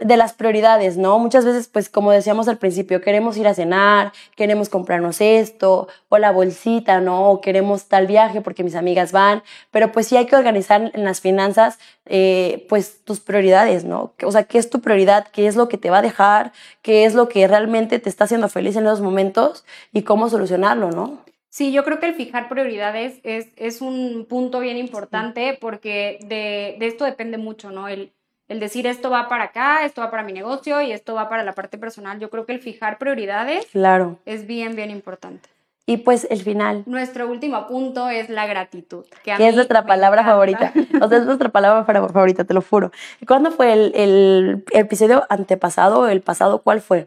de 0.00 0.16
las 0.16 0.32
prioridades, 0.32 0.96
¿no? 0.96 1.18
Muchas 1.18 1.44
veces, 1.44 1.66
pues 1.66 1.88
como 1.88 2.12
decíamos 2.12 2.46
al 2.46 2.58
principio, 2.58 3.00
queremos 3.00 3.36
ir 3.36 3.48
a 3.48 3.54
cenar, 3.54 4.12
queremos 4.36 4.68
comprarnos 4.68 5.20
esto, 5.20 5.88
o 6.08 6.18
la 6.18 6.30
bolsita, 6.30 7.00
¿no? 7.00 7.30
O 7.30 7.40
queremos 7.40 7.86
tal 7.86 8.06
viaje 8.06 8.40
porque 8.40 8.62
mis 8.62 8.76
amigas 8.76 9.10
van, 9.10 9.42
pero 9.72 9.90
pues 9.90 10.06
sí 10.06 10.16
hay 10.16 10.26
que 10.26 10.36
organizar 10.36 10.92
en 10.94 11.04
las 11.04 11.20
finanzas, 11.20 11.78
eh, 12.06 12.64
pues 12.68 13.04
tus 13.04 13.18
prioridades, 13.18 13.84
¿no? 13.84 14.14
O 14.22 14.30
sea, 14.30 14.44
¿qué 14.44 14.58
es 14.58 14.70
tu 14.70 14.80
prioridad? 14.80 15.26
¿Qué 15.32 15.48
es 15.48 15.56
lo 15.56 15.68
que 15.68 15.78
te 15.78 15.90
va 15.90 15.98
a 15.98 16.02
dejar? 16.02 16.52
¿Qué 16.82 17.04
es 17.04 17.14
lo 17.14 17.28
que 17.28 17.48
realmente 17.48 17.98
te 17.98 18.08
está 18.08 18.24
haciendo 18.24 18.48
feliz 18.48 18.76
en 18.76 18.86
esos 18.86 19.00
momentos? 19.00 19.64
Y 19.92 20.02
cómo 20.02 20.28
solucionarlo, 20.28 20.92
¿no? 20.92 21.24
Sí, 21.50 21.72
yo 21.72 21.82
creo 21.82 21.98
que 21.98 22.06
el 22.06 22.14
fijar 22.14 22.48
prioridades 22.48 23.20
es, 23.24 23.48
es 23.56 23.80
un 23.80 24.26
punto 24.28 24.60
bien 24.60 24.76
importante 24.76 25.58
porque 25.60 26.18
de, 26.22 26.76
de 26.78 26.86
esto 26.86 27.04
depende 27.04 27.36
mucho, 27.38 27.72
¿no? 27.72 27.88
El, 27.88 28.12
el 28.48 28.60
decir 28.60 28.86
esto 28.86 29.10
va 29.10 29.28
para 29.28 29.44
acá, 29.44 29.84
esto 29.84 30.00
va 30.00 30.10
para 30.10 30.22
mi 30.22 30.32
negocio 30.32 30.80
y 30.82 30.92
esto 30.92 31.14
va 31.14 31.28
para 31.28 31.44
la 31.44 31.52
parte 31.52 31.78
personal. 31.78 32.18
Yo 32.18 32.30
creo 32.30 32.46
que 32.46 32.52
el 32.52 32.60
fijar 32.60 32.98
prioridades 32.98 33.66
Claro. 33.66 34.18
es 34.26 34.46
bien, 34.46 34.74
bien 34.76 34.90
importante. 34.90 35.48
Y 35.86 35.98
pues 35.98 36.26
el 36.30 36.42
final. 36.42 36.82
Nuestro 36.84 37.26
último 37.28 37.66
punto 37.66 38.10
es 38.10 38.28
la 38.28 38.46
gratitud. 38.46 39.06
Que, 39.24 39.34
que 39.36 39.48
es 39.48 39.54
nuestra 39.54 39.86
palabra 39.86 40.20
encanta. 40.20 40.32
favorita. 40.72 40.72
O 41.04 41.08
sea, 41.08 41.18
es 41.18 41.24
nuestra 41.24 41.48
palabra 41.48 41.84
fa- 41.84 42.08
favorita, 42.08 42.44
te 42.44 42.52
lo 42.52 42.60
juro. 42.60 42.92
¿Cuándo 43.26 43.50
fue 43.52 43.72
el, 43.72 43.92
el 43.94 44.64
episodio 44.72 45.24
antepasado 45.30 46.00
o 46.00 46.06
el 46.08 46.20
pasado? 46.20 46.60
¿Cuál 46.60 46.82
fue? 46.82 47.06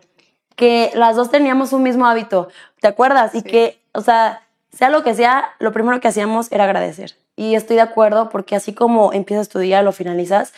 Que 0.56 0.90
las 0.96 1.16
dos 1.16 1.30
teníamos 1.30 1.74
un 1.74 1.84
mismo 1.84 2.08
hábito, 2.08 2.50
¿te 2.82 2.88
acuerdas? 2.88 3.36
Y 3.36 3.44
que, 3.44 3.80
o 3.94 4.02
sea, 4.02 4.42
sea 4.72 4.90
lo 4.90 5.04
que 5.04 5.14
sea, 5.14 5.50
lo 5.60 5.72
primero 5.72 6.00
que 6.00 6.08
hacíamos 6.08 6.52
era 6.52 6.64
agradecer. 6.64 7.14
Y 7.36 7.54
estoy 7.56 7.76
de 7.76 7.84
acuerdo 7.84 8.30
porque 8.30 8.56
así 8.56 8.74
como 8.74 9.14
empiezas 9.14 9.48
tu 9.50 9.60
día, 9.60 9.84
lo 9.84 9.92
finalizas. 9.92 10.54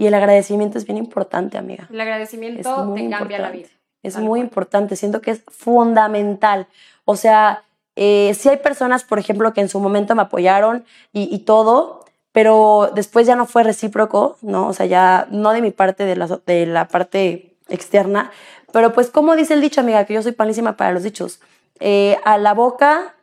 Y 0.00 0.06
el 0.06 0.14
agradecimiento 0.14 0.78
es 0.78 0.86
bien 0.86 0.96
importante, 0.96 1.58
amiga. 1.58 1.86
El 1.92 2.00
agradecimiento 2.00 2.94
te 2.94 3.10
cambia 3.10 3.38
la 3.38 3.50
vida. 3.50 3.68
Es 4.02 4.14
Tal 4.14 4.22
muy 4.22 4.38
cual. 4.38 4.46
importante, 4.46 4.96
siento 4.96 5.20
que 5.20 5.30
es 5.32 5.42
fundamental. 5.46 6.68
O 7.04 7.16
sea, 7.16 7.64
eh, 7.96 8.32
sí 8.34 8.48
hay 8.48 8.56
personas, 8.56 9.04
por 9.04 9.18
ejemplo, 9.18 9.52
que 9.52 9.60
en 9.60 9.68
su 9.68 9.78
momento 9.78 10.14
me 10.14 10.22
apoyaron 10.22 10.86
y, 11.12 11.28
y 11.30 11.40
todo, 11.40 12.06
pero 12.32 12.90
después 12.94 13.26
ya 13.26 13.36
no 13.36 13.44
fue 13.44 13.62
recíproco, 13.62 14.38
¿no? 14.40 14.68
O 14.68 14.72
sea, 14.72 14.86
ya 14.86 15.28
no 15.30 15.50
de 15.52 15.60
mi 15.60 15.70
parte, 15.70 16.06
de 16.06 16.16
la, 16.16 16.40
de 16.46 16.64
la 16.64 16.88
parte 16.88 17.56
externa. 17.68 18.30
Pero 18.72 18.94
pues, 18.94 19.10
como 19.10 19.36
dice 19.36 19.52
el 19.52 19.60
dicho, 19.60 19.82
amiga, 19.82 20.06
que 20.06 20.14
yo 20.14 20.22
soy 20.22 20.32
palísima 20.32 20.78
para 20.78 20.92
los 20.92 21.02
dichos, 21.02 21.40
eh, 21.78 22.16
a 22.24 22.38
la 22.38 22.54
boca 22.54 23.16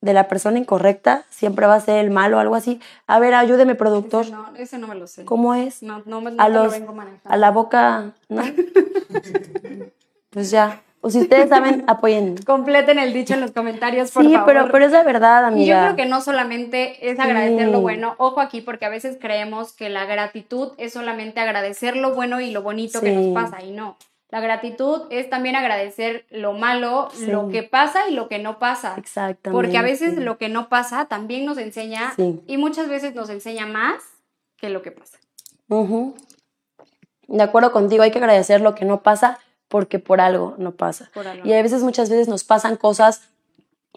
de 0.00 0.12
la 0.12 0.28
persona 0.28 0.58
incorrecta 0.58 1.24
siempre 1.28 1.66
va 1.66 1.74
a 1.74 1.80
ser 1.80 1.98
el 1.98 2.10
malo 2.10 2.36
o 2.36 2.40
algo 2.40 2.54
así. 2.54 2.80
A 3.06 3.18
ver, 3.18 3.34
ayúdeme, 3.34 3.74
productor. 3.74 4.22
Ese 4.24 4.32
no, 4.32 4.46
ese 4.56 4.78
no 4.78 4.86
me 4.86 4.94
lo 4.94 5.06
sé. 5.06 5.24
¿Cómo 5.24 5.54
es? 5.54 5.82
No, 5.82 6.02
no, 6.06 6.20
me- 6.20 6.30
a 6.38 6.46
te 6.46 6.52
lo 6.52 6.64
los 6.64 6.72
vengo 6.72 6.92
manejando. 6.92 7.28
a 7.28 7.36
la 7.36 7.50
boca, 7.50 8.12
¿no? 8.28 8.42
pues 10.30 10.50
ya. 10.50 10.82
O 11.00 11.10
si 11.10 11.20
ustedes 11.20 11.48
saben, 11.48 11.84
apoyen. 11.86 12.36
Completen 12.44 12.98
el 12.98 13.12
dicho 13.12 13.32
en 13.34 13.40
los 13.40 13.52
comentarios, 13.52 14.10
por 14.10 14.24
Sí, 14.24 14.32
favor. 14.32 14.46
pero, 14.46 14.68
pero 14.72 14.84
es 14.84 14.90
la 14.92 15.04
verdad, 15.04 15.44
amiga. 15.44 15.62
Y 15.64 15.68
yo 15.68 15.76
creo 15.94 15.96
que 15.96 16.06
no 16.10 16.20
solamente 16.20 17.08
es 17.10 17.20
agradecer 17.20 17.66
Sí. 17.66 17.72
lo 17.72 17.80
bueno, 17.80 18.16
ojo 18.18 18.40
aquí, 18.40 18.60
porque 18.60 18.84
a 18.84 18.88
veces 18.88 19.16
creemos 19.20 19.72
que 19.72 19.90
la 19.90 20.06
gratitud 20.06 20.72
es 20.76 20.92
solamente 20.94 21.38
agradecer 21.40 21.96
lo 21.96 22.14
bueno 22.16 22.40
y 22.40 22.50
lo 22.50 22.62
bonito 22.62 23.00
que 23.00 23.10
Sí. 23.10 23.14
nos 23.16 23.32
pasa, 23.32 23.62
y 23.62 23.70
no. 23.70 23.96
La 24.30 24.40
gratitud 24.40 25.02
es 25.10 25.30
también 25.30 25.56
agradecer 25.56 26.26
lo 26.30 26.52
malo, 26.52 27.08
Sí. 27.14 27.26
lo 27.26 27.48
que 27.48 27.62
pasa 27.62 28.08
y 28.10 28.14
lo 28.14 28.28
que 28.28 28.38
no 28.38 28.58
pasa. 28.58 28.94
Exactamente. 28.98 29.50
Porque 29.50 29.78
a 29.78 29.82
veces 29.82 30.18
lo 30.18 30.36
que 30.36 30.48
no 30.50 30.68
pasa 30.68 31.06
también 31.06 31.46
nos 31.46 31.56
enseña, 31.56 32.12
Sí. 32.14 32.40
y 32.46 32.58
muchas 32.58 32.88
veces 32.88 33.14
nos 33.14 33.30
enseña 33.30 33.66
más 33.66 34.02
que 34.58 34.68
lo 34.68 34.82
que 34.82 34.90
pasa. 34.92 35.18
De 37.26 37.42
acuerdo 37.42 37.72
contigo, 37.72 38.02
hay 38.02 38.10
que 38.10 38.18
agradecer 38.18 38.60
lo 38.60 38.74
que 38.74 38.84
no 38.84 39.02
pasa 39.02 39.38
porque 39.68 39.98
por 39.98 40.20
algo 40.20 40.54
no 40.58 40.72
pasa. 40.72 41.10
Por 41.12 41.26
algo. 41.26 41.46
Y 41.46 41.52
a 41.52 41.62
veces, 41.62 41.82
muchas 41.82 42.08
veces 42.08 42.28
nos 42.28 42.44
pasan 42.44 42.76
cosas 42.76 43.22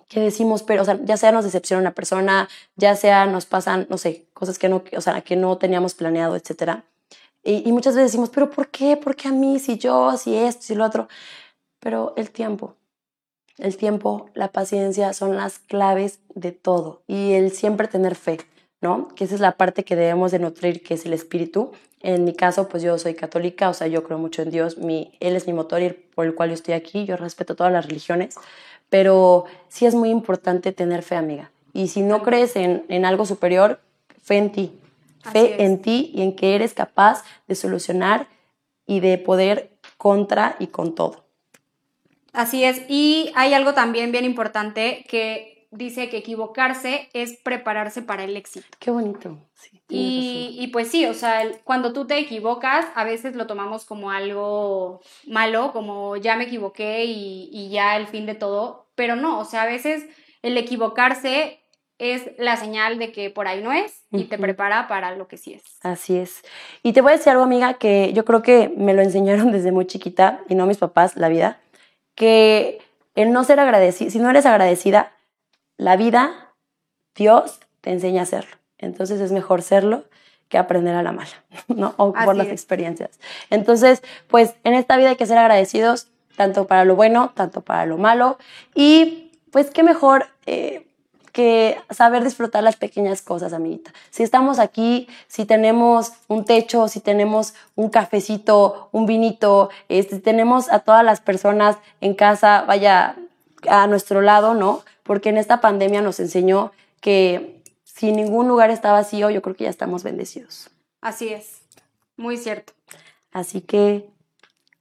que 0.09 0.19
decimos, 0.19 0.63
pero, 0.63 0.81
o 0.81 0.85
sea, 0.85 0.99
ya 1.03 1.15
sea 1.15 1.31
nos 1.31 1.45
decepciona 1.45 1.79
una 1.79 1.91
persona, 1.93 2.49
ya 2.75 2.95
sea 2.97 3.25
nos 3.25 3.45
pasan, 3.45 3.87
no 3.89 3.97
sé, 3.97 4.25
cosas 4.33 4.59
que 4.59 4.67
no, 4.67 4.83
o 4.95 5.01
sea, 5.01 5.21
que 5.21 5.37
no 5.37 5.57
teníamos 5.57 5.93
planeado, 5.93 6.35
etcétera. 6.35 6.83
Y, 7.43 7.71
muchas 7.71 7.95
veces 7.95 8.11
decimos, 8.11 8.29
pero 8.29 8.49
¿por 8.49 8.69
qué? 8.69 8.97
¿Por 8.97 9.15
qué 9.15 9.29
a 9.29 9.31
mí? 9.31 9.59
Si 9.59 9.77
yo, 9.77 10.15
si 10.17 10.35
esto, 10.35 10.61
si 10.61 10.75
lo 10.75 10.85
otro. 10.85 11.07
Pero 11.79 12.13
el 12.15 12.29
tiempo, 12.29 12.75
el 13.57 13.77
tiempo, 13.77 14.29
la 14.35 14.51
paciencia 14.51 15.13
son 15.13 15.35
las 15.35 15.57
claves 15.59 16.19
de 16.35 16.51
todo. 16.51 17.01
Y 17.07 17.33
el 17.33 17.51
siempre 17.51 17.87
tener 17.87 18.15
fe, 18.15 18.39
¿no? 18.79 19.07
Que 19.15 19.23
esa 19.23 19.35
es 19.35 19.41
la 19.41 19.53
parte 19.53 19.83
que 19.83 19.95
debemos 19.95 20.31
de 20.31 20.39
nutrir, 20.39 20.83
que 20.83 20.93
es 20.93 21.05
el 21.05 21.13
espíritu. 21.13 21.71
En 22.01 22.23
mi 22.23 22.33
caso, 22.33 22.67
pues 22.69 22.83
yo 22.83 22.97
soy 22.99 23.15
católica, 23.15 23.69
o 23.69 23.73
sea, 23.73 23.87
yo 23.87 24.03
creo 24.03 24.19
mucho 24.19 24.43
en 24.43 24.51
Dios. 24.51 24.77
Mi, 24.77 25.11
él 25.19 25.35
es 25.35 25.47
mi 25.47 25.53
motor 25.53 25.81
y 25.81 25.89
por 25.89 26.25
el 26.25 26.35
cual 26.35 26.49
yo 26.49 26.55
estoy 26.55 26.75
aquí. 26.75 27.05
Yo 27.05 27.17
respeto 27.17 27.55
todas 27.55 27.73
las 27.73 27.87
religiones. 27.87 28.35
Pero 28.89 29.45
sí 29.67 29.87
es 29.87 29.95
muy 29.95 30.09
importante 30.09 30.71
tener 30.73 31.01
fe, 31.01 31.15
amiga. 31.15 31.51
Y 31.73 31.87
si 31.87 32.01
no 32.01 32.21
crees 32.21 32.55
en, 32.55 32.85
en 32.89 33.05
algo 33.05 33.25
superior, 33.25 33.79
fe 34.21 34.37
en 34.37 34.51
ti. 34.51 34.80
Así 35.23 35.31
Fe 35.39 35.53
es. 35.55 35.59
en 35.61 35.81
ti 35.81 36.11
y 36.13 36.21
en 36.21 36.35
que 36.35 36.55
eres 36.55 36.73
capaz 36.73 37.23
de 37.47 37.55
solucionar 37.55 38.27
y 38.85 38.99
de 38.99 39.17
poder 39.17 39.77
contra 39.97 40.55
y 40.59 40.67
con 40.67 40.95
todo. 40.95 41.25
Así 42.33 42.63
es, 42.63 42.81
y 42.87 43.31
hay 43.35 43.53
algo 43.53 43.73
también 43.73 44.11
bien 44.11 44.23
importante 44.25 45.05
que 45.09 45.67
dice 45.71 46.09
que 46.09 46.17
equivocarse 46.17 47.09
es 47.13 47.37
prepararse 47.43 48.01
para 48.01 48.23
el 48.23 48.35
éxito. 48.37 48.67
Qué 48.79 48.91
bonito. 48.91 49.37
Sí, 49.53 49.81
Y, 49.89 50.57
y 50.59 50.67
pues 50.67 50.89
sí, 50.89 51.05
o 51.05 51.13
sea, 51.13 51.41
el- 51.43 51.59
cuando 51.63 51.91
tú 51.93 52.07
te 52.07 52.17
equivocas, 52.17 52.85
a 52.95 53.03
veces 53.03 53.35
lo 53.35 53.47
tomamos 53.47 53.85
como 53.85 54.11
algo 54.11 55.01
malo, 55.27 55.71
como 55.73 56.15
ya 56.17 56.35
me 56.37 56.45
equivoqué 56.45 57.03
y, 57.05 57.49
y 57.51 57.69
ya 57.69 57.97
el 57.97 58.07
fin 58.07 58.25
de 58.25 58.35
todo, 58.35 58.87
pero 58.95 59.15
no, 59.17 59.39
o 59.39 59.45
sea, 59.45 59.63
a 59.63 59.65
veces 59.65 60.05
el 60.41 60.57
equivocarse 60.57 61.60
es 62.01 62.31
la 62.39 62.57
señal 62.57 62.97
de 62.97 63.11
que 63.11 63.29
por 63.29 63.47
ahí 63.47 63.61
no 63.61 63.71
es 63.71 64.05
y 64.11 64.23
te 64.23 64.39
prepara 64.39 64.87
para 64.87 65.15
lo 65.15 65.27
que 65.27 65.37
sí 65.37 65.53
es. 65.53 65.61
Así 65.83 66.17
es. 66.17 66.41
Y 66.81 66.93
te 66.93 67.01
voy 67.01 67.13
a 67.13 67.17
decir 67.17 67.29
algo, 67.29 67.43
amiga, 67.43 67.75
que 67.75 68.11
yo 68.13 68.25
creo 68.25 68.41
que 68.41 68.73
me 68.75 68.95
lo 68.95 69.01
enseñaron 69.03 69.51
desde 69.51 69.71
muy 69.71 69.85
chiquita, 69.85 70.41
y 70.49 70.55
no 70.55 70.65
mis 70.65 70.79
papás, 70.79 71.15
la 71.15 71.29
vida, 71.29 71.59
que 72.15 72.81
el 73.13 73.31
no 73.31 73.43
ser 73.43 73.59
agradecida, 73.59 74.09
si 74.09 74.17
no 74.17 74.31
eres 74.31 74.47
agradecida, 74.47 75.11
la 75.77 75.95
vida, 75.95 76.53
Dios 77.15 77.59
te 77.81 77.91
enseña 77.91 78.21
a 78.21 78.23
hacerlo. 78.23 78.57
Entonces 78.79 79.21
es 79.21 79.31
mejor 79.31 79.61
serlo 79.61 80.05
que 80.49 80.57
aprender 80.57 80.95
a 80.95 81.03
la 81.03 81.11
mala, 81.11 81.43
¿no? 81.67 81.93
O 81.97 82.13
por 82.13 82.29
Así 82.29 82.37
las 82.37 82.47
es. 82.47 82.53
experiencias. 82.53 83.19
Entonces, 83.51 84.01
pues 84.27 84.55
en 84.63 84.73
esta 84.73 84.97
vida 84.97 85.09
hay 85.09 85.15
que 85.17 85.27
ser 85.27 85.37
agradecidos, 85.37 86.07
tanto 86.35 86.65
para 86.65 86.83
lo 86.83 86.95
bueno, 86.95 87.31
tanto 87.35 87.61
para 87.61 87.85
lo 87.85 87.99
malo. 87.99 88.39
Y 88.73 89.31
pues 89.51 89.69
qué 89.69 89.83
mejor 89.83 90.25
eh, 90.47 90.87
que 91.31 91.77
saber 91.89 92.23
disfrutar 92.23 92.63
las 92.63 92.75
pequeñas 92.75 93.21
cosas, 93.21 93.53
amiguita. 93.53 93.93
Si 94.09 94.23
estamos 94.23 94.59
aquí, 94.59 95.07
si 95.27 95.45
tenemos 95.45 96.13
un 96.27 96.45
techo, 96.45 96.87
si 96.87 96.99
tenemos 96.99 97.53
un 97.75 97.89
cafecito, 97.89 98.89
un 98.91 99.05
vinito, 99.05 99.69
este, 99.89 100.19
tenemos 100.19 100.69
a 100.71 100.79
todas 100.79 101.03
las 101.03 101.21
personas 101.21 101.77
en 102.01 102.13
casa, 102.13 102.63
vaya 102.67 103.15
a 103.67 103.87
nuestro 103.87 104.21
lado, 104.21 104.53
¿no? 104.53 104.81
Porque 105.03 105.29
en 105.29 105.37
esta 105.37 105.61
pandemia 105.61 106.01
nos 106.01 106.19
enseñó 106.19 106.71
que 106.99 107.61
si 107.83 108.11
ningún 108.11 108.47
lugar 108.47 108.71
está 108.71 108.91
vacío, 108.91 109.29
yo 109.29 109.41
creo 109.41 109.55
que 109.55 109.65
ya 109.65 109.69
estamos 109.69 110.03
bendecidos. 110.03 110.69
Así 111.01 111.29
es, 111.29 111.61
muy 112.17 112.37
cierto. 112.37 112.73
Así 113.31 113.61
que 113.61 114.09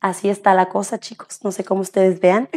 así 0.00 0.28
está 0.28 0.54
la 0.54 0.68
cosa, 0.68 0.98
chicos. 0.98 1.44
No 1.44 1.52
sé 1.52 1.64
cómo 1.64 1.80
ustedes 1.80 2.20
vean. 2.20 2.48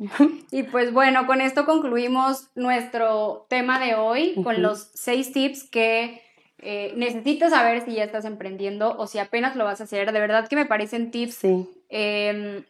Y 0.50 0.62
pues 0.64 0.92
bueno, 0.92 1.26
con 1.26 1.40
esto 1.40 1.64
concluimos 1.64 2.48
nuestro 2.54 3.46
tema 3.48 3.78
de 3.78 3.94
hoy 3.94 4.34
con 4.42 4.62
los 4.62 4.90
seis 4.94 5.32
tips 5.32 5.64
que 5.64 6.22
eh, 6.58 6.92
necesitas 6.96 7.50
saber 7.50 7.82
si 7.84 7.94
ya 7.94 8.04
estás 8.04 8.24
emprendiendo 8.24 8.96
o 8.98 9.06
si 9.06 9.18
apenas 9.18 9.56
lo 9.56 9.64
vas 9.64 9.80
a 9.80 9.84
hacer. 9.84 10.12
De 10.12 10.20
verdad 10.20 10.48
que 10.48 10.56
me 10.56 10.66
parecen 10.66 11.10
tips 11.10 11.34
Sí. 11.36 11.68
em, 11.88 12.64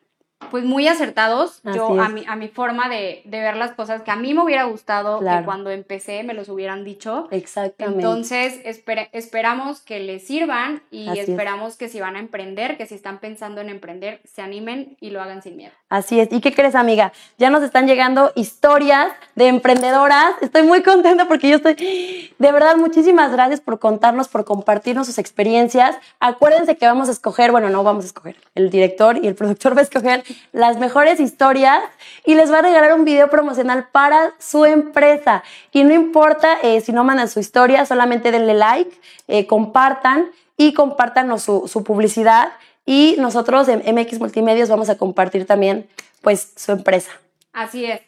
pues 0.50 0.64
muy 0.64 0.88
acertados. 0.88 1.60
Así 1.64 1.76
Yo 1.78 2.00
a 2.00 2.08
mi, 2.08 2.24
a 2.26 2.34
mi 2.36 2.48
forma 2.48 2.88
de, 2.88 3.20
de 3.26 3.40
ver 3.40 3.56
las 3.56 3.72
cosas 3.72 4.02
que 4.02 4.10
a 4.10 4.16
mí 4.16 4.32
me 4.32 4.42
hubiera 4.42 4.64
gustado 4.64 5.18
Claro. 5.18 5.40
que 5.40 5.44
cuando 5.44 5.70
empecé 5.70 6.22
me 6.22 6.34
los 6.34 6.48
hubieran 6.48 6.82
dicho. 6.84 7.28
Exactamente. 7.30 8.00
Entonces, 8.02 8.60
espera- 8.64 9.08
esperamos 9.12 9.80
que 9.80 10.00
les 10.00 10.26
sirvan 10.26 10.82
y 10.90 11.08
Así 11.08 11.20
es. 11.20 11.28
esperamos 11.28 11.76
que 11.76 11.88
si 11.88 12.00
van 12.00 12.16
a 12.16 12.20
emprender, 12.20 12.76
que 12.76 12.86
si 12.86 12.94
están 12.94 13.18
pensando 13.18 13.60
en 13.60 13.68
emprender, 13.68 14.20
se 14.24 14.40
animen 14.42 14.96
y 15.00 15.10
lo 15.10 15.20
hagan 15.20 15.42
sin 15.42 15.56
miedo. 15.56 15.74
Así 15.90 16.20
es. 16.20 16.28
¿Y 16.30 16.40
qué 16.40 16.54
crees, 16.54 16.76
amiga? 16.76 17.12
Ya 17.36 17.50
nos 17.50 17.64
están 17.64 17.88
llegando 17.88 18.30
historias 18.36 19.08
de 19.34 19.48
emprendedoras. 19.48 20.34
Estoy 20.40 20.62
muy 20.62 20.84
contenta 20.84 21.26
porque 21.26 21.48
yo 21.48 21.56
estoy... 21.56 22.32
De 22.38 22.52
verdad, 22.52 22.76
muchísimas 22.76 23.32
gracias 23.32 23.60
por 23.60 23.80
contarnos, 23.80 24.28
por 24.28 24.44
compartirnos 24.44 25.08
sus 25.08 25.18
experiencias. 25.18 25.96
Acuérdense 26.20 26.76
que 26.76 26.86
vamos 26.86 27.08
a 27.08 27.12
escoger, 27.12 27.50
bueno, 27.50 27.70
no 27.70 27.82
vamos 27.82 28.04
a 28.04 28.06
escoger, 28.06 28.36
el 28.54 28.70
director 28.70 29.18
y 29.20 29.26
el 29.26 29.34
productor 29.34 29.74
va 29.76 29.80
a 29.80 29.82
escoger 29.82 30.22
las 30.52 30.78
mejores 30.78 31.18
historias 31.18 31.80
y 32.24 32.36
les 32.36 32.52
va 32.52 32.58
a 32.58 32.62
regalar 32.62 32.94
un 32.94 33.04
video 33.04 33.28
promocional 33.28 33.88
para 33.90 34.32
su 34.38 34.64
empresa. 34.64 35.42
Y 35.72 35.82
no 35.82 35.92
importa 35.92 36.56
eh, 36.62 36.80
si 36.82 36.92
no 36.92 37.02
mandan 37.02 37.28
su 37.28 37.40
historia, 37.40 37.84
solamente 37.84 38.30
denle 38.30 38.54
like, 38.54 38.96
eh, 39.26 39.48
compartan 39.48 40.30
y 40.56 40.72
compártanos 40.72 41.42
su, 41.42 41.66
su 41.66 41.82
publicidad 41.82 42.52
y 42.84 43.16
nosotros 43.18 43.68
en 43.68 43.82
MX 43.94 44.18
Multimedios 44.18 44.68
vamos 44.68 44.88
a 44.88 44.96
compartir 44.96 45.46
también 45.46 45.88
pues 46.22 46.52
su 46.56 46.72
empresa. 46.72 47.10
Así 47.52 47.84
es. 47.84 48.00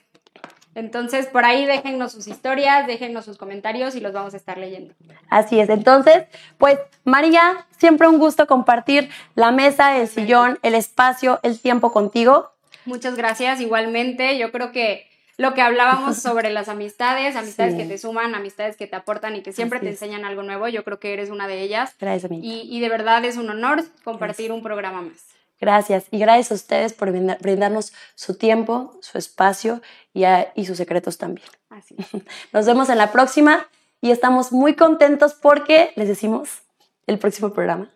Entonces, 0.74 1.26
por 1.26 1.44
ahí 1.44 1.66
déjennos 1.66 2.12
sus 2.12 2.26
historias, 2.26 2.86
déjennos 2.86 3.26
sus 3.26 3.36
comentarios 3.36 3.94
y 3.94 4.00
los 4.00 4.14
vamos 4.14 4.32
a 4.32 4.38
estar 4.38 4.56
leyendo. 4.56 4.94
Así 5.28 5.60
es. 5.60 5.68
Entonces, 5.68 6.24
pues 6.56 6.78
María, 7.04 7.66
siempre 7.76 8.08
un 8.08 8.18
gusto 8.18 8.46
compartir 8.46 9.10
la 9.34 9.50
mesa, 9.50 9.98
el 9.98 10.08
sillón, 10.08 10.58
el 10.62 10.74
espacio, 10.74 11.40
el 11.42 11.60
tiempo 11.60 11.92
contigo. 11.92 12.52
Muchas 12.86 13.16
gracias. 13.16 13.60
Igualmente, 13.60 14.38
yo 14.38 14.50
creo 14.50 14.72
que 14.72 15.11
lo 15.38 15.54
que 15.54 15.62
hablábamos 15.62 16.16
sobre 16.22 16.50
las 16.50 16.68
amistades, 16.68 17.36
amistades 17.36 17.72
Sí. 17.74 17.78
que 17.80 17.86
te 17.86 17.98
suman, 17.98 18.34
amistades 18.34 18.76
que 18.76 18.86
te 18.86 18.96
aportan 18.96 19.36
y 19.36 19.42
que 19.42 19.52
siempre 19.52 19.78
Así 19.78 19.86
te 19.86 19.92
es. 19.92 20.02
enseñan 20.02 20.24
algo 20.24 20.42
nuevo, 20.42 20.68
yo 20.68 20.84
creo 20.84 20.98
que 21.00 21.12
eres 21.12 21.30
una 21.30 21.46
de 21.48 21.60
ellas. 21.62 21.94
Gracias, 22.00 22.24
amiga. 22.30 22.44
Y, 22.46 22.68
y 22.76 22.80
de 22.80 22.88
verdad 22.88 23.24
es 23.24 23.36
un 23.36 23.48
honor 23.50 23.84
compartir 24.04 24.52
un 24.52 24.62
programa 24.62 25.02
más. 25.02 25.26
Gracias. 25.60 26.06
Y 26.10 26.18
gracias 26.18 26.50
a 26.50 26.54
ustedes 26.54 26.92
por 26.92 27.10
brinda- 27.12 27.38
brindarnos 27.40 27.92
su 28.16 28.36
tiempo, 28.36 28.98
su 29.00 29.16
espacio 29.18 29.80
y, 30.12 30.24
a- 30.24 30.52
y 30.56 30.66
sus 30.66 30.76
secretos 30.76 31.18
también. 31.18 31.46
Así. 31.70 31.96
Nos 32.52 32.66
vemos 32.66 32.88
en 32.88 32.98
la 32.98 33.12
próxima 33.12 33.66
y 34.00 34.10
estamos 34.10 34.50
muy 34.50 34.74
contentos 34.74 35.34
porque 35.34 35.92
les 35.94 36.08
decimos 36.08 36.62
el 37.06 37.18
próximo 37.18 37.52
programa. 37.52 37.88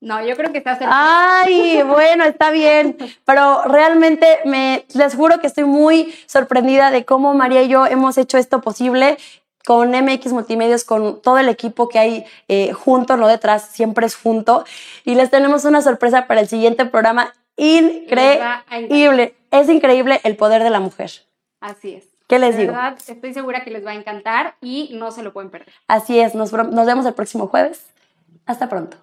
No, 0.00 0.24
yo 0.24 0.36
creo 0.36 0.52
que 0.52 0.58
estás 0.58 0.80
en... 0.80 0.88
Ay, 0.90 1.82
bueno, 1.82 2.24
está 2.24 2.50
bien, 2.50 2.96
pero 3.24 3.62
realmente 3.64 4.38
me 4.44 4.84
les 4.94 5.14
juro 5.16 5.40
que 5.40 5.48
estoy 5.48 5.64
muy 5.64 6.14
sorprendida 6.26 6.90
de 6.92 7.04
cómo 7.04 7.34
María 7.34 7.62
y 7.62 7.68
yo 7.68 7.84
hemos 7.84 8.16
hecho 8.16 8.38
esto 8.38 8.60
posible 8.60 9.18
con 9.66 9.90
MX 9.90 10.32
Multimedios, 10.32 10.84
con 10.84 11.20
todo 11.20 11.38
el 11.38 11.48
equipo 11.48 11.88
que 11.88 11.98
hay 11.98 12.24
eh, 12.46 12.72
junto, 12.72 13.16
no 13.16 13.26
detrás, 13.26 13.68
siempre 13.70 14.06
es 14.06 14.16
junto. 14.16 14.64
Y 15.04 15.14
les 15.16 15.30
tenemos 15.30 15.64
una 15.64 15.82
sorpresa 15.82 16.26
para 16.26 16.40
el 16.40 16.48
siguiente 16.48 16.86
programa 16.86 17.34
increíble. 17.56 19.34
Es 19.50 19.68
increíble 19.68 20.20
el 20.22 20.36
poder 20.36 20.62
de 20.62 20.70
la 20.70 20.80
mujer. 20.80 21.10
Así 21.60 21.94
es. 21.94 22.04
¿Qué 22.28 22.38
les 22.38 22.54
De 22.56 22.62
digo? 22.62 22.72
verdad, 22.74 22.96
estoy 23.06 23.34
segura 23.34 23.64
que 23.64 23.70
les 23.70 23.84
va 23.84 23.90
a 23.90 23.94
encantar 23.94 24.54
y 24.60 24.90
no 24.94 25.10
se 25.10 25.22
lo 25.22 25.32
pueden 25.32 25.50
perder. 25.50 25.72
Así 25.88 26.20
es, 26.20 26.34
nos, 26.34 26.52
nos 26.52 26.86
vemos 26.86 27.04
el 27.04 27.14
próximo 27.14 27.48
jueves. 27.48 27.84
Hasta 28.46 28.68
pronto. 28.68 28.96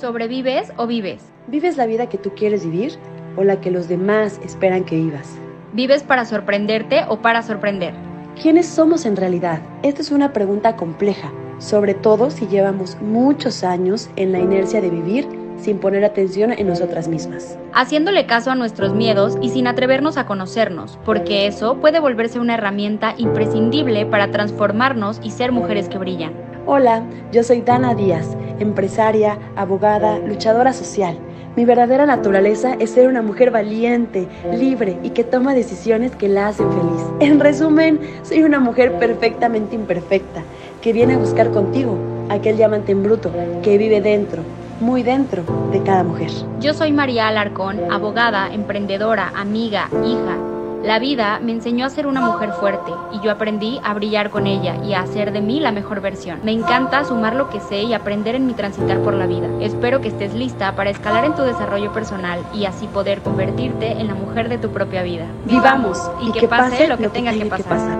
¿Sobrevives 0.00 0.72
o 0.76 0.86
vives? 0.86 1.24
¿Vives 1.48 1.76
la 1.76 1.84
vida 1.86 2.08
que 2.08 2.18
tú 2.18 2.30
quieres 2.30 2.64
vivir 2.64 2.92
o 3.36 3.42
la 3.42 3.60
que 3.60 3.72
los 3.72 3.88
demás 3.88 4.40
esperan 4.44 4.84
que 4.84 4.94
vivas? 4.94 5.36
¿Vives 5.72 6.04
para 6.04 6.24
sorprenderte 6.24 7.04
o 7.08 7.20
para 7.20 7.42
sorprender? 7.42 7.94
¿Quiénes 8.40 8.66
somos 8.66 9.06
en 9.06 9.16
realidad? 9.16 9.60
Esta 9.82 10.02
es 10.02 10.12
una 10.12 10.32
pregunta 10.32 10.76
compleja, 10.76 11.32
sobre 11.58 11.94
todo 11.94 12.30
si 12.30 12.46
llevamos 12.46 12.96
muchos 13.00 13.64
años 13.64 14.08
en 14.14 14.30
la 14.30 14.38
inercia 14.38 14.80
de 14.80 14.90
vivir 14.90 15.26
sin 15.56 15.78
poner 15.78 16.04
atención 16.04 16.52
en 16.52 16.68
nosotras 16.68 17.08
mismas. 17.08 17.58
Haciéndole 17.74 18.24
caso 18.26 18.52
a 18.52 18.54
nuestros 18.54 18.94
miedos 18.94 19.36
y 19.42 19.48
sin 19.48 19.66
atrevernos 19.66 20.16
a 20.16 20.26
conocernos, 20.26 20.96
porque 21.04 21.48
eso 21.48 21.78
puede 21.80 21.98
volverse 21.98 22.38
una 22.38 22.54
herramienta 22.54 23.14
imprescindible 23.18 24.06
para 24.06 24.30
transformarnos 24.30 25.18
y 25.24 25.32
ser 25.32 25.50
mujeres 25.50 25.88
que 25.88 25.98
brillan. 25.98 26.34
Hola, 26.66 27.02
yo 27.32 27.42
soy 27.42 27.62
Dana 27.62 27.94
Díaz, 27.94 28.36
empresaria, 28.58 29.38
abogada, 29.56 30.18
luchadora 30.18 30.72
social. 30.72 31.18
Mi 31.56 31.64
verdadera 31.64 32.06
naturaleza 32.06 32.74
es 32.78 32.90
ser 32.90 33.08
una 33.08 33.20
mujer 33.20 33.50
valiente, 33.50 34.28
libre 34.54 34.98
y 35.02 35.10
que 35.10 35.24
toma 35.24 35.54
decisiones 35.54 36.14
que 36.14 36.28
la 36.28 36.48
hacen 36.48 36.70
feliz. 36.70 37.02
En 37.20 37.40
resumen, 37.40 37.98
soy 38.22 38.44
una 38.44 38.60
mujer 38.60 38.92
perfectamente 38.98 39.74
imperfecta, 39.74 40.42
que 40.80 40.92
viene 40.92 41.14
a 41.14 41.18
buscar 41.18 41.50
contigo 41.50 41.96
aquel 42.28 42.56
diamante 42.56 42.92
en 42.92 43.02
bruto 43.02 43.32
que 43.62 43.76
vive 43.76 44.00
dentro, 44.00 44.42
muy 44.80 45.02
dentro 45.02 45.42
de 45.72 45.82
cada 45.82 46.04
mujer. 46.04 46.30
Yo 46.60 46.74
soy 46.74 46.92
María 46.92 47.26
Alarcón, 47.26 47.80
abogada, 47.90 48.52
emprendedora, 48.52 49.32
amiga, 49.34 49.88
hija. 50.04 50.47
La 50.82 51.00
vida 51.00 51.40
me 51.40 51.50
enseñó 51.50 51.86
a 51.86 51.90
ser 51.90 52.06
una 52.06 52.20
mujer 52.20 52.52
fuerte 52.52 52.92
y 53.12 53.20
yo 53.20 53.32
aprendí 53.32 53.80
a 53.82 53.94
brillar 53.94 54.30
con 54.30 54.46
ella 54.46 54.76
y 54.84 54.94
a 54.94 55.00
hacer 55.00 55.32
de 55.32 55.40
mí 55.40 55.58
la 55.58 55.72
mejor 55.72 56.00
versión. 56.00 56.38
Me 56.44 56.52
encanta 56.52 57.04
sumar 57.04 57.34
lo 57.34 57.50
que 57.50 57.58
sé 57.58 57.82
y 57.82 57.94
aprender 57.94 58.36
en 58.36 58.46
mi 58.46 58.52
transitar 58.54 59.00
por 59.00 59.14
la 59.14 59.26
vida. 59.26 59.48
Espero 59.60 60.00
que 60.00 60.08
estés 60.08 60.34
lista 60.34 60.76
para 60.76 60.90
escalar 60.90 61.24
en 61.24 61.34
tu 61.34 61.42
desarrollo 61.42 61.92
personal 61.92 62.40
y 62.54 62.64
así 62.64 62.86
poder 62.86 63.22
convertirte 63.22 63.90
en 63.90 64.06
la 64.06 64.14
mujer 64.14 64.48
de 64.48 64.58
tu 64.58 64.70
propia 64.70 65.02
vida. 65.02 65.26
Vivamos 65.46 65.98
y, 66.22 66.30
que, 66.30 66.46
pase, 66.46 66.86
lo 66.86 66.96
que 66.96 67.08
tenga 67.08 67.32
que 67.32 67.44
pasar. 67.46 67.66
pasar. 67.66 67.98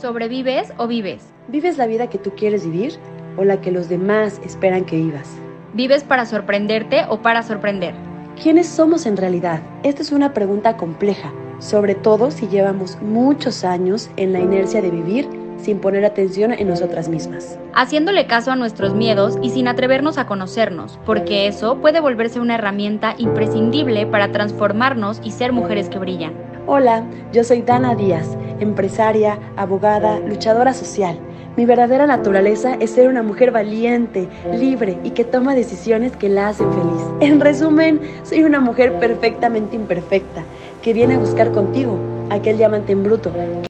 ¿Sobrevives 0.00 0.72
o 0.78 0.86
vives? 0.86 1.32
¿Vives 1.48 1.78
la 1.78 1.86
vida 1.86 2.08
que 2.08 2.18
tú 2.18 2.30
quieres 2.36 2.64
vivir 2.64 2.94
o 3.36 3.44
la 3.44 3.60
que 3.60 3.72
los 3.72 3.88
demás 3.88 4.40
esperan 4.44 4.84
que 4.84 4.96
vivas? 4.96 5.28
¿Vives 5.74 6.04
para 6.04 6.26
sorprenderte 6.26 7.06
o 7.08 7.22
para 7.22 7.42
sorprender? 7.42 8.11
¿Quiénes 8.40 8.66
somos 8.66 9.06
en 9.06 9.16
realidad? 9.16 9.60
Esta 9.82 10.02
es 10.02 10.10
una 10.10 10.32
pregunta 10.32 10.76
compleja, 10.76 11.32
sobre 11.58 11.94
todo 11.94 12.30
si 12.30 12.48
llevamos 12.48 12.98
muchos 13.00 13.62
años 13.62 14.10
en 14.16 14.32
la 14.32 14.40
inercia 14.40 14.80
de 14.82 14.90
vivir 14.90 15.28
sin 15.58 15.78
poner 15.78 16.04
atención 16.04 16.52
en 16.52 16.66
nosotras 16.66 17.08
mismas. 17.08 17.56
Haciéndole 17.72 18.26
caso 18.26 18.50
a 18.50 18.56
nuestros 18.56 18.94
miedos 18.94 19.38
y 19.42 19.50
sin 19.50 19.68
atrevernos 19.68 20.18
a 20.18 20.26
conocernos, 20.26 20.98
porque 21.06 21.46
eso 21.46 21.76
puede 21.76 22.00
volverse 22.00 22.40
una 22.40 22.56
herramienta 22.56 23.14
imprescindible 23.18 24.06
para 24.06 24.32
transformarnos 24.32 25.20
y 25.22 25.30
ser 25.30 25.52
mujeres 25.52 25.88
que 25.88 26.00
brillan. 26.00 26.32
Hola, 26.66 27.04
yo 27.32 27.44
soy 27.44 27.62
Dana 27.62 27.94
Díaz, 27.94 28.36
empresaria, 28.58 29.38
abogada, 29.56 30.18
luchadora 30.20 30.72
social. 30.72 31.18
Mi 31.54 31.66
verdadera 31.66 32.06
naturaleza 32.06 32.76
es 32.80 32.92
ser 32.92 33.08
una 33.08 33.22
mujer 33.22 33.50
valiente, 33.50 34.26
libre 34.58 34.96
y 35.04 35.10
que 35.10 35.24
toma 35.24 35.54
decisiones 35.54 36.16
que 36.16 36.30
la 36.30 36.48
hacen 36.48 36.72
feliz. 36.72 37.02
En 37.20 37.40
resumen, 37.40 38.00
soy 38.22 38.42
una 38.42 38.58
mujer 38.58 38.98
perfectamente 38.98 39.76
imperfecta, 39.76 40.44
que 40.80 40.94
viene 40.94 41.16
a 41.16 41.18
buscar 41.18 41.52
contigo 41.52 41.98
aquel 42.30 42.56
diamante 42.56 42.92
en 42.92 43.04
bruto 43.04 43.30